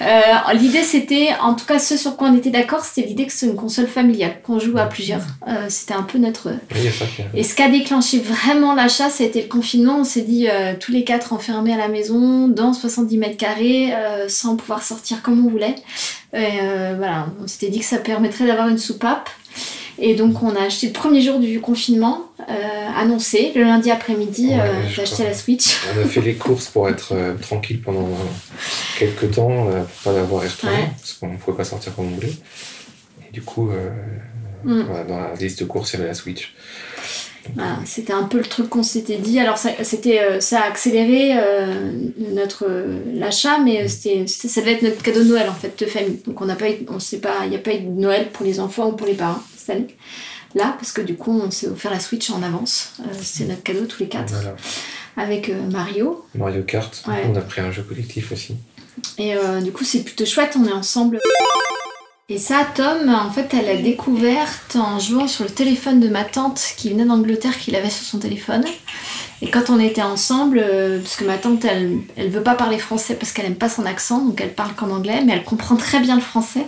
Euh, 0.00 0.52
l'idée 0.54 0.82
c'était, 0.82 1.30
en 1.40 1.54
tout 1.54 1.64
cas 1.64 1.78
ce 1.78 1.96
sur 1.96 2.16
quoi 2.16 2.28
on 2.28 2.36
était 2.36 2.50
d'accord, 2.50 2.84
c'était 2.84 3.06
l'idée 3.06 3.26
que 3.26 3.32
c'est 3.32 3.46
une 3.46 3.56
console 3.56 3.86
familiale, 3.86 4.40
qu'on 4.42 4.58
joue 4.58 4.76
à 4.78 4.86
plusieurs. 4.86 5.22
Euh, 5.48 5.66
c'était 5.68 5.94
un 5.94 6.02
peu 6.02 6.18
notre... 6.18 6.50
Oui, 6.74 6.90
ça 6.90 7.04
Et 7.34 7.42
ce 7.42 7.54
qui 7.54 7.62
a 7.62 7.68
déclenché 7.68 8.18
vraiment 8.18 8.74
l'achat, 8.74 9.10
ça 9.10 9.24
a 9.24 9.26
été 9.26 9.42
le 9.42 9.48
confinement. 9.48 9.98
On 10.00 10.04
s'est 10.04 10.22
dit 10.22 10.48
euh, 10.48 10.74
tous 10.78 10.92
les 10.92 11.04
quatre 11.04 11.32
enfermés 11.32 11.72
à 11.72 11.78
la 11.78 11.88
maison, 11.88 12.48
dans 12.48 12.72
70 12.72 13.18
mètres 13.18 13.36
carrés, 13.36 13.94
euh, 13.94 14.28
sans 14.28 14.56
pouvoir 14.56 14.82
sortir 14.82 15.22
comme 15.22 15.44
on 15.46 15.50
voulait. 15.50 15.76
Et, 16.34 16.60
euh, 16.62 16.94
voilà, 16.96 17.28
on 17.42 17.46
s'était 17.46 17.68
dit 17.68 17.78
que 17.78 17.84
ça 17.84 17.98
permettrait 17.98 18.46
d'avoir 18.46 18.68
une 18.68 18.78
soupape. 18.78 19.30
Et 19.98 20.14
donc, 20.14 20.42
on 20.42 20.54
a 20.54 20.64
acheté 20.66 20.88
le 20.88 20.92
premier 20.92 21.22
jour 21.22 21.38
du 21.38 21.60
confinement, 21.60 22.30
euh, 22.50 22.52
annoncé, 22.96 23.52
le 23.54 23.62
lundi 23.62 23.90
après-midi, 23.90 24.48
Ouais, 24.48 24.60
euh, 24.60 24.88
j'ai 24.90 25.02
acheté 25.02 25.24
la 25.24 25.32
Switch. 25.32 25.78
On 25.96 26.02
a 26.02 26.04
fait 26.04 26.20
les 26.20 26.34
courses 26.34 26.66
pour 26.66 26.88
être 26.88 27.12
euh, 27.12 27.34
tranquille 27.40 27.80
pendant 27.80 28.08
quelques 28.98 29.32
temps, 29.34 29.68
euh, 29.70 29.82
pour 29.82 30.12
pas 30.12 30.18
l'avoir 30.18 30.42
retourner, 30.42 30.74
Ouais. 30.76 30.90
parce 30.98 31.12
qu'on 31.14 31.32
ne 31.32 31.36
pouvait 31.38 31.56
pas 31.56 31.64
sortir 31.64 31.94
comme 31.94 32.06
on 32.06 32.14
voulait. 32.16 32.32
Et 33.28 33.32
du 33.32 33.42
coup, 33.42 33.70
euh, 33.70 33.90
Mm. 34.64 35.06
dans 35.08 35.20
la 35.20 35.34
liste 35.34 35.60
de 35.60 35.64
courses, 35.64 35.92
il 35.92 35.96
y 35.96 35.98
avait 36.00 36.08
la 36.08 36.14
Switch. 36.14 36.54
Voilà, 37.54 37.78
c'était 37.84 38.12
un 38.12 38.24
peu 38.24 38.38
le 38.38 38.44
truc 38.44 38.68
qu'on 38.68 38.82
s'était 38.82 39.18
dit. 39.18 39.38
Alors, 39.38 39.56
ça, 39.56 39.70
c'était, 39.84 40.18
euh, 40.20 40.40
ça 40.40 40.62
a 40.62 40.66
accéléré 40.66 41.30
euh, 41.38 41.92
notre 42.32 42.64
euh, 42.68 42.98
l'achat, 43.14 43.58
mais 43.60 43.84
euh, 43.84 43.88
c'était, 43.88 44.26
c'était- 44.26 44.48
ça 44.48 44.60
devait 44.62 44.72
être 44.72 44.82
notre 44.82 45.00
cadeau 45.02 45.22
de 45.22 45.28
Noël 45.28 45.48
en 45.48 45.54
fait 45.54 45.78
de 45.78 45.86
famille. 45.86 46.18
Donc, 46.26 46.40
on 46.40 46.46
n'a 46.46 46.56
pas, 46.56 46.68
eu- 46.68 46.84
on 46.88 46.98
sait 46.98 47.18
pas, 47.20 47.44
il 47.44 47.50
n'y 47.50 47.54
a 47.56 47.60
pas 47.60 47.72
eu 47.74 47.80
de 47.80 47.88
Noël 47.88 48.30
pour 48.32 48.44
les 48.44 48.58
enfants 48.58 48.88
ou 48.88 48.92
pour 48.96 49.06
les 49.06 49.14
parents 49.14 49.40
cette 49.56 49.76
année. 49.76 49.86
Là, 50.56 50.74
parce 50.76 50.90
que 50.90 51.02
du 51.02 51.14
coup, 51.14 51.38
on 51.40 51.50
s'est 51.52 51.68
offert 51.68 51.92
la 51.92 52.00
Switch 52.00 52.28
en 52.30 52.42
avance. 52.42 52.94
Euh, 53.00 53.04
c'était 53.22 53.48
notre 53.48 53.62
cadeau 53.62 53.84
tous 53.84 54.00
les 54.00 54.08
quatre 54.08 54.32
Voilà. 54.34 54.56
avec 55.16 55.48
euh, 55.48 55.62
Mario. 55.70 56.24
Mario 56.34 56.64
Kart, 56.64 57.00
Ouais. 57.06 57.22
on 57.32 57.36
a 57.36 57.42
pris 57.42 57.60
un 57.60 57.70
jeu 57.70 57.82
collectif 57.82 58.32
aussi. 58.32 58.56
Et 59.18 59.36
euh, 59.36 59.60
du 59.60 59.72
coup, 59.72 59.84
c'est 59.84 60.02
plutôt 60.02 60.26
chouette, 60.26 60.56
on 60.58 60.66
est 60.66 60.72
ensemble. 60.72 61.20
Et 62.28 62.38
ça, 62.38 62.66
Tom, 62.74 63.08
en 63.08 63.30
fait, 63.30 63.54
elle 63.54 63.66
l'a 63.66 63.80
découverte 63.80 64.74
en 64.74 64.98
jouant 64.98 65.28
sur 65.28 65.44
le 65.44 65.50
téléphone 65.50 66.00
de 66.00 66.08
ma 66.08 66.24
tante 66.24 66.60
qui 66.76 66.90
venait 66.90 67.04
d'Angleterre, 67.04 67.56
qui 67.56 67.70
l'avait 67.70 67.88
sur 67.88 68.04
son 68.04 68.18
téléphone. 68.18 68.64
Et 69.42 69.48
quand 69.48 69.70
on 69.70 69.78
était 69.78 70.02
ensemble, 70.02 70.60
euh, 70.60 70.98
parce 70.98 71.14
que 71.14 71.24
ma 71.24 71.36
tante, 71.36 71.64
elle, 71.64 71.98
elle 72.16 72.30
veut 72.30 72.42
pas 72.42 72.56
parler 72.56 72.78
français 72.78 73.14
parce 73.14 73.30
qu'elle 73.30 73.46
aime 73.46 73.54
pas 73.54 73.68
son 73.68 73.86
accent, 73.86 74.24
donc 74.24 74.40
elle 74.40 74.54
parle 74.54 74.74
qu'en 74.74 74.90
anglais, 74.90 75.22
mais 75.24 75.34
elle 75.34 75.44
comprend 75.44 75.76
très 75.76 76.00
bien 76.00 76.16
le 76.16 76.20
français. 76.20 76.66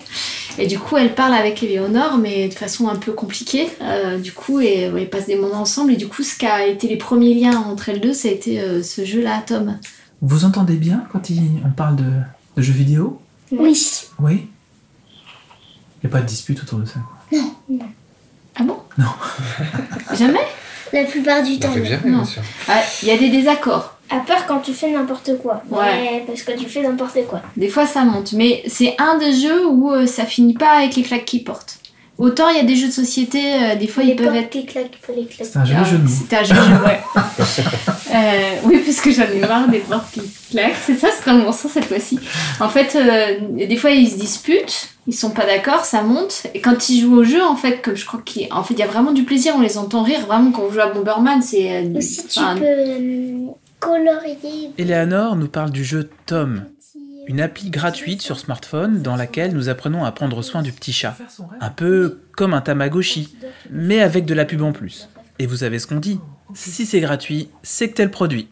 Et 0.59 0.69
du 0.69 0.79
coup, 0.79 0.97
elle 0.97 1.12
parle 1.14 1.35
avec 1.35 1.61
Éléonore, 1.61 2.19
mais 2.19 2.47
de 2.47 2.55
façon 2.55 2.87
un 2.87 2.97
peu 2.97 3.11
compliquée. 3.11 3.69
Euh, 3.83 4.17
du 4.19 4.31
coup, 4.31 4.61
et 4.61 4.88
ouais, 4.91 5.11
des 5.27 5.35
moments 5.35 5.62
ensemble. 5.62 5.93
Et 5.93 5.97
du 5.97 6.07
coup, 6.07 6.23
ce 6.23 6.37
qui 6.37 6.47
a 6.47 6.67
été 6.67 6.87
les 6.87 6.99
premiers 6.99 7.35
liens 7.35 7.64
entre 7.69 7.88
elles 7.88 8.01
deux, 8.01 8.12
ça 8.12 8.29
a 8.29 8.31
été 8.31 8.62
ce 8.85 9.05
jeu-là, 9.05 9.43
Tom. 9.45 9.77
Vous 10.20 10.44
entendez 10.44 10.76
bien 10.76 11.04
quand 11.12 11.31
il- 11.31 11.61
on 11.64 11.70
parle 11.70 11.96
de, 11.96 12.11
de 12.57 12.62
jeux 12.62 12.72
vidéo 12.72 13.20
Oui. 13.52 13.78
Oui 14.18 14.46
Il 16.02 16.07
n'y 16.07 16.11
a 16.11 16.12
pas 16.12 16.20
de 16.20 16.26
dispute 16.26 16.61
autour 16.62 16.78
de 16.81 16.85
ça. 16.87 17.00
quoi. 17.31 17.38
Ah 18.61 18.64
bon? 18.64 18.78
Non. 18.98 19.07
Jamais? 20.16 20.40
La 20.92 21.04
plupart 21.04 21.42
du 21.42 21.59
temps. 21.59 21.70
fait 21.70 21.81
bien, 21.81 22.00
non. 22.04 22.16
bien 22.18 22.24
sûr. 22.24 22.42
Ouais, 22.68 22.83
Il 23.02 23.09
y 23.09 23.11
a 23.12 23.18
des 23.18 23.28
désaccords. 23.31 23.94
À 24.11 24.20
part 24.20 24.46
quand 24.46 24.61
tu 24.61 24.72
fais 24.72 24.90
n'importe 24.90 25.37
quoi. 25.42 25.62
Ouais. 25.70 26.24
Parce 26.26 26.42
que 26.42 26.52
tu 26.59 26.64
fais 26.66 26.83
n'importe 26.83 27.18
quoi. 27.28 27.42
Des 27.57 27.68
fois 27.68 27.87
ça 27.87 28.04
monte, 28.04 28.33
mais 28.33 28.62
c'est 28.66 28.96
un 28.98 29.18
des 29.18 29.35
jeux 29.35 29.68
où 29.68 29.92
euh, 29.92 30.07
ça 30.07 30.24
finit 30.24 30.54
pas 30.54 30.78
avec 30.78 30.96
les 30.96 31.02
claques 31.02 31.26
qu'ils 31.26 31.44
portent. 31.44 31.78
Autant 32.18 32.48
il 32.48 32.57
y 32.57 32.61
a 32.61 32.64
des 32.64 32.74
jeux 32.76 32.88
de 32.88 32.92
société, 32.92 33.40
euh, 33.54 33.76
des 33.76 33.87
fois 33.87 34.02
les 34.02 34.11
ils 34.11 34.16
peuvent 34.16 34.35
être. 34.35 34.52
les 34.54 34.64
claques. 34.64 34.98
C'est 35.40 35.57
un 35.57 35.64
joli 35.64 35.78
Ah, 35.81 35.85
jeu 35.85 35.98
de 35.98 36.02
mots. 36.02 36.09
C'était 36.09 36.37
un 36.37 36.42
jeu, 36.44 36.54
ouais. 36.85 37.00
Euh, 38.11 38.54
oui, 38.64 38.78
parce 38.85 39.00
que 39.02 39.11
j'en 39.12 39.24
ai 39.24 39.40
marre 39.40 39.68
des 39.68 39.81
portes 39.81 40.11
qui 40.12 40.22
claquent. 40.50 40.74
C'est 40.83 40.96
ça, 40.96 41.09
c'est 41.12 41.31
dans 41.31 41.37
le 41.37 41.44
bon 41.44 41.52
sens 41.52 41.72
cette 41.72 41.85
fois-ci. 41.85 42.18
En 42.59 42.68
fait, 42.70 42.96
euh, 42.96 43.66
des 43.66 43.76
fois 43.76 43.90
ils 43.90 44.09
se 44.09 44.16
disputent, 44.16 44.88
ils 45.07 45.12
sont 45.12 45.31
pas 45.31 45.44
d'accord, 45.44 45.85
ça 45.85 46.00
monte. 46.02 46.44
Et 46.54 46.61
quand 46.61 46.88
ils 46.88 47.02
jouent 47.02 47.16
au 47.18 47.24
jeu, 47.24 47.42
en 47.44 47.54
fait, 47.54 47.83
comme 47.83 47.94
je 47.96 48.07
crois 48.07 48.22
qu'il 48.24 48.50
en 48.50 48.62
fait, 48.64 48.72
il 48.74 48.81
y 48.81 48.83
a 48.83 48.87
vraiment 48.87 49.12
du 49.12 49.24
plaisir, 49.24 49.52
on 49.57 49.61
les 49.61 49.76
entend 49.76 50.02
rire. 50.02 50.20
Vraiment, 50.26 50.50
quand 50.52 50.62
on 50.68 50.72
joue 50.72 50.81
à 50.81 50.87
Bomberman, 50.87 51.42
c'est. 51.42 51.70
euh, 51.85 51.98
Aussi, 51.98 52.26
tu 52.26 52.38
enfin, 52.38 52.57
peux 52.57 52.64
euh, 52.64 53.46
colorier. 53.78 54.70
Eleanor 54.78 55.37
nous 55.37 55.48
parle 55.48 55.70
du 55.70 55.85
jeu 55.85 56.09
Tom, 56.26 56.64
une 57.29 57.41
appli 57.43 57.69
gratuite 57.71 58.23
sur 58.23 58.41
smartphone 58.41 59.03
dans 59.03 59.14
laquelle 59.14 59.53
nous 59.53 59.69
apprenons 59.69 60.05
à 60.05 60.12
prendre 60.12 60.43
soin 60.43 60.62
du 60.62 60.73
petit 60.73 60.95
chat. 60.95 61.14
Un 61.61 61.69
peu 61.69 62.23
comme 62.33 62.55
un 62.55 62.62
Tamagotchi, 62.62 63.37
mais 63.71 64.01
avec 64.01 64.25
de 64.25 64.33
la 64.33 64.47
pub 64.47 64.62
en 64.62 64.73
plus. 64.73 65.11
Et 65.38 65.47
vous 65.47 65.59
savez 65.59 65.79
ce 65.79 65.87
qu'on 65.87 66.01
dit 66.01 66.19
Si 66.55 66.87
c'est 66.87 67.01
gratuit, 67.01 67.51
c'est 67.62 67.91
que 67.91 67.95
tel 67.95 68.11
produit. 68.11 68.49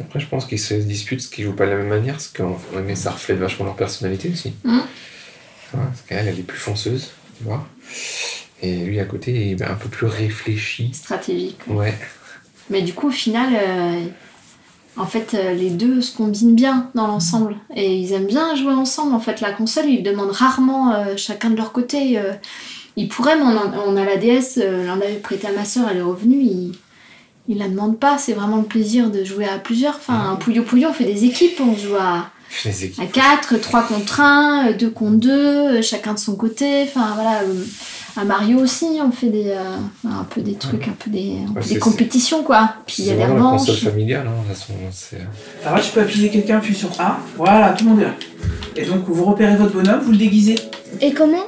Après, 0.00 0.20
je 0.20 0.26
pense 0.26 0.46
qu'ils 0.46 0.60
se 0.60 0.74
disputent 0.74 1.20
ce 1.20 1.28
qu'ils 1.28 1.44
jouent 1.44 1.52
pas 1.52 1.66
de 1.66 1.72
la 1.72 1.76
même 1.76 1.88
manière, 1.88 2.14
parce 2.14 2.28
que 2.28 2.42
mais 2.86 2.94
ça 2.94 3.10
reflète 3.10 3.38
vachement 3.38 3.66
leur 3.66 3.76
personnalité 3.76 4.30
aussi. 4.32 4.54
Vois, 4.62 4.82
parce 5.72 6.02
qu'elle, 6.08 6.28
elle 6.28 6.38
est 6.38 6.42
plus 6.42 6.58
fonceuse, 6.58 7.10
tu 7.38 7.44
vois. 7.44 7.66
Et 8.62 8.76
lui, 8.84 9.00
à 9.00 9.04
côté, 9.04 9.32
il 9.32 9.60
est 9.60 9.64
un 9.64 9.74
peu 9.74 9.88
plus 9.88 10.06
réfléchi. 10.06 10.92
stratégique. 10.94 11.58
Ouais. 11.66 11.98
Mais 12.70 12.82
du 12.82 12.94
coup, 12.94 13.08
au 13.08 13.12
final, 13.12 13.52
euh, 13.52 14.04
en 14.96 15.06
fait, 15.06 15.34
euh, 15.34 15.52
les 15.54 15.70
deux 15.70 16.00
se 16.02 16.14
combinent 16.16 16.54
bien 16.54 16.90
dans 16.94 17.06
l'ensemble. 17.06 17.56
Et 17.74 17.96
ils 17.96 18.12
aiment 18.12 18.26
bien 18.26 18.54
jouer 18.54 18.74
ensemble. 18.74 19.14
En 19.14 19.20
fait, 19.20 19.40
la 19.40 19.52
console, 19.52 19.86
ils 19.88 20.02
demandent 20.02 20.32
rarement 20.32 20.92
euh, 20.92 21.16
chacun 21.16 21.50
de 21.50 21.56
leur 21.56 21.72
côté. 21.72 22.18
euh, 22.18 22.32
ils 22.96 23.08
pourraient, 23.08 23.36
mais 23.36 23.44
on, 23.86 23.96
a 23.96 24.04
la 24.04 24.16
DS, 24.18 24.58
euh, 24.58 24.86
l'on 24.86 24.92
avait 25.00 25.14
prêté 25.14 25.46
à 25.46 25.52
ma 25.52 25.64
soeur, 25.64 25.86
elle 25.90 25.96
est 25.98 26.02
revenue. 26.02 26.40
Ils, 26.42 26.72
ils 27.48 27.58
la 27.58 27.68
demandent 27.68 27.98
pas. 27.98 28.18
C'est 28.18 28.34
vraiment 28.34 28.58
le 28.58 28.64
plaisir 28.64 29.10
de 29.10 29.24
jouer 29.24 29.46
à 29.46 29.58
plusieurs. 29.58 29.96
Enfin, 29.96 30.32
un 30.32 30.36
Puyo, 30.36 30.62
on 30.88 30.92
fait 30.92 31.04
des 31.04 31.24
équipes. 31.24 31.58
On 31.60 31.74
joue 31.74 31.96
à, 31.98 32.30
à 32.98 33.06
4, 33.06 33.56
3 33.58 33.82
contre 33.84 34.20
1, 34.20 34.72
2 34.72 34.90
contre 34.90 35.16
2, 35.16 35.80
chacun 35.80 36.12
de 36.12 36.18
son 36.18 36.36
côté. 36.36 36.82
Enfin, 36.82 37.12
voilà. 37.14 37.40
Euh, 38.16 38.20
à 38.20 38.24
Mario 38.24 38.58
aussi, 38.58 38.86
on 39.04 39.10
fait 39.12 39.28
des, 39.28 39.48
euh, 39.48 39.76
un 40.08 40.24
peu 40.24 40.40
des 40.40 40.54
trucs, 40.54 40.88
un 40.88 40.92
peu 40.92 41.10
des, 41.10 41.38
un 41.48 41.52
peu 41.52 41.60
Ouais, 41.60 41.62
des 41.66 41.74
c'est- 41.74 41.78
compétitions, 41.78 42.42
quoi. 42.42 42.74
Puis 42.86 42.96
il 42.98 43.04
y 43.04 43.08
C'est 43.08 43.14
a 43.14 43.16
des 43.26 43.32
revanches. 43.32 43.58
console 43.66 43.76
familiale, 43.90 44.26
hein, 44.26 44.30
de 44.42 44.48
toute 44.48 44.56
façon. 44.58 44.72
c'est- 44.92 45.20
Alors 45.64 45.76
là, 45.78 45.82
tu 45.82 45.90
peux 45.92 46.00
appuyer 46.00 46.30
quelqu'un, 46.30 46.60
puis 46.60 46.74
sur 46.74 46.90
A. 47.00 47.18
Voilà, 47.36 47.70
tout 47.70 47.84
le 47.84 47.90
monde 47.90 48.00
est 48.00 48.04
là. 48.04 48.14
Et 48.76 48.84
donc, 48.84 49.04
vous 49.06 49.24
repérez 49.24 49.56
votre 49.56 49.72
bonhomme, 49.74 50.00
vous 50.00 50.12
le 50.12 50.18
déguisez. 50.18 50.56
Et 51.00 51.12
comment? 51.12 51.44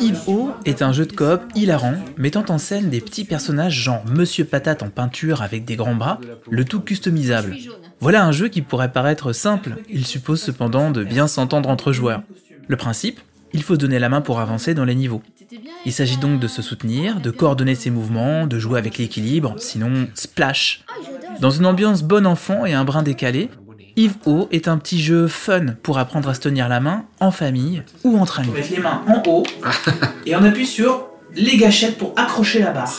Yves-O 0.00 0.50
est 0.64 0.80
un 0.82 0.92
jeu 0.92 1.04
de 1.06 1.12
coop 1.12 1.40
hilarant, 1.54 1.94
mettant 2.16 2.44
en 2.48 2.56
scène 2.58 2.88
des 2.88 3.00
petits 3.00 3.24
personnages 3.24 3.74
genre 3.74 4.02
Monsieur 4.10 4.44
Patate 4.44 4.82
en 4.82 4.88
peinture 4.88 5.42
avec 5.42 5.64
des 5.66 5.76
grands 5.76 5.94
bras, 5.94 6.18
le 6.50 6.64
tout 6.64 6.80
customisable. 6.80 7.56
Voilà 8.00 8.24
un 8.24 8.32
jeu 8.32 8.48
qui 8.48 8.62
pourrait 8.62 8.92
paraître 8.92 9.32
simple, 9.32 9.76
il 9.90 10.06
suppose 10.06 10.40
cependant 10.40 10.90
de 10.90 11.04
bien 11.04 11.26
s'entendre 11.26 11.68
entre 11.68 11.92
joueurs. 11.92 12.22
Le 12.68 12.76
principe? 12.76 13.20
Il 13.52 13.62
faut 13.62 13.74
se 13.74 13.78
donner 13.78 13.98
la 13.98 14.08
main 14.08 14.20
pour 14.20 14.40
avancer 14.40 14.74
dans 14.74 14.84
les 14.84 14.94
niveaux. 14.94 15.22
Il 15.84 15.92
s'agit 15.92 16.16
donc 16.16 16.40
de 16.40 16.48
se 16.48 16.62
soutenir, 16.62 17.20
de 17.20 17.30
coordonner 17.30 17.74
ses 17.74 17.90
mouvements, 17.90 18.46
de 18.46 18.58
jouer 18.58 18.78
avec 18.78 18.98
l'équilibre, 18.98 19.54
sinon 19.58 20.08
splash. 20.14 20.84
Dans 21.40 21.50
une 21.50 21.66
ambiance 21.66 22.02
bon 22.02 22.26
enfant 22.26 22.66
et 22.66 22.74
un 22.74 22.84
brin 22.84 23.02
décalé, 23.02 23.50
Yves 23.96 24.16
O 24.26 24.48
est 24.52 24.68
un 24.68 24.76
petit 24.76 25.00
jeu 25.00 25.26
fun 25.26 25.74
pour 25.82 25.98
apprendre 25.98 26.28
à 26.28 26.34
se 26.34 26.40
tenir 26.40 26.68
la 26.68 26.80
main 26.80 27.04
en 27.18 27.30
famille 27.30 27.82
ou 28.04 28.18
entre 28.18 28.40
amis. 28.40 28.50
Mettre 28.50 28.72
les 28.72 28.78
mains 28.78 29.02
en 29.08 29.22
haut 29.26 29.44
et 30.26 30.36
on 30.36 30.42
appuie 30.42 30.66
sur 30.66 31.06
les 31.34 31.56
gâchettes 31.56 31.96
pour 31.96 32.12
accrocher 32.16 32.60
la 32.60 32.72
barre. 32.72 32.92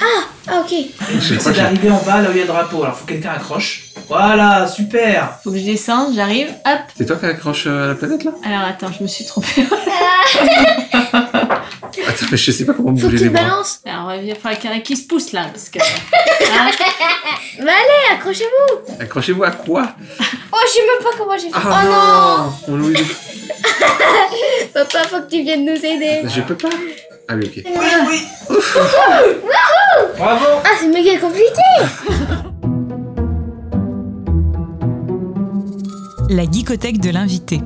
Ah, 0.00 0.60
ok. 0.60 0.70
Le 0.72 1.28
but 1.28 1.40
c'est 1.40 1.56
d'arriver 1.56 1.90
en 1.90 2.02
bas 2.02 2.22
là 2.22 2.30
où 2.30 2.32
il 2.32 2.38
y 2.38 2.40
a 2.40 2.44
le 2.44 2.48
drapeau. 2.48 2.82
Alors 2.82 2.96
faut 2.96 3.04
que 3.04 3.12
quelqu'un 3.12 3.32
accroche. 3.32 3.85
Voilà, 4.08 4.66
super. 4.68 5.38
Faut 5.42 5.50
que 5.50 5.58
je 5.58 5.64
descende, 5.64 6.14
j'arrive, 6.14 6.48
hop. 6.64 6.78
C'est 6.96 7.06
toi 7.06 7.16
qui 7.16 7.26
accroche 7.26 7.64
euh, 7.66 7.88
la 7.88 7.94
planète 7.96 8.22
là? 8.24 8.30
Alors 8.44 8.60
attends, 8.68 8.92
je 8.96 9.02
me 9.02 9.08
suis 9.08 9.24
trompée. 9.24 9.64
Attends, 12.08 12.26
mais 12.30 12.36
je 12.36 12.50
sais 12.52 12.64
pas 12.66 12.72
comment 12.74 12.88
Faut 12.90 12.94
bouger 12.94 13.08
que 13.08 13.12
les 13.16 13.22
tu 13.22 13.30
bras. 13.30 13.42
balances. 13.42 13.80
Alors 13.86 14.12
il 14.14 14.28
va 14.28 14.34
falloir 14.38 14.60
qu'il 14.60 14.70
y 14.70 14.72
en 14.72 14.76
a 14.76 14.80
qui 14.80 14.96
se 14.96 15.06
poussent 15.06 15.32
là, 15.32 15.46
parce 15.52 15.68
que. 15.70 15.78
Hein 15.78 16.70
Mais 17.58 17.70
allez, 17.72 18.14
accrochez-vous. 18.14 18.94
Accrochez-vous 19.00 19.44
à 19.44 19.50
quoi? 19.50 19.88
Oh, 20.52 20.56
je 20.66 20.72
sais 20.72 20.80
même 20.80 21.02
pas 21.02 21.16
comment 21.18 21.36
j'ai 21.38 21.48
fait. 21.48 21.54
Ah 21.54 21.82
oh 22.68 22.68
non 22.68 22.74
On 22.74 22.76
nous 22.76 22.92
Papa, 24.74 24.98
faut 25.08 25.20
que 25.22 25.30
tu 25.30 25.42
viennes 25.42 25.64
nous 25.64 25.72
aider. 25.84 26.22
Je 26.28 26.40
peux 26.42 26.54
pas. 26.56 26.68
Ah 27.28 27.34
oui, 27.34 27.46
ok. 27.46 27.64
Oui, 27.66 27.72
oui. 28.08 28.56
Bravo. 30.18 30.44
Ah, 30.64 30.68
c'est 30.78 30.88
méga 30.88 31.18
compliqué. 31.18 31.62
La 36.28 36.44
geekothèque 36.44 37.00
de 37.00 37.10
l'invité. 37.10 37.60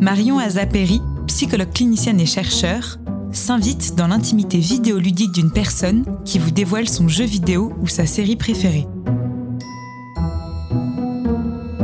Marion 0.00 0.38
Azaperi, 0.38 1.02
psychologue 1.26 1.70
clinicienne 1.70 2.18
et 2.18 2.24
chercheur, 2.24 2.98
s'invite 3.30 3.94
dans 3.94 4.06
l'intimité 4.06 4.58
vidéoludique 4.58 5.32
d'une 5.32 5.50
personne 5.50 6.06
qui 6.24 6.38
vous 6.38 6.50
dévoile 6.50 6.88
son 6.88 7.06
jeu 7.06 7.26
vidéo 7.26 7.74
ou 7.82 7.88
sa 7.88 8.06
série 8.06 8.36
préférée. 8.36 8.86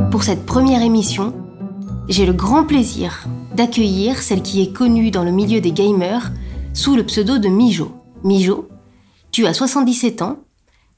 Pour 0.09 0.23
cette 0.23 0.43
première 0.47 0.81
émission, 0.81 1.35
j'ai 2.09 2.25
le 2.25 2.33
grand 2.33 2.65
plaisir 2.65 3.27
d'accueillir 3.55 4.23
celle 4.23 4.41
qui 4.41 4.63
est 4.63 4.73
connue 4.73 5.11
dans 5.11 5.23
le 5.23 5.31
milieu 5.31 5.61
des 5.61 5.71
gamers 5.71 6.31
sous 6.73 6.95
le 6.95 7.05
pseudo 7.05 7.37
de 7.37 7.47
Mijo. 7.47 7.91
Mijo, 8.23 8.69
tu 9.31 9.45
as 9.45 9.53
77 9.53 10.23
ans, 10.23 10.39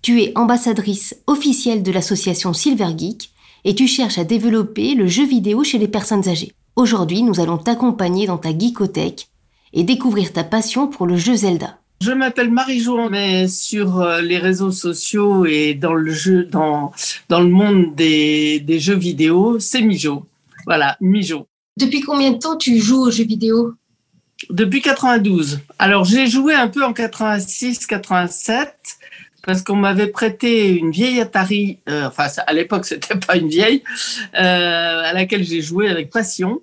tu 0.01 0.21
es 0.21 0.31
ambassadrice 0.37 1.17
officielle 1.27 1.83
de 1.83 1.91
l'association 1.91 2.53
Silver 2.53 2.93
Geek 2.97 3.31
et 3.67 3.75
tu 3.75 3.85
cherches 3.85 4.17
à 4.17 4.23
développer 4.23 4.95
le 4.95 5.07
jeu 5.07 5.25
vidéo 5.25 5.61
chez 5.61 5.77
les 5.77 5.89
personnes 5.89 6.29
âgées. 6.29 6.53
Aujourd'hui, 6.77 7.21
nous 7.21 7.41
allons 7.41 7.57
t'accompagner 7.57 8.25
dans 8.25 8.37
ta 8.37 8.57
geekothèque 8.57 9.27
et 9.73 9.83
découvrir 9.83 10.31
ta 10.31 10.45
passion 10.45 10.87
pour 10.87 11.05
le 11.05 11.17
jeu 11.17 11.35
Zelda. 11.35 11.77
Je 12.01 12.13
m'appelle 12.13 12.49
Marie-Jo, 12.49 12.97
on 12.97 13.11
est 13.11 13.49
sur 13.49 13.99
euh, 13.99 14.21
les 14.21 14.37
réseaux 14.37 14.71
sociaux 14.71 15.45
et 15.45 15.73
dans 15.73 15.95
le 15.95 16.13
jeu, 16.13 16.45
dans, 16.45 16.93
dans 17.27 17.41
le 17.41 17.49
monde 17.49 17.93
des, 17.93 18.61
des 18.61 18.79
jeux 18.79 18.95
vidéo, 18.95 19.59
c'est 19.59 19.81
Mijo. 19.81 20.25
Voilà, 20.65 20.95
Mijo. 21.01 21.45
Depuis 21.75 21.99
combien 21.99 22.31
de 22.31 22.37
temps 22.37 22.55
tu 22.55 22.79
joues 22.79 23.07
aux 23.07 23.11
jeux 23.11 23.25
vidéo? 23.25 23.73
Depuis 24.49 24.81
92. 24.81 25.59
Alors, 25.77 26.05
j'ai 26.05 26.27
joué 26.27 26.53
un 26.53 26.69
peu 26.69 26.85
en 26.85 26.93
86, 26.93 27.85
87, 27.85 28.96
parce 29.47 29.61
qu'on 29.61 29.77
m'avait 29.77 30.07
prêté 30.07 30.75
une 30.75 30.91
vieille 30.91 31.21
Atari, 31.21 31.79
euh, 31.87 32.07
enfin, 32.07 32.27
à 32.45 32.53
l'époque, 32.53 32.85
c'était 32.91 33.15
pas 33.15 33.37
une 33.37 33.47
vieille, 33.47 33.81
euh, 34.35 35.01
à 35.03 35.13
laquelle 35.13 35.43
j'ai 35.43 35.61
joué 35.61 35.89
avec 35.89 36.09
passion. 36.09 36.61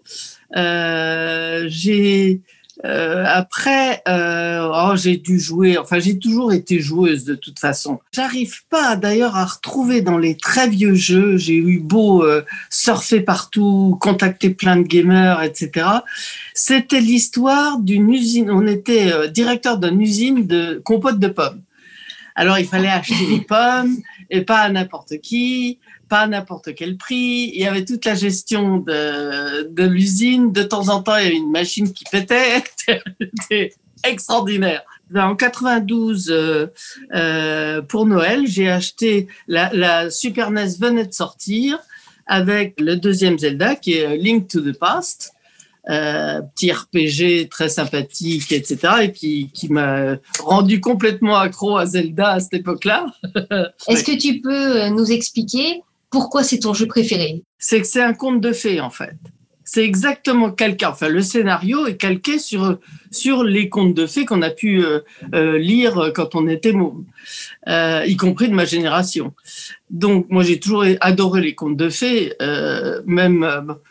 Euh, 0.55 1.65
j'ai 1.67 2.43
euh, 2.85 3.25
après, 3.27 4.03
euh, 4.07 4.69
oh, 4.71 4.97
j'ai 4.97 5.17
dû 5.17 5.41
jouer. 5.41 5.79
Enfin, 5.79 5.99
j'ai 5.99 6.19
toujours 6.19 6.53
été 6.53 6.81
joueuse 6.81 7.25
de 7.25 7.35
toute 7.35 7.59
façon. 7.59 8.01
J'arrive 8.13 8.67
pas 8.69 8.97
d'ailleurs 8.97 9.37
à 9.37 9.47
retrouver 9.47 10.03
dans 10.03 10.19
les 10.19 10.37
très 10.37 10.69
vieux 10.69 10.95
jeux. 10.95 11.39
J'ai 11.39 11.57
eu 11.57 11.79
beau 11.79 12.23
euh, 12.23 12.43
surfer 12.69 13.21
partout, 13.21 13.97
contacter 13.99 14.51
plein 14.51 14.77
de 14.77 14.83
gamers, 14.83 15.43
etc. 15.43 15.87
C'était 16.53 17.01
l'histoire 17.01 17.79
d'une 17.79 18.11
usine. 18.13 18.51
On 18.51 18.67
était 18.67 19.31
directeur 19.31 19.79
d'une 19.79 20.03
usine 20.03 20.47
de 20.47 20.83
compote 20.85 21.19
de 21.19 21.29
pommes. 21.29 21.63
Alors, 22.35 22.59
il 22.59 22.67
fallait 22.67 22.89
acheter 22.89 23.27
les 23.29 23.41
pommes 23.41 23.97
et 24.31 24.43
pas 24.43 24.61
à 24.61 24.69
n'importe 24.71 25.19
qui 25.21 25.79
pas 26.09 26.21
à 26.21 26.27
n'importe 26.27 26.75
quel 26.75 26.97
prix. 26.97 27.51
Il 27.55 27.61
y 27.61 27.67
avait 27.67 27.85
toute 27.85 28.05
la 28.05 28.15
gestion 28.15 28.79
de, 28.79 29.85
l'usine. 29.85 30.53
De 30.53 30.63
temps 30.63 30.89
en 30.89 31.03
temps, 31.03 31.17
il 31.17 31.25
y 31.25 31.27
avait 31.27 31.37
une 31.37 31.51
machine 31.51 31.93
qui 31.93 32.05
pétait. 32.05 32.63
C'était 33.41 33.75
extraordinaire. 34.05 34.83
En 35.15 35.37
92, 35.37 36.31
euh, 36.31 36.67
euh, 37.15 37.83
pour 37.83 38.07
Noël, 38.07 38.47
j'ai 38.47 38.71
acheté 38.71 39.29
la, 39.49 39.71
la 39.73 40.11
Super 40.11 40.51
NES 40.51 40.77
venait 40.79 41.07
de 41.07 41.13
sortir 41.13 41.79
avec 42.27 42.81
le 42.81 42.97
deuxième 42.97 43.39
Zelda 43.39 43.77
qui 43.77 43.95
est 43.95 44.17
Link 44.17 44.49
to 44.49 44.61
the 44.61 44.77
Past. 44.77 45.33
Euh, 45.91 46.41
petit 46.55 46.73
RPG 46.73 47.51
très 47.51 47.69
sympathique, 47.69 48.53
etc., 48.53 48.79
et 49.03 49.13
qui, 49.13 49.51
qui 49.53 49.69
m'a 49.69 50.17
rendu 50.41 50.81
complètement 50.81 51.37
accro 51.37 51.77
à 51.77 51.85
Zelda 51.85 52.31
à 52.33 52.41
cette 52.41 52.55
époque-là. 52.55 53.07
Est-ce 53.89 54.03
que 54.03 54.17
tu 54.17 54.41
peux 54.41 54.83
euh, 54.83 54.89
nous 54.89 55.13
expliquer 55.13 55.83
pourquoi 56.09 56.43
c'est 56.43 56.61
ton 56.61 56.73
jeu 56.73 56.87
préféré? 56.87 57.43
C'est 57.59 57.83
que 57.83 57.87
c'est 57.87 58.03
un 58.03 58.15
conte 58.15 58.41
de 58.41 58.53
fées, 58.53 58.81
en 58.81 58.89
fait. 58.89 59.17
C'est 59.75 59.83
exactement 59.85 60.53
calqué, 60.53 60.87
enfin 60.87 61.09
le 61.09 61.21
scénario 61.21 61.89
est 61.89 61.97
calqué 61.97 62.39
sur, 62.39 62.79
sur 63.11 63.43
les 63.43 63.69
contes 63.69 63.93
de 63.93 64.07
fées 64.07 64.25
qu'on 64.25 64.41
a 64.43 64.51
pu 64.51 64.85
euh, 64.85 65.01
euh, 65.35 65.59
lire 65.59 66.13
quand 66.15 66.37
on 66.37 66.47
était 66.47 66.71
môme, 66.71 67.05
euh, 67.67 68.05
y 68.07 68.15
compris 68.17 68.49
de 68.49 68.55
ma 68.55 68.67
génération. 68.67 69.33
Donc 69.91 70.27
moi 70.31 70.45
j'ai 70.45 70.61
toujours 70.61 70.85
adoré 71.01 71.41
les 71.41 71.57
contes 71.57 71.77
de 71.77 71.89
fées, 71.89 72.35
même 73.05 73.45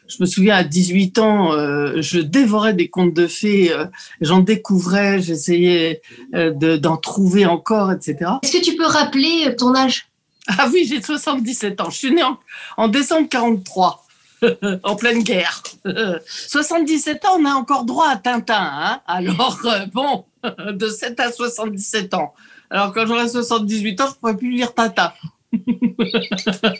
je 0.08 0.16
me 0.22 0.26
souviens 0.26 0.56
à 0.56 0.64
18 0.64 1.20
ans, 1.20 1.52
je 2.00 2.20
dévorais 2.20 2.74
des 2.74 2.88
contes 2.88 3.14
de 3.14 3.28
fées, 3.28 3.74
j'en 4.22 4.40
découvrais, 4.40 5.22
j'essayais 5.22 6.02
de- 6.34 6.78
d'en 6.78 6.96
trouver 6.96 7.46
encore, 7.46 7.92
etc. 7.92 8.32
Est-ce 8.42 8.58
que 8.58 8.64
tu 8.64 8.78
peux 8.78 8.86
rappeler 8.86 9.54
ton 9.58 9.76
âge? 9.76 10.08
Ah 10.48 10.70
oui, 10.74 10.86
j'ai 10.90 11.02
77 11.02 11.80
ans, 11.82 11.90
je 11.90 11.98
suis 11.98 12.12
née 12.14 12.24
en, 12.24 12.38
en 12.78 12.88
décembre 12.90 13.28
43. 13.30 14.03
en 14.84 14.96
pleine 14.96 15.24
guerre. 15.24 15.62
77 16.26 17.26
ans, 17.26 17.38
on 17.40 17.46
a 17.46 17.54
encore 17.54 17.86
droit 17.86 18.08
à 18.10 18.18
Tintin. 18.18 18.56
Hein 18.60 19.02
Alors, 19.08 19.60
euh, 19.66 19.86
bon, 19.94 20.26
de 20.72 20.88
7 20.88 21.20
à 21.20 21.32
77 21.32 22.14
ans. 22.14 22.34
Alors, 22.70 22.94
quand 22.94 23.06
j'aurai 23.06 23.28
78 23.28 24.02
ans, 24.02 24.06
je 24.06 24.12
ne 24.12 24.16
pourrai 24.16 24.38
plus 24.38 24.52
lire 24.52 24.74
Tintin. 24.74 25.14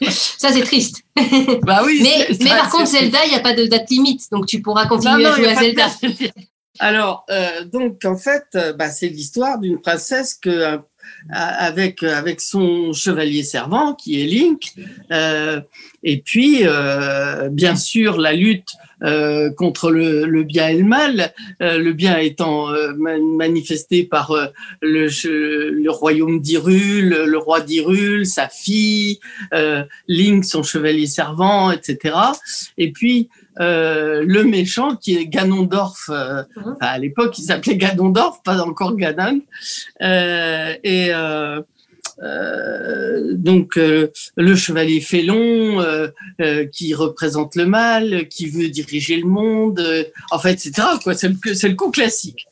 Ça, 0.10 0.50
c'est 0.52 0.64
triste. 0.64 1.04
Bah 1.62 1.82
oui. 1.86 2.00
mais, 2.02 2.26
c'est- 2.34 2.44
mais 2.44 2.50
ça, 2.50 2.56
par 2.58 2.70
contre, 2.72 2.88
Zelda, 2.88 3.20
il 3.26 3.30
n'y 3.30 3.36
a 3.36 3.40
pas 3.40 3.54
de 3.54 3.66
date 3.66 3.90
limite, 3.90 4.32
donc 4.32 4.48
tu 4.48 4.62
pourras 4.62 4.88
continuer 4.88 5.24
Non, 5.24 5.30
non, 5.30 5.34
à 5.34 5.38
jouer 5.38 5.50
à 5.50 5.56
Zelda. 5.56 5.88
Alors, 6.80 7.26
euh, 7.30 7.66
donc, 7.66 8.04
en 8.04 8.18
fait, 8.18 8.46
euh, 8.56 8.74
bah, 8.74 8.90
c'est 8.90 9.08
l'histoire 9.10 9.60
d'une 9.60 9.80
princesse 9.80 10.34
que, 10.34 10.50
euh, 10.50 10.78
avec, 11.30 12.04
avec 12.04 12.42
son 12.42 12.94
chevalier 12.94 13.44
servant, 13.44 13.94
qui 13.94 14.22
est 14.22 14.26
Link, 14.28 14.74
euh, 15.12 15.62
et 16.04 16.18
puis, 16.20 16.60
euh, 16.64 17.50
bien 17.50 17.76
sûr, 17.76 18.18
la 18.20 18.34
lutte 18.34 18.70
euh, 19.04 19.50
contre 19.52 19.92
le, 19.92 20.44
bien 20.44 20.70
et 20.70 20.78
le 20.78 20.84
mal, 20.86 21.34
euh, 21.62 21.78
le 21.78 21.94
bien 21.94 22.18
étant 22.18 22.70
euh, 22.72 22.94
ma- 22.98 23.18
manifesté 23.18 24.04
par 24.04 24.32
euh, 24.32 24.48
le, 24.82 25.08
le 25.70 25.92
royaume 25.92 26.40
d'Hyrule, 26.40 27.24
le 27.26 27.38
roi 27.38 27.62
d'Hyrule, 27.62 28.26
sa 28.26 28.50
fille, 28.50 29.20
euh, 29.54 29.84
Link, 30.08 30.46
son 30.46 30.64
chevalier 30.64 31.08
servant, 31.08 31.72
etc. 31.72 32.16
Et 32.78 32.92
puis, 32.92 33.30
euh, 33.60 34.24
le 34.26 34.44
méchant 34.44 34.96
qui 34.96 35.16
est 35.16 35.28
Ganondorf, 35.28 36.10
euh, 36.10 36.44
enfin, 36.58 36.76
à 36.80 36.98
l'époque 36.98 37.38
il 37.38 37.44
s'appelait 37.44 37.78
Ganondorf, 37.78 38.42
pas 38.44 38.62
encore 38.62 38.96
Ganon, 38.96 39.42
Euh, 40.02 40.74
et 40.84 41.14
euh, 41.14 41.62
euh, 42.22 43.34
donc 43.34 43.78
euh, 43.78 44.12
le 44.38 44.56
chevalier 44.56 45.02
félon 45.02 45.82
euh, 45.82 46.08
euh, 46.42 46.66
qui 46.66 46.94
représente 46.94 47.56
le 47.56 47.66
mal, 47.66 48.28
qui 48.28 48.48
veut 48.48 48.70
diriger 48.70 49.18
le 49.18 49.28
monde, 49.28 49.80
euh, 49.80 50.04
en 50.32 50.40
fait, 50.40 50.54
etc. 50.54 50.88
Quoi, 51.04 51.16
c'est 51.16 51.30
le, 51.30 51.54
c'est 51.54 51.70
le 51.70 51.76
coup 51.76 51.92
classique. 51.92 52.48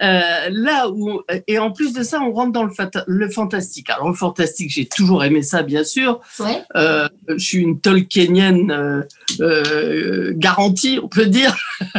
Euh, 0.00 0.48
là 0.50 0.88
où 0.90 1.22
et 1.46 1.58
en 1.58 1.72
plus 1.72 1.92
de 1.92 2.02
ça, 2.02 2.20
on 2.20 2.32
rentre 2.32 2.52
dans 2.52 2.62
le, 2.64 2.72
fata- 2.72 3.04
le 3.06 3.28
fantastique. 3.28 3.90
Alors 3.90 4.08
le 4.08 4.14
fantastique, 4.14 4.70
j'ai 4.70 4.86
toujours 4.86 5.24
aimé 5.24 5.42
ça, 5.42 5.62
bien 5.62 5.82
sûr. 5.84 6.20
Ouais. 6.38 6.62
Euh, 6.76 7.08
je 7.28 7.38
suis 7.38 7.58
une 7.58 7.80
Tolkienienne 7.80 8.70
euh, 8.70 9.02
euh, 9.40 10.32
garantie, 10.36 11.00
on 11.02 11.08
peut 11.08 11.26
dire. 11.26 11.56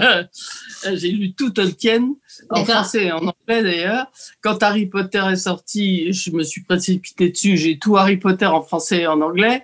j'ai 0.93 1.11
lu 1.11 1.33
tout 1.33 1.49
Tolkien 1.49 2.13
en 2.49 2.63
français 2.63 3.05
et 3.05 3.11
en 3.11 3.17
anglais 3.19 3.63
d'ailleurs. 3.63 4.05
Quand 4.41 4.63
Harry 4.63 4.85
Potter 4.85 5.23
est 5.31 5.35
sorti, 5.35 6.13
je 6.13 6.31
me 6.31 6.43
suis 6.43 6.63
précipitée 6.63 7.29
dessus. 7.29 7.57
J'ai 7.57 7.77
tout 7.77 7.97
Harry 7.97 8.17
Potter 8.17 8.45
en 8.45 8.61
français 8.61 9.01
et 9.01 9.07
en 9.07 9.21
anglais, 9.21 9.63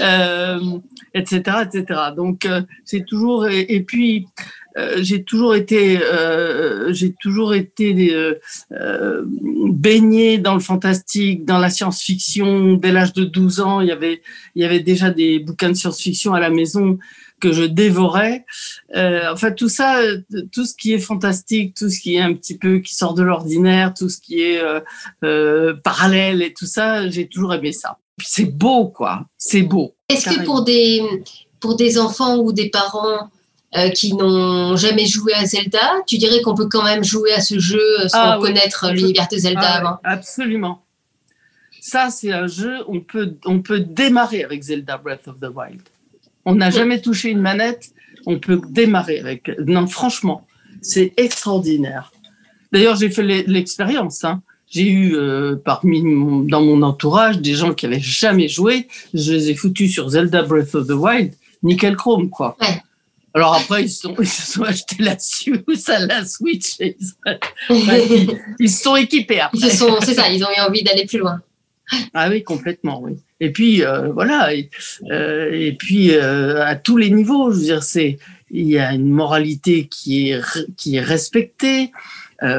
euh, 0.00 0.58
etc., 1.12 1.58
etc. 1.66 2.00
Donc 2.16 2.46
euh, 2.46 2.62
c'est 2.84 3.04
toujours 3.04 3.46
et, 3.46 3.60
et 3.60 3.80
puis 3.82 4.26
euh, 4.76 4.98
j'ai 5.02 5.22
toujours 5.22 5.54
été, 5.54 6.00
euh, 6.02 6.92
j'ai 6.92 7.14
toujours 7.20 7.54
été 7.54 8.12
euh, 8.12 8.40
euh, 8.72 9.22
baignée 9.24 10.38
dans 10.38 10.54
le 10.54 10.60
fantastique, 10.60 11.44
dans 11.44 11.58
la 11.58 11.70
science-fiction. 11.70 12.74
Dès 12.74 12.90
l'âge 12.90 13.12
de 13.12 13.24
12 13.24 13.60
ans, 13.60 13.80
il 13.80 13.88
y 13.88 13.92
avait, 13.92 14.22
il 14.54 14.62
y 14.62 14.64
avait 14.64 14.80
déjà 14.80 15.10
des 15.10 15.38
bouquins 15.38 15.68
de 15.68 15.74
science-fiction 15.74 16.34
à 16.34 16.40
la 16.40 16.50
maison 16.50 16.98
que 17.40 17.52
je 17.52 17.62
dévorais. 17.64 18.46
Enfin, 18.94 19.52
tout 19.52 19.68
ça, 19.68 20.00
tout 20.50 20.64
ce 20.64 20.74
qui 20.74 20.92
est 20.92 20.98
fantastique, 20.98 21.74
tout 21.74 21.90
ce 21.90 22.00
qui 22.00 22.14
est 22.14 22.20
un 22.20 22.32
petit 22.32 22.56
peu 22.56 22.78
qui 22.78 22.94
sort 22.94 23.14
de 23.14 23.22
l'ordinaire, 23.22 23.92
tout 23.92 24.08
ce 24.08 24.18
qui 24.18 24.40
est 24.40 24.62
parallèle 25.82 26.42
et 26.42 26.54
tout 26.54 26.66
ça, 26.66 27.08
j'ai 27.10 27.28
toujours 27.28 27.52
aimé 27.52 27.72
ça. 27.72 27.98
C'est 28.22 28.46
beau, 28.46 28.88
quoi. 28.88 29.26
C'est 29.36 29.62
beau. 29.62 29.94
Est-ce 30.08 30.30
que 30.30 30.44
pour 30.44 30.62
des, 30.62 31.02
pour 31.60 31.76
des 31.76 31.98
enfants 31.98 32.38
ou 32.38 32.52
des 32.52 32.70
parents 32.70 33.30
euh, 33.76 33.88
qui 33.90 34.14
n'ont 34.14 34.76
jamais 34.76 35.06
joué 35.06 35.32
à 35.34 35.44
Zelda, 35.46 35.80
tu 36.06 36.16
dirais 36.18 36.40
qu'on 36.42 36.54
peut 36.54 36.68
quand 36.68 36.84
même 36.84 37.02
jouer 37.04 37.32
à 37.32 37.40
ce 37.40 37.58
jeu 37.58 37.80
sans 38.08 38.18
Ah 38.18 38.38
oui. 38.40 38.48
connaître 38.48 38.84
On 38.86 38.88
peut- 38.90 38.94
l'univers 38.94 39.26
de 39.30 39.36
Zelda 39.36 39.60
Ah 39.62 39.78
avant 39.78 39.98
Absolument. 40.04 40.82
Ça, 41.80 42.08
c'est 42.10 42.32
un 42.32 42.46
jeu, 42.46 42.76
on 42.88 43.00
peut, 43.00 43.34
on 43.44 43.60
peut 43.60 43.80
démarrer 43.80 44.42
avec 44.44 44.62
Zelda 44.62 44.96
Breath 44.96 45.28
of 45.28 45.36
the 45.40 45.54
Wild. 45.54 45.82
On 46.46 46.54
n'a 46.54 46.70
jamais 46.70 47.00
touché 47.00 47.30
une 47.30 47.40
manette, 47.40 47.90
on 48.26 48.38
peut 48.38 48.60
démarrer 48.70 49.18
avec. 49.20 49.50
Non, 49.66 49.86
franchement, 49.86 50.46
c'est 50.80 51.12
extraordinaire. 51.16 52.12
D'ailleurs, 52.72 52.96
j'ai 52.96 53.10
fait 53.10 53.22
l'e- 53.22 53.44
l'expérience. 53.46 54.24
hein. 54.24 54.42
J'ai 54.70 54.88
eu 54.88 55.14
euh, 55.16 55.56
parmi 55.62 56.02
mon- 56.02 56.40
dans 56.40 56.62
mon 56.62 56.82
entourage 56.82 57.38
des 57.38 57.54
gens 57.54 57.74
qui 57.74 57.86
avaient 57.86 58.00
jamais 58.00 58.48
joué. 58.48 58.88
Je 59.12 59.32
les 59.32 59.50
ai 59.50 59.54
foutus 59.54 59.92
sur 59.92 60.08
Zelda 60.08 60.42
Breath 60.42 60.74
of 60.74 60.86
the 60.86 60.92
Wild, 60.92 61.34
nickel 61.62 61.96
chrome 61.96 62.28
quoi. 62.30 62.56
Ouais. 62.60 62.82
Alors 63.34 63.54
après, 63.54 63.84
ils, 63.84 63.90
sont, 63.90 64.14
ils 64.20 64.26
se 64.26 64.52
sont 64.52 64.62
achetés 64.62 64.96
la 65.00 65.18
Switch, 65.18 65.88
la 65.88 66.24
Switch. 66.24 66.80
et 66.80 66.96
Ils, 68.60 68.70
se 68.70 68.82
sont 68.82 68.96
équipés 68.96 69.40
après. 69.40 69.58
C'est 69.58 70.14
ça, 70.14 70.28
ils 70.30 70.44
ont 70.44 70.50
eu 70.56 70.60
envie 70.60 70.82
d'aller 70.82 71.04
plus 71.04 71.18
loin. 71.18 71.40
Ah 72.14 72.28
oui, 72.30 72.42
complètement, 72.42 73.00
oui. 73.02 73.16
Et 73.40 73.50
puis 73.52 73.84
euh, 73.84 74.10
voilà, 74.12 74.54
et, 74.54 74.70
euh, 75.10 75.50
et 75.52 75.72
puis 75.72 76.12
euh, 76.12 76.64
à 76.64 76.76
tous 76.76 76.96
les 76.96 77.10
niveaux, 77.10 77.50
je 77.50 77.56
veux 77.58 77.62
dire, 77.64 77.82
c'est 77.82 78.18
il 78.50 78.68
y 78.68 78.78
a 78.78 78.94
une 78.94 79.10
moralité 79.10 79.86
qui 79.88 80.30
est 80.30 80.40
qui 80.76 80.96
est 80.96 81.00
respectée, 81.02 81.92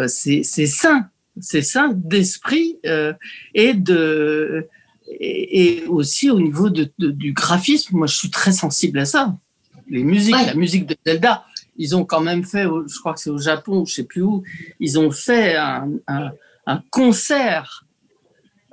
c'est 0.07 0.43
sain, 0.43 1.09
c'est 1.39 1.61
sain 1.61 1.91
d'esprit 1.95 2.77
et 3.53 3.73
de 3.73 4.67
et, 5.07 5.79
et 5.79 5.85
aussi 5.87 6.29
au 6.29 6.39
niveau 6.39 6.69
de, 6.69 6.91
de- 6.99 7.11
du 7.11 7.33
graphisme, 7.33 7.97
moi 7.97 8.07
je 8.07 8.15
suis 8.15 8.29
très 8.29 8.51
sensible 8.51 8.99
à 8.99 9.05
ça. 9.05 9.35
Les 9.87 10.03
musiques, 10.03 10.35
Ouais. 10.35 10.45
la 10.47 10.55
musique 10.55 10.85
de 10.87 10.95
Zelda, 11.05 11.45
ils 11.77 11.95
ont 11.95 12.05
quand 12.05 12.21
même 12.21 12.43
fait, 12.43 12.63
je 12.63 12.99
crois 12.99 13.13
que 13.13 13.19
c'est 13.19 13.29
au 13.29 13.37
Japon, 13.37 13.85
je 13.85 13.93
sais 13.93 14.03
plus 14.03 14.21
où, 14.21 14.43
ils 14.79 14.97
ont 14.99 15.11
fait 15.11 15.55
un, 15.55 15.89
un, 16.07 16.31
un 16.65 16.81
concert 16.89 17.85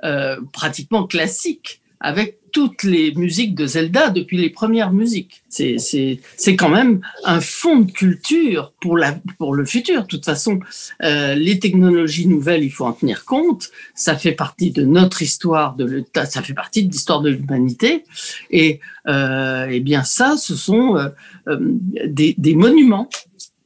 euh, 0.03 0.39
pratiquement 0.51 1.05
classique 1.05 1.81
avec 2.03 2.39
toutes 2.51 2.83
les 2.83 3.15
musiques 3.15 3.55
de 3.55 3.65
Zelda 3.65 4.09
depuis 4.11 4.37
les 4.37 4.51
premières 4.51 4.91
musiques. 4.91 5.41
C'est, 5.49 5.79
c'est, 5.79 6.19
c'est 6.37 6.55
quand 6.55 6.69
même 6.69 7.01
un 7.23 7.41
fond 7.41 7.79
de 7.79 7.91
culture 7.91 8.73
pour, 8.79 8.95
la, 8.95 9.17
pour 9.39 9.55
le 9.55 9.65
futur. 9.65 10.03
De 10.03 10.07
toute 10.07 10.25
façon, 10.25 10.59
euh, 11.01 11.33
les 11.33 11.57
technologies 11.59 12.27
nouvelles, 12.27 12.63
il 12.63 12.69
faut 12.69 12.85
en 12.85 12.93
tenir 12.93 13.25
compte. 13.25 13.71
Ça 13.95 14.15
fait 14.15 14.33
partie 14.33 14.69
de 14.69 14.83
notre 14.83 15.23
histoire, 15.23 15.75
de 15.75 16.05
ça 16.25 16.43
fait 16.43 16.53
partie 16.53 16.85
de 16.85 16.91
l'histoire 16.91 17.21
de 17.21 17.31
l'humanité. 17.31 18.03
Et, 18.51 18.81
euh, 19.07 19.65
et 19.67 19.79
bien 19.79 20.03
ça, 20.03 20.35
ce 20.37 20.55
sont 20.55 20.95
euh, 20.95 21.09
euh 21.47 21.57
des, 22.05 22.35
des 22.37 22.55
monuments 22.55 23.09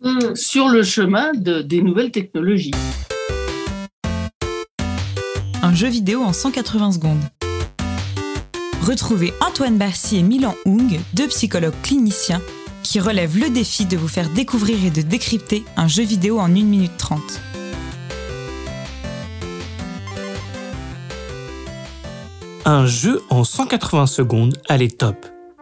mm. 0.02 0.36
sur 0.36 0.70
le 0.70 0.84
chemin 0.84 1.34
de, 1.34 1.62
des 1.62 1.82
nouvelles 1.82 2.12
technologies. 2.12 2.72
Un 5.62 5.76
jeu 5.76 5.90
vidéo 5.90 6.22
en 6.22 6.32
180 6.32 6.94
secondes. 6.94 7.20
Retrouvez 8.88 9.34
Antoine 9.46 9.78
Barcy 9.78 10.16
et 10.16 10.24
Milan 10.24 10.56
Hung, 10.66 10.98
deux 11.14 11.28
psychologues 11.28 11.74
cliniciens, 11.84 12.42
qui 12.84 13.02
relèvent 13.02 13.38
le 13.38 13.50
défi 13.50 13.86
de 13.86 13.98
vous 13.98 14.08
faire 14.08 14.30
découvrir 14.30 14.78
et 14.86 14.92
de 14.92 15.02
décrypter 15.02 15.66
un 15.76 15.90
jeu 15.90 16.04
vidéo 16.04 16.40
en 16.40 16.46
1 16.46 16.48
minute 16.48 16.94
30. 16.98 17.20
Un 22.64 22.86
jeu 22.86 23.22
en 23.30 23.44
180 23.44 24.08
secondes, 24.08 24.56
allez 24.70 24.90
top. 24.90 25.18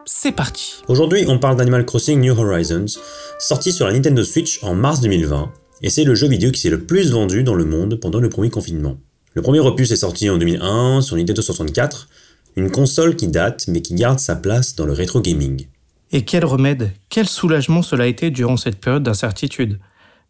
C'est 0.05 0.31
parti. 0.31 0.83
Aujourd'hui, 0.87 1.25
on 1.27 1.39
parle 1.39 1.55
d'Animal 1.55 1.83
Crossing 1.83 2.21
New 2.21 2.39
Horizons, 2.39 2.99
sorti 3.39 3.71
sur 3.71 3.87
la 3.87 3.93
Nintendo 3.93 4.23
Switch 4.23 4.63
en 4.63 4.75
mars 4.75 5.01
2020, 5.01 5.51
et 5.81 5.89
c'est 5.89 6.03
le 6.03 6.13
jeu 6.13 6.27
vidéo 6.27 6.51
qui 6.51 6.61
s'est 6.61 6.69
le 6.69 6.85
plus 6.85 7.11
vendu 7.11 7.41
dans 7.41 7.55
le 7.55 7.65
monde 7.65 7.99
pendant 7.99 8.19
le 8.19 8.29
premier 8.29 8.51
confinement. 8.51 8.97
Le 9.33 9.41
premier 9.41 9.61
opus 9.61 9.89
est 9.89 9.95
sorti 9.95 10.29
en 10.29 10.37
2001 10.37 11.01
sur 11.01 11.17
Nintendo 11.17 11.41
64, 11.41 12.07
une 12.55 12.71
console 12.71 13.15
qui 13.15 13.27
date 13.27 13.65
mais 13.67 13.81
qui 13.81 13.95
garde 13.95 14.19
sa 14.19 14.35
place 14.35 14.75
dans 14.75 14.85
le 14.85 14.93
rétro 14.93 15.21
gaming. 15.21 15.67
Et 16.11 16.23
quel 16.23 16.45
remède, 16.45 16.91
quel 17.09 17.27
soulagement 17.27 17.81
cela 17.81 18.05
a 18.05 18.07
été 18.07 18.31
durant 18.31 18.57
cette 18.57 18.77
période 18.77 19.03
d'incertitude. 19.03 19.79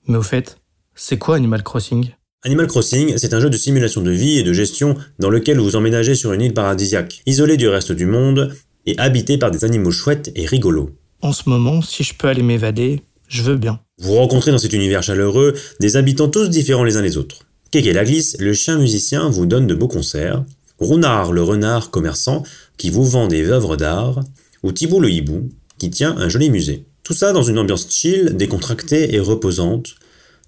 Mais 0.08 0.18
au 0.18 0.24
fait, 0.24 0.58
c'est 0.96 1.18
quoi 1.18 1.36
Animal 1.36 1.64
Crossing? 1.64 2.10
Animal 2.44 2.68
Crossing, 2.68 3.18
c'est 3.18 3.34
un 3.34 3.40
jeu 3.40 3.50
de 3.50 3.58
simulation 3.58 4.02
de 4.02 4.12
vie 4.12 4.38
et 4.38 4.44
de 4.44 4.54
gestion 4.54 4.96
dans 5.20 5.30
lequel 5.30 5.60
vous 5.60 5.76
emménagez 5.76 6.16
sur 6.16 6.32
une 6.34 6.42
île 6.42 6.54
paradisiaque, 6.54 7.22
isolée 7.26 7.58
du 7.58 7.68
reste 7.68 7.92
du 7.92 8.06
monde 8.06 8.54
et 8.86 8.98
habité 9.00 9.38
par 9.38 9.52
des 9.52 9.66
animaux 9.66 9.92
chouettes 9.92 10.32
et 10.36 10.46
rigolos. 10.46 10.92
En 11.22 11.34
ce 11.34 11.50
moment, 11.50 11.82
si 11.82 12.04
je 12.04 12.14
peux 12.14 12.28
aller 12.28 12.44
m'évader, 12.44 13.02
je 13.28 13.42
veux 13.42 13.56
bien. 13.56 13.80
Vous 13.98 14.14
rencontrez 14.14 14.52
dans 14.52 14.58
cet 14.58 14.74
univers 14.74 15.02
chaleureux 15.02 15.56
des 15.80 15.98
habitants 15.98 16.30
tous 16.30 16.50
différents 16.50 16.84
les 16.84 16.98
uns 16.98 17.02
les 17.02 17.18
autres. 17.18 17.48
Kéké 17.72 17.94
la 17.94 18.06
glisse, 18.06 18.38
le 18.40 18.54
chien 18.54 18.78
musicien, 18.78 19.28
vous 19.30 19.46
donne 19.46 19.68
de 19.68 19.74
beaux 19.74 19.88
concerts. 19.88 20.44
Rounard 20.80 21.32
le 21.32 21.42
renard 21.42 21.90
commerçant 21.92 22.44
qui 22.78 22.90
vous 22.90 23.06
vend 23.06 23.28
des 23.28 23.50
œuvres 23.50 23.78
d'art, 23.78 24.22
ou 24.64 24.72
Thibault 24.72 25.00
le 25.00 25.10
hibou 25.10 25.50
qui 25.78 25.90
tient 25.90 26.18
un 26.18 26.30
joli 26.30 26.50
musée. 26.50 26.86
Tout 27.04 27.14
ça 27.14 27.34
dans 27.34 27.44
une 27.44 27.60
ambiance 27.60 27.88
chill, 27.90 28.36
décontractée 28.36 29.14
et 29.14 29.20
reposante. 29.20 29.96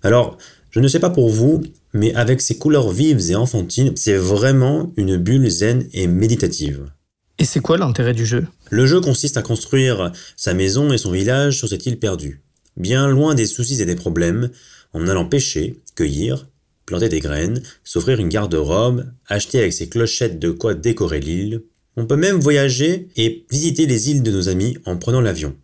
Alors, 0.04 0.38
je 0.72 0.80
ne 0.80 0.88
sais 0.88 1.00
pas 1.00 1.10
pour 1.10 1.30
vous, 1.30 1.64
mais 1.94 2.14
avec 2.16 2.42
ces 2.42 2.58
couleurs 2.58 2.90
vives 2.90 3.32
et 3.32 3.36
enfantines, 3.36 3.94
c'est 3.96 4.18
vraiment 4.18 4.92
une 4.98 5.18
bulle 5.18 5.50
zen 5.50 5.88
et 5.94 6.08
méditative. 6.08 6.92
Et 7.40 7.46
c'est 7.46 7.60
quoi 7.60 7.78
l'intérêt 7.78 8.14
du 8.14 8.26
jeu? 8.26 8.48
Le 8.70 8.86
jeu 8.86 9.00
consiste 9.00 9.38
à 9.38 9.44
construire 9.44 10.12
sa 10.36 10.54
maison 10.54 10.92
et 10.92 10.98
son 10.98 11.12
village 11.12 11.58
sur 11.58 11.70
cette 11.70 11.86
île 11.86 12.00
perdue, 12.00 12.42
bien 12.76 13.08
loin 13.08 13.36
des 13.36 13.46
soucis 13.46 13.82
et 13.82 13.86
des 13.86 13.96
problèmes, 13.96 14.50
en 14.94 15.08
allant 15.08 15.26
pêcher, 15.26 15.80
cueillir, 15.96 16.48
planter 16.88 17.10
des 17.10 17.20
graines, 17.20 17.62
s'offrir 17.84 18.20
une 18.20 18.30
garde-robe, 18.30 19.06
acheter 19.28 19.60
avec 19.60 19.74
ses 19.74 19.90
clochettes 19.90 20.40
de 20.40 20.50
quoi 20.50 20.74
décorer 20.74 21.20
l'île. 21.20 21.62
On 21.98 22.08
peut 22.08 22.16
même 22.16 22.38
voyager 22.38 23.10
et 23.16 23.46
visiter 23.52 23.86
les 23.86 24.10
îles 24.10 24.24
de 24.24 24.32
nos 24.32 24.50
amis 24.50 24.78
en 24.86 24.98
prenant 24.98 25.22
l'avion. 25.22 25.56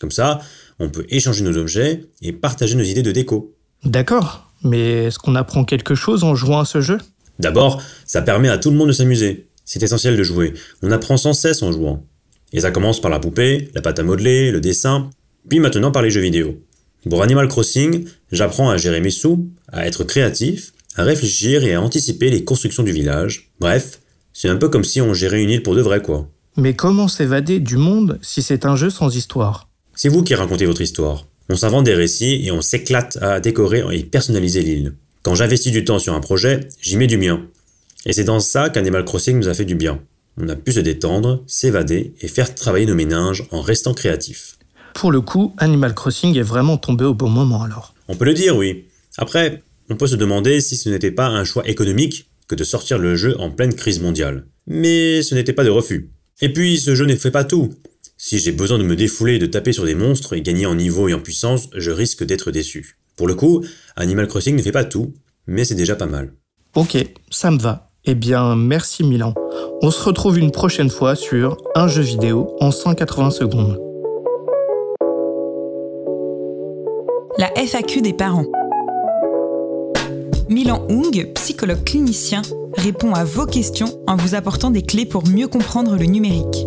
Comme 0.00 0.10
ça, 0.10 0.40
on 0.80 0.90
peut 0.90 1.06
échanger 1.08 1.44
nos 1.44 1.56
objets 1.56 2.04
et 2.20 2.32
partager 2.32 2.74
nos 2.74 2.82
idées 2.82 3.02
de 3.02 3.12
déco. 3.12 3.54
D'accord, 3.84 4.52
mais 4.62 5.04
est-ce 5.04 5.18
qu'on 5.18 5.36
apprend 5.36 5.64
quelque 5.64 5.94
chose 5.94 6.24
en 6.24 6.34
jouant 6.34 6.60
à 6.60 6.64
ce 6.64 6.80
jeu? 6.80 6.98
D'abord, 7.38 7.80
ça 8.04 8.20
permet 8.20 8.48
à 8.48 8.58
tout 8.58 8.70
le 8.70 8.76
monde 8.76 8.88
de 8.88 8.92
s'amuser. 8.92 9.48
C'est 9.64 9.82
essentiel 9.82 10.16
de 10.16 10.22
jouer. 10.22 10.54
On 10.82 10.90
apprend 10.90 11.16
sans 11.16 11.32
cesse 11.32 11.62
en 11.62 11.70
jouant. 11.70 12.04
Et 12.52 12.60
ça 12.60 12.70
commence 12.70 13.00
par 13.00 13.10
la 13.10 13.20
poupée, 13.20 13.70
la 13.74 13.80
pâte 13.80 13.98
à 13.98 14.02
modeler, 14.02 14.50
le 14.50 14.60
dessin, 14.60 15.10
puis 15.48 15.60
maintenant 15.60 15.92
par 15.92 16.02
les 16.02 16.10
jeux 16.10 16.20
vidéo. 16.20 16.60
Pour 17.08 17.22
Animal 17.22 17.48
Crossing, 17.48 18.06
j'apprends 18.32 18.70
à 18.70 18.78
gérer 18.78 19.00
mes 19.00 19.10
sous, 19.10 19.50
à 19.70 19.86
être 19.86 20.04
créatif, 20.04 20.72
à 20.96 21.04
réfléchir 21.04 21.64
et 21.64 21.74
à 21.74 21.82
anticiper 21.82 22.30
les 22.30 22.44
constructions 22.44 22.82
du 22.82 22.92
village. 22.92 23.50
Bref, 23.60 24.00
c'est 24.32 24.48
un 24.48 24.56
peu 24.56 24.70
comme 24.70 24.84
si 24.84 25.02
on 25.02 25.12
gérait 25.12 25.42
une 25.42 25.50
île 25.50 25.62
pour 25.62 25.74
de 25.74 25.82
vrai, 25.82 26.00
quoi. 26.00 26.30
Mais 26.56 26.74
comment 26.74 27.08
s'évader 27.08 27.60
du 27.60 27.76
monde 27.76 28.18
si 28.22 28.40
c'est 28.40 28.64
un 28.64 28.76
jeu 28.76 28.88
sans 28.88 29.14
histoire? 29.14 29.68
C'est 29.94 30.08
vous 30.08 30.22
qui 30.22 30.34
racontez 30.34 30.64
votre 30.64 30.80
histoire. 30.80 31.26
On 31.50 31.56
s'invente 31.56 31.84
des 31.84 31.94
récits 31.94 32.40
et 32.46 32.50
on 32.50 32.62
s'éclate 32.62 33.18
à 33.20 33.38
décorer 33.38 33.82
et 33.92 34.04
personnaliser 34.04 34.62
l'île. 34.62 34.94
Quand 35.22 35.34
j'investis 35.34 35.72
du 35.72 35.84
temps 35.84 35.98
sur 35.98 36.14
un 36.14 36.20
projet, 36.20 36.60
j'y 36.80 36.96
mets 36.96 37.06
du 37.06 37.18
mien. 37.18 37.46
Et 38.06 38.14
c'est 38.14 38.24
dans 38.24 38.40
ça 38.40 38.70
qu'Animal 38.70 39.04
Crossing 39.04 39.36
nous 39.36 39.48
a 39.48 39.54
fait 39.54 39.64
du 39.66 39.74
bien. 39.74 40.00
On 40.38 40.48
a 40.48 40.56
pu 40.56 40.72
se 40.72 40.80
détendre, 40.80 41.44
s'évader 41.46 42.14
et 42.20 42.28
faire 42.28 42.54
travailler 42.54 42.86
nos 42.86 42.94
méninges 42.94 43.46
en 43.50 43.60
restant 43.60 43.92
créatifs. 43.92 44.56
Pour 44.94 45.12
le 45.12 45.20
coup, 45.20 45.54
Animal 45.58 45.94
Crossing 45.94 46.38
est 46.38 46.42
vraiment 46.42 46.78
tombé 46.78 47.04
au 47.04 47.14
bon 47.14 47.28
moment 47.28 47.62
alors. 47.62 47.94
On 48.08 48.14
peut 48.14 48.24
le 48.24 48.32
dire, 48.32 48.56
oui. 48.56 48.84
Après, 49.18 49.62
on 49.90 49.96
peut 49.96 50.06
se 50.06 50.16
demander 50.16 50.60
si 50.60 50.76
ce 50.76 50.88
n'était 50.88 51.10
pas 51.10 51.26
un 51.26 51.44
choix 51.44 51.68
économique 51.68 52.30
que 52.48 52.54
de 52.54 52.64
sortir 52.64 52.98
le 52.98 53.16
jeu 53.16 53.38
en 53.40 53.50
pleine 53.50 53.74
crise 53.74 54.00
mondiale. 54.00 54.46
Mais 54.66 55.22
ce 55.22 55.34
n'était 55.34 55.52
pas 55.52 55.64
de 55.64 55.70
refus. 55.70 56.10
Et 56.40 56.52
puis, 56.52 56.78
ce 56.78 56.94
jeu 56.94 57.06
ne 57.06 57.16
fait 57.16 57.30
pas 57.30 57.44
tout. 57.44 57.70
Si 58.16 58.38
j'ai 58.38 58.52
besoin 58.52 58.78
de 58.78 58.84
me 58.84 58.96
défouler 58.96 59.34
et 59.34 59.38
de 59.38 59.46
taper 59.46 59.72
sur 59.72 59.84
des 59.84 59.94
monstres 59.94 60.34
et 60.34 60.42
gagner 60.42 60.66
en 60.66 60.76
niveau 60.76 61.08
et 61.08 61.14
en 61.14 61.20
puissance, 61.20 61.68
je 61.76 61.90
risque 61.90 62.24
d'être 62.24 62.50
déçu. 62.50 62.96
Pour 63.16 63.26
le 63.26 63.34
coup, 63.34 63.64
Animal 63.96 64.28
Crossing 64.28 64.56
ne 64.56 64.62
fait 64.62 64.72
pas 64.72 64.84
tout, 64.84 65.12
mais 65.46 65.64
c'est 65.64 65.74
déjà 65.74 65.96
pas 65.96 66.06
mal. 66.06 66.32
Ok, 66.74 66.96
ça 67.30 67.50
me 67.50 67.58
va. 67.58 67.90
Eh 68.04 68.14
bien, 68.14 68.54
merci 68.54 69.02
Milan. 69.02 69.34
On 69.82 69.90
se 69.90 70.02
retrouve 70.02 70.38
une 70.38 70.50
prochaine 70.50 70.90
fois 70.90 71.16
sur 71.16 71.56
un 71.74 71.88
jeu 71.88 72.02
vidéo 72.02 72.54
en 72.60 72.70
180 72.70 73.30
secondes. 73.30 73.78
La 77.36 77.50
FAQ 77.56 78.00
des 78.00 78.12
parents. 78.12 78.46
Milan 80.48 80.86
Hung, 80.88 81.32
psychologue 81.34 81.82
clinicien, 81.84 82.42
répond 82.76 83.12
à 83.12 83.24
vos 83.24 83.46
questions 83.46 83.98
en 84.06 84.16
vous 84.16 84.34
apportant 84.34 84.70
des 84.70 84.82
clés 84.82 85.06
pour 85.06 85.26
mieux 85.26 85.48
comprendre 85.48 85.96
le 85.96 86.04
numérique. 86.04 86.66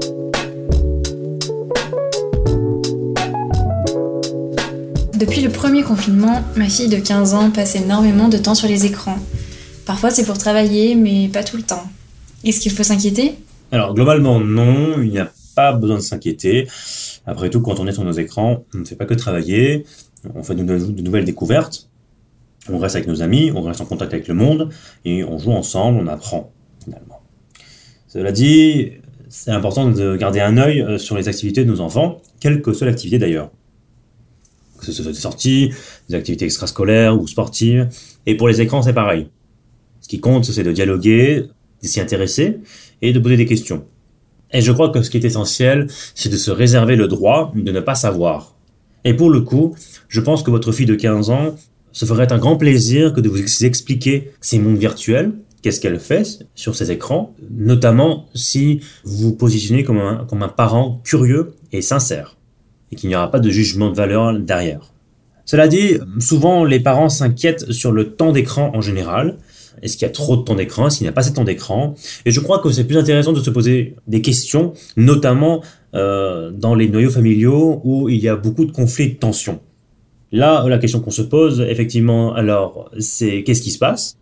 Depuis 5.17 5.41
le 5.41 5.49
premier 5.49 5.83
confinement, 5.83 6.43
ma 6.55 6.67
fille 6.67 6.89
de 6.89 6.97
15 6.97 7.33
ans 7.33 7.49
passe 7.49 7.75
énormément 7.75 8.27
de 8.27 8.37
temps 8.37 8.55
sur 8.55 8.67
les 8.67 8.85
écrans. 8.85 9.17
Parfois 9.85 10.09
c'est 10.09 10.25
pour 10.25 10.37
travailler, 10.37 10.95
mais 10.95 11.29
pas 11.29 11.43
tout 11.43 11.57
le 11.57 11.63
temps. 11.63 11.83
Est-ce 12.43 12.59
qu'il 12.59 12.71
faut 12.71 12.83
s'inquiéter? 12.83 13.35
Alors 13.71 13.93
globalement 13.93 14.39
non, 14.39 15.01
il 15.01 15.09
n'y 15.11 15.19
a 15.19 15.31
pas 15.55 15.71
besoin 15.71 15.95
de 15.95 16.01
s'inquiéter. 16.01 16.67
Après 17.25 17.49
tout, 17.49 17.61
quand 17.61 17.79
on 17.79 17.87
est 17.87 17.93
sur 17.93 18.03
nos 18.03 18.11
écrans, 18.11 18.63
on 18.73 18.79
ne 18.79 18.85
fait 18.85 18.95
pas 18.95 19.05
que 19.05 19.13
travailler, 19.13 19.85
on 20.33 20.43
fait 20.43 20.55
de, 20.55 20.63
nouvelles 20.63 21.25
découvertes, 21.25 21.89
on 22.69 22.77
reste 22.77 22.95
avec 22.95 23.07
nos 23.07 23.21
amis, 23.21 23.51
on 23.53 23.61
reste 23.61 23.81
en 23.81 23.85
contact 23.85 24.13
avec 24.13 24.27
le 24.27 24.33
monde, 24.33 24.69
et 25.05 25.23
on 25.23 25.37
joue 25.37 25.51
ensemble, 25.51 25.99
on 25.99 26.07
apprend, 26.07 26.51
finalement. 26.83 27.21
Cela 28.07 28.31
dit, 28.31 28.93
c'est 29.29 29.51
important 29.51 29.89
de 29.89 30.15
garder 30.15 30.39
un 30.39 30.57
œil 30.57 30.81
euh, 30.81 30.97
sur 30.97 31.17
les 31.17 31.27
activités 31.27 31.63
de 31.63 31.69
nos 31.69 31.81
enfants, 31.81 32.21
quelle 32.39 32.61
que 32.61 32.73
soit 32.73 32.87
l'activité 32.87 33.19
d'ailleurs. 33.19 33.51
Que 34.79 34.85
ce 34.85 35.03
soit 35.03 35.11
des 35.11 35.17
sorties, 35.17 35.71
des 36.09 36.15
activités 36.15 36.45
extrascolaires 36.45 37.19
ou 37.19 37.27
sportives. 37.27 37.89
Et 38.25 38.35
pour 38.35 38.47
les 38.47 38.61
écrans, 38.61 38.81
c'est 38.81 38.93
pareil. 38.93 39.27
Ce 40.01 40.07
qui 40.07 40.19
compte, 40.19 40.45
c'est 40.45 40.63
de 40.63 40.71
dialoguer, 40.71 41.45
de 41.81 41.87
s'y 41.87 41.99
intéresser 41.99 42.59
et 43.01 43.11
de 43.11 43.19
poser 43.19 43.37
des 43.37 43.45
questions. 43.45 43.85
Et 44.51 44.61
je 44.61 44.71
crois 44.71 44.89
que 44.89 45.01
ce 45.01 45.09
qui 45.09 45.17
est 45.17 45.25
essentiel, 45.25 45.87
c'est 46.15 46.29
de 46.29 46.37
se 46.37 46.51
réserver 46.51 46.95
le 46.95 47.07
droit 47.07 47.51
de 47.55 47.71
ne 47.71 47.79
pas 47.79 47.95
savoir. 47.95 48.56
Et 49.03 49.13
pour 49.13 49.29
le 49.29 49.41
coup, 49.41 49.75
je 50.07 50.21
pense 50.21 50.43
que 50.43 50.51
votre 50.51 50.71
fille 50.71 50.85
de 50.85 50.95
15 50.95 51.29
ans 51.29 51.55
se 51.91 52.05
ferait 52.05 52.31
un 52.31 52.37
grand 52.37 52.57
plaisir 52.57 53.13
que 53.13 53.21
de 53.21 53.29
vous 53.29 53.65
expliquer 53.65 54.31
ces 54.41 54.59
mondes 54.59 54.77
virtuels, 54.77 55.33
qu'est-ce 55.61 55.81
qu'elle 55.81 55.99
fait 55.99 56.45
sur 56.55 56.75
ces 56.75 56.91
écrans, 56.91 57.33
notamment 57.49 58.27
si 58.33 58.81
vous 59.03 59.29
vous 59.29 59.35
positionnez 59.35 59.83
comme 59.83 59.99
un, 59.99 60.25
comme 60.29 60.43
un 60.43 60.49
parent 60.49 61.01
curieux 61.03 61.53
et 61.71 61.81
sincère, 61.81 62.37
et 62.91 62.95
qu'il 62.95 63.09
n'y 63.09 63.15
aura 63.15 63.31
pas 63.31 63.39
de 63.39 63.49
jugement 63.49 63.89
de 63.89 63.95
valeur 63.95 64.37
derrière. 64.37 64.93
Cela 65.45 65.67
dit, 65.67 65.97
souvent 66.19 66.65
les 66.65 66.81
parents 66.81 67.09
s'inquiètent 67.09 67.71
sur 67.71 67.93
le 67.93 68.11
temps 68.11 68.33
d'écran 68.33 68.71
en 68.75 68.81
général. 68.81 69.37
Est-ce 69.81 69.97
qu'il 69.97 70.05
y 70.05 70.09
a 70.09 70.13
trop 70.13 70.37
de 70.37 70.41
temps 70.41 70.55
d'écran? 70.55 70.87
Est-ce 70.87 70.97
qu'il 70.97 71.05
n'y 71.05 71.09
a 71.09 71.13
pas 71.13 71.21
assez 71.21 71.31
de 71.31 71.35
temps 71.35 71.43
d'écran? 71.43 71.95
Et 72.25 72.31
je 72.31 72.39
crois 72.39 72.59
que 72.59 72.71
c'est 72.71 72.83
plus 72.83 72.97
intéressant 72.97 73.33
de 73.33 73.39
se 73.39 73.49
poser 73.49 73.95
des 74.07 74.21
questions, 74.21 74.73
notamment 74.95 75.61
euh, 75.95 76.51
dans 76.51 76.75
les 76.75 76.89
noyaux 76.89 77.09
familiaux 77.09 77.81
où 77.83 78.09
il 78.09 78.19
y 78.19 78.27
a 78.27 78.35
beaucoup 78.35 78.65
de 78.65 78.71
conflits 78.71 79.05
et 79.05 79.09
de 79.09 79.15
tensions. 79.15 79.59
Là, 80.31 80.67
la 80.67 80.77
question 80.77 80.99
qu'on 80.99 81.11
se 81.11 81.21
pose, 81.21 81.61
effectivement, 81.61 82.33
alors, 82.33 82.91
c'est 82.99 83.43
qu'est-ce 83.43 83.61
qui 83.61 83.71
se 83.71 83.79
passe? 83.79 84.17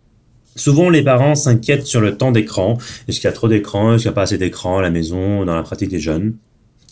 Souvent, 0.54 0.88
les 0.88 1.02
parents 1.02 1.34
s'inquiètent 1.34 1.86
sur 1.86 2.00
le 2.00 2.16
temps 2.16 2.32
d'écran. 2.32 2.78
Est-ce 3.08 3.20
qu'il 3.20 3.28
y 3.28 3.30
a 3.30 3.32
trop 3.32 3.48
d'écran? 3.48 3.94
Est-ce 3.94 4.04
qu'il 4.04 4.10
n'y 4.10 4.14
a 4.14 4.14
pas 4.14 4.22
assez 4.22 4.38
d'écran 4.38 4.78
à 4.78 4.82
la 4.82 4.90
maison, 4.90 5.44
dans 5.44 5.54
la 5.54 5.62
pratique 5.62 5.90
des 5.90 5.98
jeunes? 5.98 6.36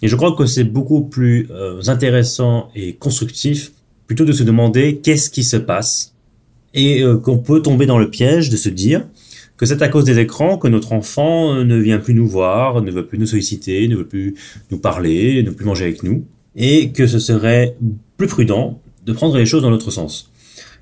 Et 0.02 0.08
je 0.08 0.16
crois 0.16 0.32
que 0.32 0.46
c'est 0.46 0.64
beaucoup 0.64 1.02
plus 1.02 1.48
euh, 1.50 1.80
intéressant 1.86 2.68
et 2.74 2.94
constructif 2.94 3.72
plutôt 4.06 4.24
de 4.24 4.32
se 4.32 4.42
demander 4.42 4.98
qu'est-ce 4.98 5.30
qui 5.30 5.44
se 5.44 5.56
passe 5.56 6.13
et 6.74 7.02
euh, 7.02 7.16
qu'on 7.16 7.38
peut 7.38 7.62
tomber 7.62 7.86
dans 7.86 7.98
le 7.98 8.10
piège 8.10 8.50
de 8.50 8.56
se 8.56 8.68
dire 8.68 9.06
que 9.56 9.66
c'est 9.66 9.82
à 9.82 9.88
cause 9.88 10.04
des 10.04 10.18
écrans 10.18 10.58
que 10.58 10.68
notre 10.68 10.92
enfant 10.92 11.54
euh, 11.54 11.64
ne 11.64 11.76
vient 11.76 11.98
plus 11.98 12.14
nous 12.14 12.28
voir, 12.28 12.82
ne 12.82 12.90
veut 12.90 13.06
plus 13.06 13.18
nous 13.18 13.26
solliciter, 13.26 13.88
ne 13.88 13.96
veut 13.96 14.06
plus 14.06 14.34
nous 14.70 14.78
parler, 14.78 15.42
ne 15.42 15.50
veut 15.50 15.56
plus 15.56 15.64
manger 15.64 15.84
avec 15.84 16.02
nous, 16.02 16.26
et 16.56 16.90
que 16.90 17.06
ce 17.06 17.18
serait 17.18 17.76
plus 18.16 18.26
prudent 18.26 18.80
de 19.06 19.12
prendre 19.12 19.36
les 19.36 19.46
choses 19.46 19.62
dans 19.62 19.70
l'autre 19.70 19.90
sens 19.90 20.30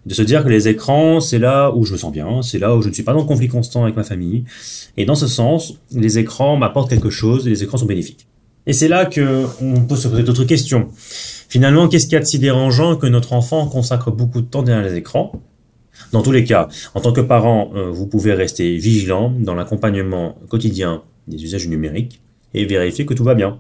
de 0.05 0.15
se 0.15 0.23
dire 0.23 0.43
que 0.43 0.49
les 0.49 0.69
écrans, 0.69 1.21
c'est 1.21 1.39
là 1.39 1.71
où 1.75 1.85
je 1.85 1.93
me 1.93 1.97
sens 1.97 2.13
bien, 2.13 2.43
c'est 2.43 2.59
là 2.59 2.75
où 2.75 2.83
je 2.83 2.89
ne 2.89 2.95
suis 2.95 3.03
pas 3.03 3.13
dans 3.13 3.25
conflit 3.25 3.49
constant 3.49 3.85
avec 3.85 3.97
ma 3.97 4.03
famille. 4.03 4.45
Et 4.97 5.05
dans 5.05 5.15
ce 5.15 5.27
sens, 5.27 5.75
les 5.93 6.19
écrans 6.19 6.57
m'apportent 6.57 6.91
quelque 6.91 7.11
chose 7.11 7.47
et 7.47 7.51
les 7.51 7.63
écrans 7.63 7.79
sont 7.79 7.87
bénéfiques. 7.87 8.27
Et 8.67 8.73
c'est 8.73 8.89
là 8.89 9.07
que 9.07 9.45
on 9.61 9.83
peut 9.83 9.97
se 9.97 10.09
poser 10.09 10.23
d'autres 10.23 10.45
questions. 10.45 10.89
Finalement, 11.49 11.89
qu'est-ce 11.89 12.07
qu'il 12.07 12.15
y 12.15 12.17
a 12.17 12.21
de 12.21 12.25
si 12.25 12.39
dérangeant 12.39 12.97
que 12.97 13.07
notre 13.07 13.33
enfant 13.33 13.67
consacre 13.67 14.11
beaucoup 14.11 14.41
de 14.41 14.47
temps 14.47 14.63
derrière 14.63 14.85
les 14.85 14.97
écrans? 14.97 15.33
Dans 16.11 16.23
tous 16.23 16.33
les 16.33 16.45
cas, 16.45 16.69
en 16.95 17.01
tant 17.01 17.13
que 17.13 17.21
parent, 17.21 17.73
euh, 17.75 17.91
vous 17.91 18.07
pouvez 18.07 18.35
rester 18.35 18.77
vigilant 18.77 19.31
dans 19.31 19.55
l'accompagnement 19.55 20.37
quotidien 20.49 21.03
des 21.29 21.43
usages 21.45 21.69
numériques 21.69 22.21
et 22.55 22.65
vérifier 22.65 23.07
que 23.07 23.15
tout 23.15 23.25
va 23.25 23.35
bien. 23.35 23.59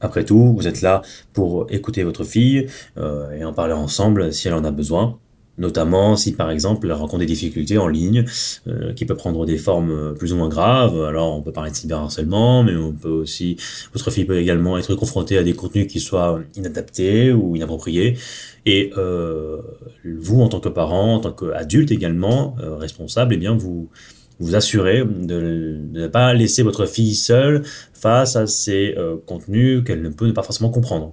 Après 0.00 0.24
tout, 0.24 0.54
vous 0.54 0.66
êtes 0.68 0.82
là 0.82 1.02
pour 1.32 1.66
écouter 1.70 2.02
votre 2.02 2.24
fille 2.24 2.66
euh, 2.98 3.30
et 3.32 3.44
en 3.44 3.52
parler 3.52 3.72
ensemble 3.72 4.32
si 4.32 4.48
elle 4.48 4.54
en 4.54 4.64
a 4.64 4.70
besoin 4.70 5.18
notamment 5.58 6.16
si 6.16 6.32
par 6.32 6.50
exemple 6.50 6.86
elle 6.86 6.92
rencontre 6.92 7.20
des 7.20 7.26
difficultés 7.26 7.78
en 7.78 7.88
ligne 7.88 8.24
euh, 8.66 8.92
qui 8.92 9.04
peuvent 9.04 9.16
prendre 9.16 9.46
des 9.46 9.58
formes 9.58 9.90
euh, 9.90 10.12
plus 10.12 10.32
ou 10.32 10.36
moins 10.36 10.48
graves. 10.48 11.02
Alors 11.04 11.36
on 11.36 11.42
peut 11.42 11.52
parler 11.52 11.70
de 11.70 11.76
cyberharcèlement, 11.76 12.62
mais 12.62 12.76
on 12.76 12.92
peut 12.92 13.08
aussi 13.08 13.56
votre 13.92 14.10
fille 14.10 14.24
peut 14.24 14.38
également 14.38 14.78
être 14.78 14.94
confrontée 14.94 15.38
à 15.38 15.42
des 15.42 15.54
contenus 15.54 15.86
qui 15.86 16.00
soient 16.00 16.40
inadaptés 16.56 17.32
ou 17.32 17.56
inappropriés. 17.56 18.16
Et 18.66 18.92
euh, 18.96 19.58
vous 20.04 20.40
en 20.40 20.48
tant 20.48 20.60
que 20.60 20.70
parent, 20.70 21.16
en 21.16 21.20
tant 21.20 21.32
qu'adulte 21.32 21.90
également 21.90 22.56
euh, 22.60 22.76
responsable, 22.76 23.34
eh 23.34 23.36
bien 23.36 23.54
vous 23.54 23.90
vous 24.40 24.56
assurez 24.56 25.04
de, 25.04 25.80
de, 25.92 26.00
ne 26.00 26.06
pas 26.08 26.34
laisser 26.34 26.62
votre 26.62 26.86
fille 26.86 27.14
seule 27.14 27.62
face 27.92 28.36
à 28.36 28.46
ces 28.46 28.94
euh, 28.96 29.16
contenus 29.26 29.84
qu'elle 29.84 30.02
ne 30.02 30.08
peut 30.08 30.32
pas 30.32 30.42
forcément 30.42 30.70
comprendre. 30.70 31.10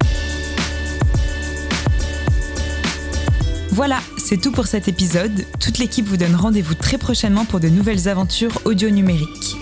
Voilà, 3.69 3.99
c'est 4.23 4.37
tout 4.37 4.51
pour 4.51 4.67
cet 4.67 4.87
épisode. 4.87 5.45
Toute 5.59 5.79
l'équipe 5.79 6.05
vous 6.05 6.17
donne 6.17 6.35
rendez-vous 6.35 6.75
très 6.75 6.97
prochainement 6.97 7.45
pour 7.45 7.59
de 7.59 7.69
nouvelles 7.69 8.07
aventures 8.07 8.61
audio 8.65 8.89
numériques. 8.89 9.57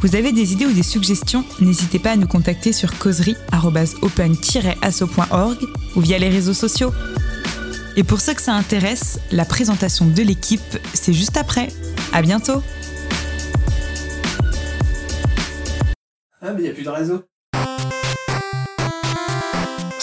Vous 0.00 0.16
avez 0.16 0.32
des 0.32 0.52
idées 0.52 0.66
ou 0.66 0.72
des 0.72 0.82
suggestions 0.82 1.44
N'hésitez 1.60 1.98
pas 1.98 2.12
à 2.12 2.16
nous 2.16 2.26
contacter 2.26 2.72
sur 2.72 2.98
causerie-open-asso.org 2.98 5.58
ou 5.96 6.00
via 6.00 6.18
les 6.18 6.28
réseaux 6.28 6.54
sociaux. 6.54 6.92
Et 7.96 8.02
pour 8.02 8.20
ceux 8.20 8.34
que 8.34 8.42
ça 8.42 8.54
intéresse, 8.54 9.20
la 9.30 9.44
présentation 9.44 10.06
de 10.06 10.22
l'équipe, 10.22 10.78
c'est 10.92 11.12
juste 11.12 11.36
après. 11.36 11.68
À 12.12 12.22
bientôt 12.22 12.62
Ah, 16.42 16.52
mais 16.52 16.60
il 16.60 16.62
n'y 16.62 16.68
a 16.68 16.72
plus 16.72 16.84
de 16.84 16.88
réseau. 16.88 17.22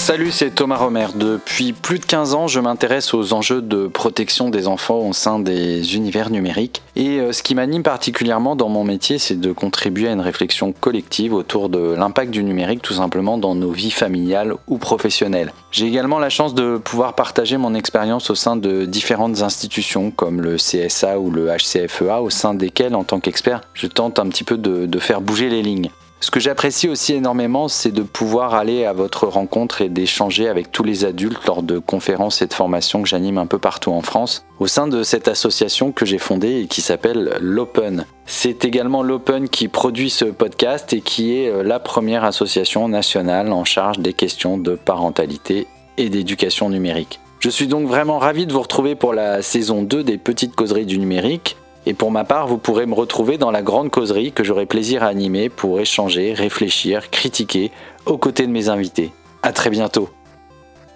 Salut, 0.07 0.31
c'est 0.31 0.51
Thomas 0.51 0.77
Romer. 0.77 1.07
Depuis 1.15 1.73
plus 1.73 1.99
de 1.99 2.05
15 2.05 2.33
ans, 2.33 2.47
je 2.47 2.61
m'intéresse 2.61 3.13
aux 3.13 3.33
enjeux 3.33 3.61
de 3.61 3.87
protection 3.87 4.49
des 4.49 4.69
enfants 4.69 4.99
au 4.99 5.11
sein 5.11 5.37
des 5.37 5.97
univers 5.97 6.29
numériques. 6.29 6.81
Et 6.95 7.19
euh, 7.19 7.33
ce 7.33 7.43
qui 7.43 7.55
m'anime 7.55 7.83
particulièrement 7.83 8.55
dans 8.55 8.69
mon 8.69 8.85
métier, 8.85 9.17
c'est 9.17 9.37
de 9.37 9.51
contribuer 9.51 10.07
à 10.07 10.13
une 10.13 10.21
réflexion 10.21 10.71
collective 10.71 11.33
autour 11.33 11.67
de 11.67 11.93
l'impact 11.93 12.31
du 12.31 12.45
numérique 12.45 12.81
tout 12.81 12.93
simplement 12.93 13.37
dans 13.37 13.53
nos 13.53 13.71
vies 13.71 13.91
familiales 13.91 14.53
ou 14.67 14.77
professionnelles. 14.77 15.51
J'ai 15.71 15.87
également 15.87 16.19
la 16.19 16.29
chance 16.29 16.55
de 16.55 16.77
pouvoir 16.77 17.13
partager 17.13 17.57
mon 17.57 17.73
expérience 17.73 18.29
au 18.29 18.35
sein 18.35 18.55
de 18.55 18.85
différentes 18.85 19.41
institutions 19.41 20.11
comme 20.11 20.39
le 20.39 20.55
CSA 20.55 21.19
ou 21.19 21.31
le 21.31 21.49
HCFEA, 21.49 22.21
au 22.21 22.29
sein 22.29 22.53
desquelles, 22.53 22.95
en 22.95 23.03
tant 23.03 23.19
qu'expert, 23.19 23.59
je 23.73 23.87
tente 23.87 24.19
un 24.19 24.29
petit 24.29 24.45
peu 24.45 24.57
de, 24.57 24.85
de 24.85 24.99
faire 24.99 25.19
bouger 25.19 25.49
les 25.49 25.61
lignes. 25.61 25.89
Ce 26.19 26.31
que 26.31 26.39
j'apprécie 26.39 26.89
aussi 26.89 27.13
énormément, 27.13 27.67
c'est 27.67 27.91
de 27.91 28.01
pouvoir 28.01 28.55
aller 28.55 28.85
à 28.85 28.93
votre 28.93 29.27
rencontre 29.27 29.81
et 29.81 29.89
d'échanger 29.89 30.47
avec 30.47 30.71
tous 30.71 30.83
les 30.83 31.05
adultes 31.05 31.45
lors 31.45 31.61
de 31.61 31.77
conférences 31.77 32.41
et 32.41 32.47
de 32.47 32.53
formations 32.53 33.03
que 33.03 33.07
j'anime 33.07 33.37
un 33.37 33.45
peu 33.45 33.59
partout 33.59 33.91
en 33.91 34.01
France, 34.01 34.43
au 34.59 34.65
sein 34.65 34.87
de 34.87 35.03
cette 35.03 35.27
association 35.27 35.91
que 35.91 36.05
j'ai 36.05 36.17
fondée 36.17 36.61
et 36.61 36.67
qui 36.67 36.81
s'appelle 36.81 37.37
l'Open. 37.39 38.05
C'est 38.25 38.65
également 38.65 39.03
l'Open 39.03 39.47
qui 39.47 39.67
produit 39.67 40.09
ce 40.09 40.25
podcast 40.25 40.91
et 40.91 41.01
qui 41.01 41.35
est 41.35 41.49
euh, 41.49 41.61
la 41.63 41.79
première 41.79 42.23
association 42.23 42.89
nationale 42.89 43.51
en 43.53 43.63
charge 43.63 43.99
des 43.99 44.13
questions 44.13 44.57
de 44.57 44.75
parentalité 44.75 45.67
et 45.97 46.09
d'éducation 46.09 46.69
numérique. 46.69 47.19
Je 47.39 47.49
suis 47.49 47.67
donc 47.67 47.87
vraiment 47.87 48.17
ravi 48.17 48.47
de 48.47 48.53
vous 48.53 48.61
retrouver 48.61 48.95
pour 48.95 49.13
la 49.13 49.43
saison 49.43 49.83
2 49.83 50.03
des 50.03 50.17
Petites 50.17 50.55
Causeries 50.55 50.87
du 50.87 50.97
numérique. 50.97 51.57
Et 51.87 51.93
pour 51.93 52.11
ma 52.11 52.25
part, 52.25 52.47
vous 52.47 52.57
pourrez 52.57 52.85
me 52.85 52.93
retrouver 52.93 53.37
dans 53.37 53.49
la 53.49 53.61
grande 53.61 53.89
causerie 53.91 54.33
que 54.33 54.43
j'aurai 54.43 54.65
plaisir 54.65 55.03
à 55.03 55.07
animer 55.07 55.47
pour 55.47 55.79
échanger, 55.79 56.33
réfléchir, 56.33 57.09
critiquer 57.09 57.71
aux 58.05 58.17
côtés 58.17 58.45
de 58.45 58.51
mes 58.51 58.67
invités. 58.67 59.13
À 59.41 59.53
très 59.53 59.69
bientôt. 59.69 60.09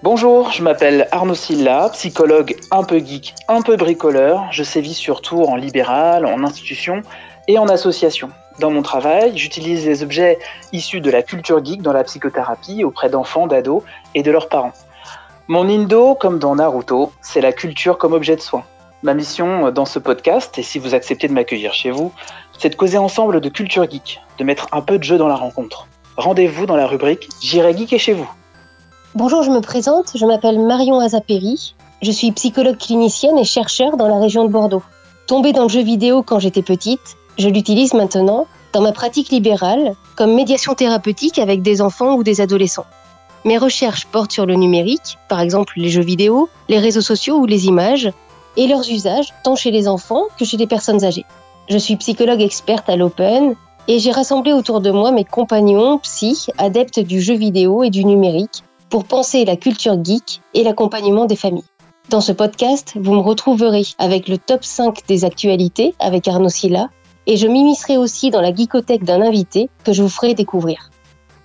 Bonjour, 0.04 0.52
je 0.52 0.62
m'appelle 0.62 1.08
Arnaud 1.14 1.34
Silla, 1.34 1.88
psychologue 1.94 2.58
un 2.72 2.84
peu 2.84 3.00
geek, 3.00 3.36
un 3.48 3.62
peu 3.62 3.78
bricoleur. 3.78 4.50
Je 4.52 4.64
sévis 4.64 4.94
surtout 4.94 5.44
en 5.44 5.56
libéral, 5.56 6.26
en 6.26 6.44
institution 6.44 7.04
et 7.48 7.58
en 7.58 7.70
association. 7.70 8.30
Dans 8.60 8.70
mon 8.70 8.82
travail, 8.82 9.32
j'utilise 9.38 9.86
les 9.86 10.04
objets 10.04 10.40
issus 10.74 11.00
de 11.00 11.10
la 11.10 11.24
culture 11.24 11.64
geek 11.64 11.82
dans 11.82 11.94
la 11.94 12.04
psychothérapie 12.04 12.84
auprès 12.84 13.10
d'enfants, 13.10 13.48
d'ados 13.48 13.82
et 14.14 14.24
de 14.24 14.32
leurs 14.32 14.50
parents. 14.50 14.74
Mon 15.48 15.70
indo, 15.70 16.16
comme 16.16 16.38
dans 16.38 16.56
Naruto, 16.56 17.14
c'est 17.22 17.40
la 17.40 17.54
culture 17.54 17.98
comme 17.98 18.12
objet 18.12 18.36
de 18.36 18.42
soin. 18.42 18.66
Ma 19.04 19.16
mission 19.16 19.72
dans 19.72 19.86
ce 19.86 19.98
podcast, 19.98 20.60
et 20.60 20.62
si 20.62 20.78
vous 20.78 20.94
acceptez 20.94 21.28
de 21.28 21.34
m'accueillir 21.34 21.74
chez 21.74 21.90
vous, 21.90 22.12
c'est 22.60 22.70
de 22.70 22.76
causer 22.76 23.00
ensemble 23.00 23.42
de 23.42 23.50
culture 23.50 23.90
geek, 23.90 24.22
de 24.38 24.44
mettre 24.44 24.68
un 24.74 24.82
peu 24.82 25.00
de 25.00 25.04
jeu 25.04 25.18
dans 25.18 25.28
la 25.28 25.36
rencontre. 25.36 25.88
Rendez-vous 26.18 26.68
dans 26.68 26.76
la 26.76 26.86
rubrique 26.86 27.28
J'irai 27.42 27.76
geeker 27.76 28.00
chez 28.00 28.14
vous. 28.14 28.30
Bonjour, 29.16 29.42
je 29.42 29.50
me 29.50 29.60
présente, 29.60 30.12
je 30.14 30.24
m'appelle 30.28 30.60
Marion 30.60 31.00
Azaperi, 31.00 31.74
je 32.04 32.12
suis 32.12 32.32
psychologue 32.34 32.78
clinicienne 32.78 33.40
et 33.40 33.44
chercheur 33.44 33.98
dans 33.98 34.08
la 34.08 34.20
région 34.20 34.46
de 34.46 34.52
Bordeaux. 34.52 34.84
Tombée 35.26 35.52
dans 35.52 35.64
le 35.64 35.70
jeu 35.70 35.82
vidéo 35.82 36.22
quand 36.22 36.38
j'étais 36.38 36.62
petite, 36.62 37.18
je 37.40 37.50
l'utilise 37.50 37.96
maintenant 37.96 38.46
dans 38.72 38.82
ma 38.82 38.92
pratique 38.92 39.30
libérale 39.30 39.96
comme 40.16 40.36
médiation 40.36 40.76
thérapeutique 40.76 41.40
avec 41.40 41.64
des 41.64 41.82
enfants 41.82 42.14
ou 42.18 42.24
des 42.24 42.40
adolescents. 42.40 42.86
Mes 43.46 43.58
recherches 43.58 44.06
portent 44.06 44.32
sur 44.32 44.46
le 44.46 44.54
numérique, 44.54 45.18
par 45.28 45.40
exemple 45.40 45.74
les 45.78 45.90
jeux 45.90 46.04
vidéo, 46.04 46.50
les 46.70 46.78
réseaux 46.78 47.02
sociaux 47.02 47.38
ou 47.38 47.48
les 47.48 47.66
images, 47.66 48.12
et 48.58 48.68
leurs 48.68 48.90
usages 48.90 49.34
tant 49.44 49.56
chez 49.56 49.72
les 49.72 49.88
enfants 49.88 50.24
que 50.38 50.46
chez 50.46 50.58
les 50.58 50.68
personnes 50.68 51.04
âgées. 51.04 51.26
Je 51.70 51.78
suis 51.78 51.96
psychologue 51.96 52.42
experte 52.42 52.90
à 52.90 52.96
l'Open 52.96 53.56
et 53.88 54.00
j'ai 54.00 54.12
rassemblé 54.12 54.54
autour 54.54 54.82
de 54.82 54.92
moi 54.92 55.12
mes 55.12 55.24
compagnons 55.24 55.98
psy, 56.00 56.48
adeptes 56.58 57.00
du 57.00 57.22
jeu 57.22 57.36
vidéo 57.36 57.84
et 57.84 57.90
du 57.90 58.06
numérique, 58.06 58.64
pour 58.90 59.06
penser 59.06 59.46
la 59.46 59.56
culture 59.56 59.98
geek 60.04 60.42
et 60.54 60.64
l'accompagnement 60.64 61.26
des 61.26 61.36
familles. 61.36 61.64
Dans 62.10 62.22
ce 62.22 62.34
podcast, 62.34 62.94
vous 63.00 63.14
me 63.14 63.22
retrouverez 63.22 63.84
avec 63.98 64.28
le 64.28 64.38
top 64.38 64.64
5 64.64 65.08
des 65.08 65.24
actualités 65.24 65.96
avec 66.00 66.28
Arnaud 66.28 66.50
Silla 66.50 66.90
et 67.28 67.38
je 67.38 67.48
m'immiscerai 67.48 67.98
aussi 67.98 68.32
dans 68.32 68.42
la 68.42 68.54
geekothèque 68.54 69.04
d'un 69.04 69.22
invité 69.22 69.70
que 69.84 69.94
je 69.94 70.02
vous 70.02 70.10
ferai 70.10 70.34
découvrir. 70.34 70.90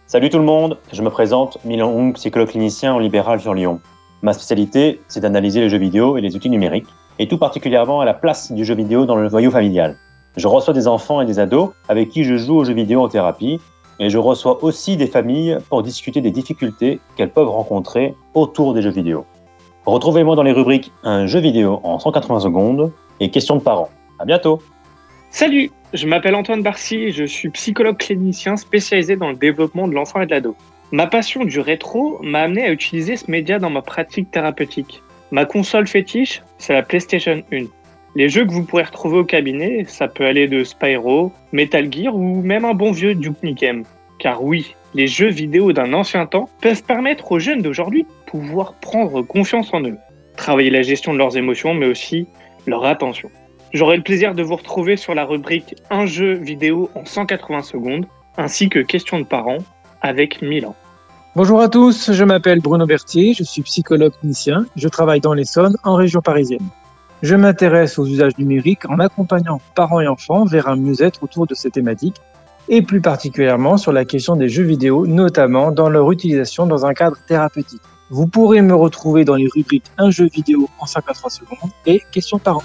Salut 0.06 0.30
tout 0.30 0.38
le 0.38 0.44
monde, 0.44 0.78
je 0.92 1.02
me 1.02 1.10
présente 1.10 1.58
Milan 1.64 1.90
Hong, 1.90 2.14
psychologue 2.14 2.48
clinicien 2.48 2.94
en 2.94 2.98
libéral 2.98 3.40
sur 3.40 3.54
Lyon. 3.54 3.80
Ma 4.22 4.32
spécialité, 4.32 5.00
c'est 5.08 5.20
d'analyser 5.20 5.60
les 5.60 5.68
jeux 5.68 5.78
vidéo 5.78 6.16
et 6.16 6.20
les 6.20 6.36
outils 6.36 6.50
numériques, 6.50 6.88
et 7.18 7.28
tout 7.28 7.38
particulièrement 7.38 8.00
à 8.00 8.04
la 8.04 8.14
place 8.14 8.52
du 8.52 8.64
jeu 8.64 8.74
vidéo 8.74 9.06
dans 9.06 9.16
le 9.16 9.28
noyau 9.28 9.50
familial. 9.50 9.96
Je 10.36 10.48
reçois 10.48 10.74
des 10.74 10.86
enfants 10.88 11.20
et 11.20 11.26
des 11.26 11.38
ados 11.38 11.70
avec 11.88 12.10
qui 12.10 12.24
je 12.24 12.36
joue 12.36 12.56
aux 12.56 12.64
jeux 12.64 12.74
vidéo 12.74 13.02
en 13.02 13.08
thérapie, 13.08 13.60
et 13.98 14.10
je 14.10 14.18
reçois 14.18 14.62
aussi 14.62 14.96
des 14.96 15.06
familles 15.06 15.58
pour 15.68 15.82
discuter 15.82 16.20
des 16.20 16.30
difficultés 16.30 17.00
qu'elles 17.16 17.30
peuvent 17.30 17.48
rencontrer 17.48 18.14
autour 18.34 18.74
des 18.74 18.82
jeux 18.82 18.90
vidéo. 18.90 19.24
Retrouvez-moi 19.86 20.36
dans 20.36 20.42
les 20.42 20.52
rubriques 20.52 20.92
Un 21.04 21.26
jeu 21.26 21.40
vidéo 21.40 21.80
en 21.82 21.98
180 21.98 22.40
secondes 22.40 22.92
et 23.20 23.30
Questions 23.30 23.56
de 23.56 23.62
parents. 23.62 23.88
À 24.18 24.24
bientôt 24.24 24.60
Salut, 25.30 25.70
je 25.92 26.06
m'appelle 26.06 26.34
Antoine 26.34 26.62
Barcy 26.62 27.12
je 27.12 27.24
suis 27.24 27.50
psychologue 27.50 27.96
clinicien 27.96 28.56
spécialisé 28.56 29.16
dans 29.16 29.28
le 29.28 29.36
développement 29.36 29.88
de 29.88 29.94
l'enfant 29.94 30.20
et 30.20 30.26
de 30.26 30.30
l'ado. 30.30 30.56
Ma 30.92 31.08
passion 31.08 31.44
du 31.44 31.58
rétro 31.58 32.20
m'a 32.22 32.42
amené 32.42 32.64
à 32.64 32.70
utiliser 32.70 33.16
ce 33.16 33.28
média 33.28 33.58
dans 33.58 33.70
ma 33.70 33.82
pratique 33.82 34.30
thérapeutique. 34.30 35.02
Ma 35.32 35.44
console 35.44 35.88
fétiche, 35.88 36.42
c'est 36.58 36.74
la 36.74 36.84
PlayStation 36.84 37.42
1. 37.52 37.64
Les 38.14 38.28
jeux 38.28 38.46
que 38.46 38.52
vous 38.52 38.62
pourrez 38.62 38.84
retrouver 38.84 39.18
au 39.18 39.24
cabinet, 39.24 39.84
ça 39.88 40.06
peut 40.06 40.24
aller 40.24 40.46
de 40.46 40.62
Spyro, 40.62 41.32
Metal 41.50 41.92
Gear 41.92 42.14
ou 42.14 42.40
même 42.40 42.64
un 42.64 42.74
bon 42.74 42.92
vieux 42.92 43.16
Duke 43.16 43.42
Nukem. 43.42 43.82
Car 44.20 44.44
oui, 44.44 44.76
les 44.94 45.08
jeux 45.08 45.28
vidéo 45.28 45.72
d'un 45.72 45.92
ancien 45.92 46.24
temps 46.24 46.48
peuvent 46.60 46.84
permettre 46.84 47.32
aux 47.32 47.40
jeunes 47.40 47.62
d'aujourd'hui 47.62 48.04
de 48.04 48.30
pouvoir 48.30 48.74
prendre 48.74 49.22
confiance 49.22 49.74
en 49.74 49.82
eux, 49.82 49.98
travailler 50.36 50.70
la 50.70 50.82
gestion 50.82 51.12
de 51.12 51.18
leurs 51.18 51.36
émotions 51.36 51.74
mais 51.74 51.86
aussi 51.86 52.28
leur 52.64 52.84
attention. 52.84 53.28
J'aurai 53.72 53.96
le 53.96 54.04
plaisir 54.04 54.36
de 54.36 54.42
vous 54.44 54.56
retrouver 54.56 54.96
sur 54.96 55.16
la 55.16 55.24
rubrique 55.24 55.74
Un 55.90 56.06
jeu 56.06 56.34
vidéo 56.34 56.90
en 56.94 57.04
180 57.04 57.62
secondes, 57.62 58.06
ainsi 58.36 58.68
que 58.68 58.78
Questions 58.78 59.18
de 59.18 59.24
parents 59.24 59.58
avec 60.02 60.42
Milan. 60.42 60.74
Bonjour 61.34 61.60
à 61.60 61.68
tous, 61.68 62.12
je 62.12 62.24
m'appelle 62.24 62.60
Bruno 62.60 62.86
Berthier, 62.86 63.34
je 63.34 63.44
suis 63.44 63.62
psychologue 63.62 64.12
clinicien, 64.18 64.64
je 64.74 64.88
travaille 64.88 65.20
dans 65.20 65.34
l'Essonne 65.34 65.76
en 65.84 65.94
région 65.94 66.22
parisienne. 66.22 66.66
Je 67.22 67.34
m'intéresse 67.34 67.98
aux 67.98 68.06
usages 68.06 68.36
numériques 68.38 68.88
en 68.88 68.98
accompagnant 68.98 69.60
parents 69.74 70.00
et 70.00 70.08
enfants 70.08 70.44
vers 70.44 70.68
un 70.68 70.76
mieux-être 70.76 71.22
autour 71.22 71.46
de 71.46 71.54
ces 71.54 71.70
thématiques 71.70 72.16
et 72.68 72.82
plus 72.82 73.00
particulièrement 73.00 73.76
sur 73.76 73.92
la 73.92 74.04
question 74.04 74.36
des 74.36 74.48
jeux 74.48 74.64
vidéo, 74.64 75.06
notamment 75.06 75.72
dans 75.72 75.88
leur 75.88 76.10
utilisation 76.10 76.66
dans 76.66 76.84
un 76.84 76.94
cadre 76.94 77.16
thérapeutique. 77.26 77.82
Vous 78.10 78.26
pourrez 78.26 78.62
me 78.62 78.74
retrouver 78.74 79.24
dans 79.24 79.34
les 79.34 79.48
rubriques 79.52 79.90
Un 79.98 80.10
jeu 80.10 80.28
vidéo 80.32 80.68
en 80.78 80.86
53 80.86 81.30
secondes 81.30 81.70
et 81.86 82.02
Questions 82.12 82.38
parents. 82.38 82.62